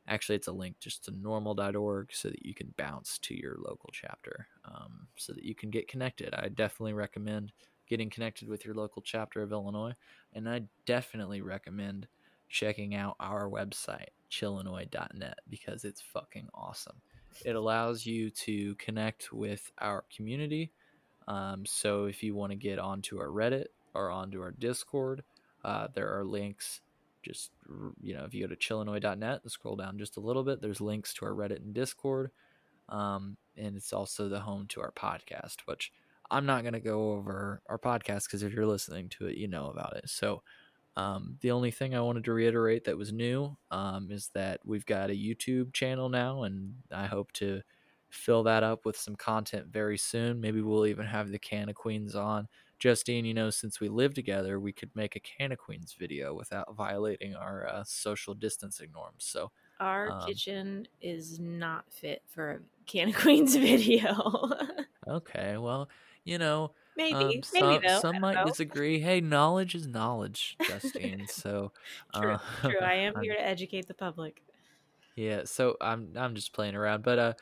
Actually, 0.07 0.36
it's 0.38 0.48
a 0.48 0.52
link 0.52 0.80
just 0.80 1.06
to 1.06 1.11
norml.org 1.11 2.10
so 2.11 2.30
that 2.30 2.45
you 2.45 2.53
can 2.53 2.73
bounce 2.77 3.19
to 3.19 3.36
your 3.36 3.57
local 3.60 3.90
chapter 3.94 4.48
um, 4.65 5.07
so 5.18 5.34
that 5.34 5.44
you 5.44 5.53
can 5.53 5.69
get 5.69 5.88
connected. 5.88 6.34
I 6.34 6.48
definitely 6.48 6.94
recommend 6.94 7.52
getting 7.88 8.10
connected 8.10 8.48
with 8.48 8.65
your 8.65 8.76
local 8.76 9.02
chapter 9.02 9.41
of 9.41 9.52
Illinois, 9.52 9.94
and 10.34 10.48
I 10.48 10.61
definitely 10.86 11.41
recommend 11.41 12.07
checking 12.49 12.95
out 12.95 13.15
our 13.19 13.49
website, 13.49 14.10
chillinois.net, 14.31 15.40
because 15.49 15.84
it's 15.84 16.02
fucking 16.02 16.48
awesome. 16.53 17.02
It 17.45 17.56
allows 17.56 18.06
you 18.06 18.30
to 18.31 18.76
connect 18.76 19.31
with 19.31 19.72
our 19.80 20.06
community. 20.15 20.72
Um, 21.30 21.65
so 21.65 22.06
if 22.06 22.23
you 22.23 22.35
want 22.35 22.51
to 22.51 22.57
get 22.57 22.80
onto 22.80 23.19
our 23.19 23.27
Reddit 23.27 23.68
or 23.93 24.10
onto 24.10 24.41
our 24.41 24.51
Discord, 24.51 25.23
uh, 25.64 25.88
there 25.93 26.18
are 26.18 26.26
links 26.26 26.81
just 27.22 27.51
you 28.01 28.14
know 28.14 28.23
if 28.23 28.34
you 28.34 28.47
go 28.47 28.53
to 28.53 28.56
chillinois.net 28.56 29.41
and 29.43 29.51
scroll 29.51 29.76
down 29.76 29.97
just 29.97 30.18
a 30.18 30.22
little 30.22 30.43
bit 30.43 30.61
there's 30.61 30.81
links 30.81 31.14
to 31.14 31.26
our 31.26 31.34
reddit 31.34 31.57
and 31.57 31.73
discord 31.73 32.31
um, 32.88 33.38
and 33.57 33.76
it's 33.76 33.93
also 33.93 34.30
the 34.30 34.39
home 34.39 34.65
to 34.68 34.81
our 34.81 34.91
podcast 34.91 35.57
which 35.65 35.91
i'm 36.31 36.45
not 36.45 36.64
going 36.64 36.73
to 36.73 36.80
go 36.80 37.11
over 37.11 37.61
our 37.68 37.77
podcast 37.77 38.26
because 38.26 38.43
if 38.43 38.53
you're 38.53 38.65
listening 38.65 39.10
to 39.10 39.27
it 39.27 39.38
you 39.38 39.47
know 39.47 39.68
about 39.68 39.95
it. 39.97 40.10
So 40.10 40.43
um, 40.95 41.38
the 41.41 41.51
only 41.51 41.72
thing 41.72 41.95
i 41.95 42.01
wanted 42.01 42.23
to 42.23 42.34
reiterate 42.34 42.85
that 42.85 42.97
was 42.97 43.11
new 43.11 43.56
um, 43.72 44.10
is 44.11 44.30
that 44.34 44.61
we've 44.65 44.85
got 44.85 45.10
a 45.10 45.14
youtube 45.14 45.73
channel 45.73 46.10
now 46.10 46.43
and 46.43 46.76
i 46.91 47.06
hope 47.06 47.31
to 47.34 47.61
fill 48.10 48.44
that 48.44 48.64
up 48.64 48.86
with 48.86 48.98
some 48.98 49.15
content 49.15 49.68
very 49.68 49.98
soon 49.98 50.41
maybe 50.41 50.61
we'll 50.61 50.86
even 50.86 51.06
have 51.06 51.30
the 51.30 51.40
can 51.40 51.69
of 51.69 51.76
queens 51.76 52.15
on 52.15 52.48
Justine, 52.80 53.26
you 53.26 53.34
know, 53.34 53.49
since 53.49 53.81
we 53.81 53.90
live 53.90 54.14
together, 54.14 54.60
we 54.60 54.72
could 54.72 54.90
make 54.95 55.15
a 55.15 55.19
Can 55.19 55.52
of 55.52 55.57
Queens 55.57 55.95
video 55.99 56.34
without 56.34 56.73
violating 56.76 57.36
our 57.36 57.68
uh, 57.68 57.84
social 57.86 58.34
distancing 58.34 58.91
norms. 58.94 59.26
So 59.26 59.52
our 59.81 60.10
um, 60.10 60.26
kitchen 60.26 60.88
is 61.02 61.40
not 61.40 61.84
fit 61.91 62.23
for 62.27 62.52
a 62.52 62.60
Can 62.86 63.10
of 63.10 63.15
Queens 63.15 63.56
video. 63.57 64.49
okay, 65.07 65.57
well, 65.57 65.90
you 66.23 66.38
know, 66.38 66.72
maybe, 66.95 67.15
um, 67.15 67.27
maybe 67.27 67.41
some, 67.44 67.80
though. 67.86 67.99
some 67.99 68.22
might 68.22 68.36
know. 68.36 68.45
disagree. 68.45 68.99
Hey, 68.99 69.19
knowledge 69.19 69.76
is 69.76 69.86
knowledge, 69.86 70.56
Justine. 70.61 71.27
so 71.30 71.73
true, 72.15 72.34
uh, 72.34 72.38
true. 72.61 72.80
I 72.80 72.94
am 72.95 73.14
here 73.22 73.34
to 73.34 73.45
educate 73.45 73.88
the 73.88 73.94
public. 73.94 74.41
Yeah, 75.18 75.41
so 75.44 75.76
I'm 75.81 76.14
I'm 76.15 76.34
just 76.34 76.53
playing 76.53 76.76
around, 76.76 77.03
but 77.03 77.19
uh, 77.19 77.34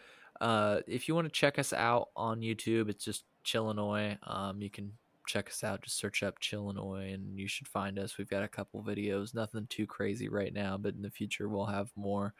uh, 0.41 0.81
if 0.87 1.07
you 1.07 1.15
want 1.15 1.25
to 1.25 1.31
check 1.31 1.59
us 1.59 1.73
out 1.73 2.09
on 2.15 2.41
YouTube, 2.41 2.89
it's 2.89 3.03
just 3.03 3.23
Chillinois. 3.43 4.17
Um, 4.23 4.61
you 4.61 4.69
can 4.69 4.91
check 5.27 5.49
us 5.49 5.63
out. 5.63 5.81
Just 5.81 5.97
search 5.97 6.23
up 6.23 6.39
Chillinois 6.39 7.13
and 7.13 7.37
you 7.37 7.47
should 7.47 7.67
find 7.67 7.99
us. 7.99 8.17
We've 8.17 8.29
got 8.29 8.43
a 8.43 8.47
couple 8.47 8.81
videos, 8.81 9.33
nothing 9.33 9.67
too 9.69 9.85
crazy 9.85 10.29
right 10.29 10.53
now, 10.53 10.77
but 10.77 10.95
in 10.95 11.01
the 11.01 11.09
future 11.09 11.49
we'll 11.49 11.65
have 11.65 11.91
more. 11.95 12.33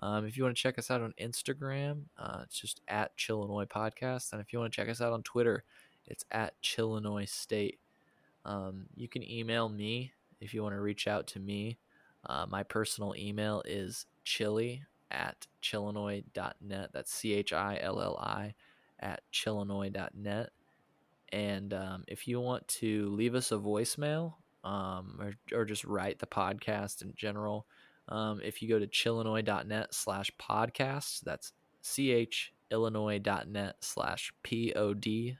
Um, 0.00 0.26
if 0.26 0.36
you 0.36 0.42
want 0.42 0.56
to 0.56 0.62
check 0.62 0.78
us 0.78 0.90
out 0.90 1.00
on 1.00 1.14
Instagram, 1.20 2.02
uh, 2.18 2.40
it's 2.42 2.58
just 2.58 2.80
at 2.88 3.16
Chillinois 3.16 3.66
Podcast. 3.66 4.32
And 4.32 4.40
if 4.40 4.52
you 4.52 4.58
want 4.58 4.72
to 4.72 4.76
check 4.76 4.88
us 4.88 5.00
out 5.00 5.12
on 5.12 5.22
Twitter, 5.22 5.64
it's 6.06 6.24
at 6.30 6.60
Chillinois 6.60 7.28
State. 7.28 7.78
Um, 8.44 8.86
you 8.96 9.08
can 9.08 9.28
email 9.28 9.68
me 9.68 10.12
if 10.40 10.52
you 10.52 10.62
want 10.62 10.74
to 10.74 10.80
reach 10.80 11.06
out 11.06 11.26
to 11.28 11.40
me. 11.40 11.78
Uh, 12.26 12.46
my 12.48 12.62
personal 12.62 13.14
email 13.16 13.62
is 13.64 14.06
chilli 14.24 14.80
at 15.14 15.46
chillinois.net. 15.62 16.90
That's 16.92 17.14
C 17.14 17.32
H 17.34 17.52
I 17.52 17.78
L 17.80 18.00
L 18.00 18.16
I 18.18 18.54
at 19.00 19.22
chillinois.net. 19.32 20.50
And 21.32 21.72
um, 21.74 22.04
if 22.06 22.28
you 22.28 22.40
want 22.40 22.68
to 22.68 23.08
leave 23.10 23.34
us 23.34 23.50
a 23.52 23.56
voicemail 23.56 24.34
um, 24.62 25.18
or, 25.20 25.34
or 25.58 25.64
just 25.64 25.84
write 25.84 26.18
the 26.18 26.26
podcast 26.26 27.02
in 27.02 27.12
general, 27.16 27.66
um, 28.08 28.40
if 28.44 28.60
you 28.60 28.68
go 28.68 28.78
to 28.78 28.86
chillinois.net 28.86 29.94
slash 29.94 30.30
podcasts, 30.38 31.20
that's 31.22 31.52
ch 31.82 32.52
illinois.net 32.70 33.76
slash 33.80 34.32
p-o-d-c-a-s-t 34.42 35.36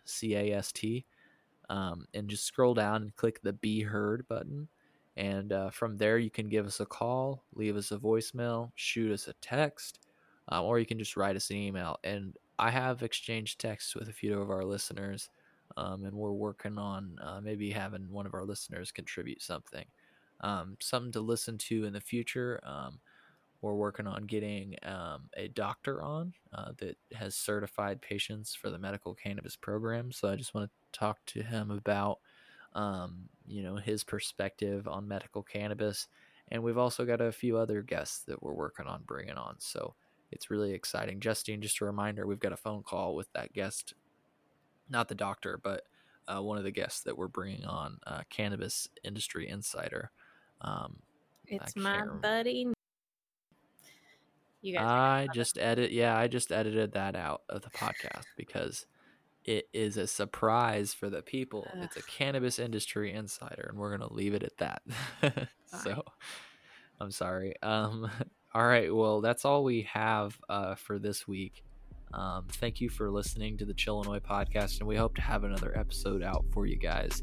um, 1.70 2.06
and 2.12 2.28
just 2.28 2.44
scroll 2.44 2.74
down 2.74 3.02
and 3.02 3.16
click 3.16 3.40
the 3.42 3.52
be 3.52 3.82
heard 3.82 4.28
button 4.28 4.68
and 5.16 5.52
uh, 5.52 5.70
from 5.70 5.96
there 5.96 6.18
you 6.18 6.30
can 6.30 6.48
give 6.48 6.66
us 6.66 6.80
a 6.80 6.86
call 6.86 7.44
leave 7.54 7.76
us 7.76 7.92
a 7.92 7.98
voicemail 7.98 8.70
shoot 8.74 9.12
us 9.12 9.28
a 9.28 9.32
text 9.34 10.00
um, 10.48 10.64
or 10.64 10.78
you 10.78 10.86
can 10.86 10.98
just 10.98 11.16
write 11.16 11.36
us 11.36 11.50
an 11.50 11.56
email 11.56 11.98
and 12.04 12.36
i 12.58 12.70
have 12.70 13.02
exchanged 13.02 13.60
texts 13.60 13.94
with 13.94 14.08
a 14.08 14.12
few 14.12 14.40
of 14.40 14.50
our 14.50 14.64
listeners 14.64 15.30
um, 15.76 16.04
and 16.04 16.14
we're 16.14 16.32
working 16.32 16.78
on 16.78 17.18
uh, 17.22 17.40
maybe 17.40 17.70
having 17.70 18.10
one 18.10 18.26
of 18.26 18.34
our 18.34 18.44
listeners 18.44 18.92
contribute 18.92 19.42
something, 19.42 19.84
um, 20.40 20.76
something 20.80 21.12
to 21.12 21.20
listen 21.20 21.58
to 21.58 21.84
in 21.84 21.92
the 21.92 22.00
future. 22.00 22.60
Um, 22.64 23.00
we're 23.60 23.74
working 23.74 24.06
on 24.06 24.24
getting 24.24 24.76
um, 24.82 25.22
a 25.36 25.48
doctor 25.48 26.02
on 26.02 26.34
uh, 26.52 26.72
that 26.78 26.96
has 27.14 27.34
certified 27.34 28.02
patients 28.02 28.54
for 28.54 28.70
the 28.70 28.78
medical 28.78 29.14
cannabis 29.14 29.56
program. 29.56 30.12
So 30.12 30.28
I 30.28 30.36
just 30.36 30.54
want 30.54 30.70
to 30.70 30.98
talk 30.98 31.18
to 31.26 31.42
him 31.42 31.70
about, 31.70 32.18
um, 32.74 33.28
you 33.46 33.62
know, 33.62 33.76
his 33.76 34.04
perspective 34.04 34.88
on 34.88 35.08
medical 35.08 35.42
cannabis. 35.42 36.08
And 36.48 36.62
we've 36.62 36.78
also 36.78 37.04
got 37.04 37.20
a 37.20 37.32
few 37.32 37.56
other 37.56 37.82
guests 37.82 38.24
that 38.26 38.42
we're 38.42 38.52
working 38.52 38.86
on 38.86 39.02
bringing 39.06 39.36
on. 39.36 39.56
So 39.58 39.94
it's 40.30 40.50
really 40.50 40.72
exciting. 40.72 41.20
Justine, 41.20 41.62
just 41.62 41.80
a 41.80 41.84
reminder, 41.84 42.26
we've 42.26 42.40
got 42.40 42.52
a 42.52 42.56
phone 42.56 42.82
call 42.82 43.14
with 43.14 43.32
that 43.32 43.52
guest 43.52 43.94
not 44.88 45.08
the 45.08 45.14
doctor, 45.14 45.58
but 45.62 45.82
uh, 46.28 46.42
one 46.42 46.58
of 46.58 46.64
the 46.64 46.70
guests 46.70 47.00
that 47.02 47.16
we're 47.16 47.28
bringing 47.28 47.64
on, 47.64 47.98
uh, 48.06 48.22
cannabis 48.30 48.88
industry 49.02 49.48
insider. 49.48 50.10
Um, 50.60 50.96
it's 51.46 51.76
my 51.76 51.98
remember. 52.00 52.20
buddy. 52.20 52.72
You 54.62 54.74
guys 54.74 54.82
I 54.82 55.28
just 55.34 55.58
edit. 55.58 55.92
Yeah, 55.92 56.16
I 56.16 56.26
just 56.26 56.50
edited 56.50 56.92
that 56.92 57.14
out 57.16 57.42
of 57.50 57.62
the 57.62 57.70
podcast 57.70 58.24
because 58.36 58.86
it 59.44 59.68
is 59.72 59.96
a 59.96 60.06
surprise 60.06 60.94
for 60.94 61.10
the 61.10 61.22
people. 61.22 61.66
Ugh. 61.72 61.84
It's 61.84 61.96
a 61.96 62.02
cannabis 62.02 62.58
industry 62.58 63.12
insider, 63.12 63.66
and 63.68 63.78
we're 63.78 63.90
gonna 63.90 64.12
leave 64.12 64.34
it 64.34 64.42
at 64.42 64.56
that. 64.58 64.82
so, 65.66 66.02
I'm 67.00 67.10
sorry. 67.10 67.54
Um, 67.62 68.10
all 68.54 68.66
right. 68.66 68.94
Well, 68.94 69.20
that's 69.20 69.44
all 69.44 69.64
we 69.64 69.82
have 69.92 70.38
uh, 70.48 70.74
for 70.74 70.98
this 70.98 71.28
week. 71.28 71.62
Um, 72.12 72.46
thank 72.48 72.80
you 72.80 72.88
for 72.88 73.10
listening 73.10 73.58
to 73.58 73.64
the 73.64 73.74
Chillinois 73.74 74.20
podcast, 74.20 74.78
and 74.78 74.88
we 74.88 74.96
hope 74.96 75.16
to 75.16 75.22
have 75.22 75.44
another 75.44 75.76
episode 75.76 76.22
out 76.22 76.44
for 76.52 76.64
you 76.64 76.76
guys 76.76 77.22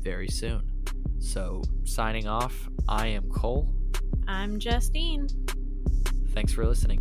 very 0.00 0.28
soon. 0.28 0.70
So, 1.18 1.62
signing 1.84 2.28
off, 2.28 2.68
I 2.88 3.08
am 3.08 3.30
Cole. 3.30 3.74
I'm 4.28 4.58
Justine. 4.58 5.28
Thanks 6.32 6.52
for 6.52 6.66
listening. 6.66 7.00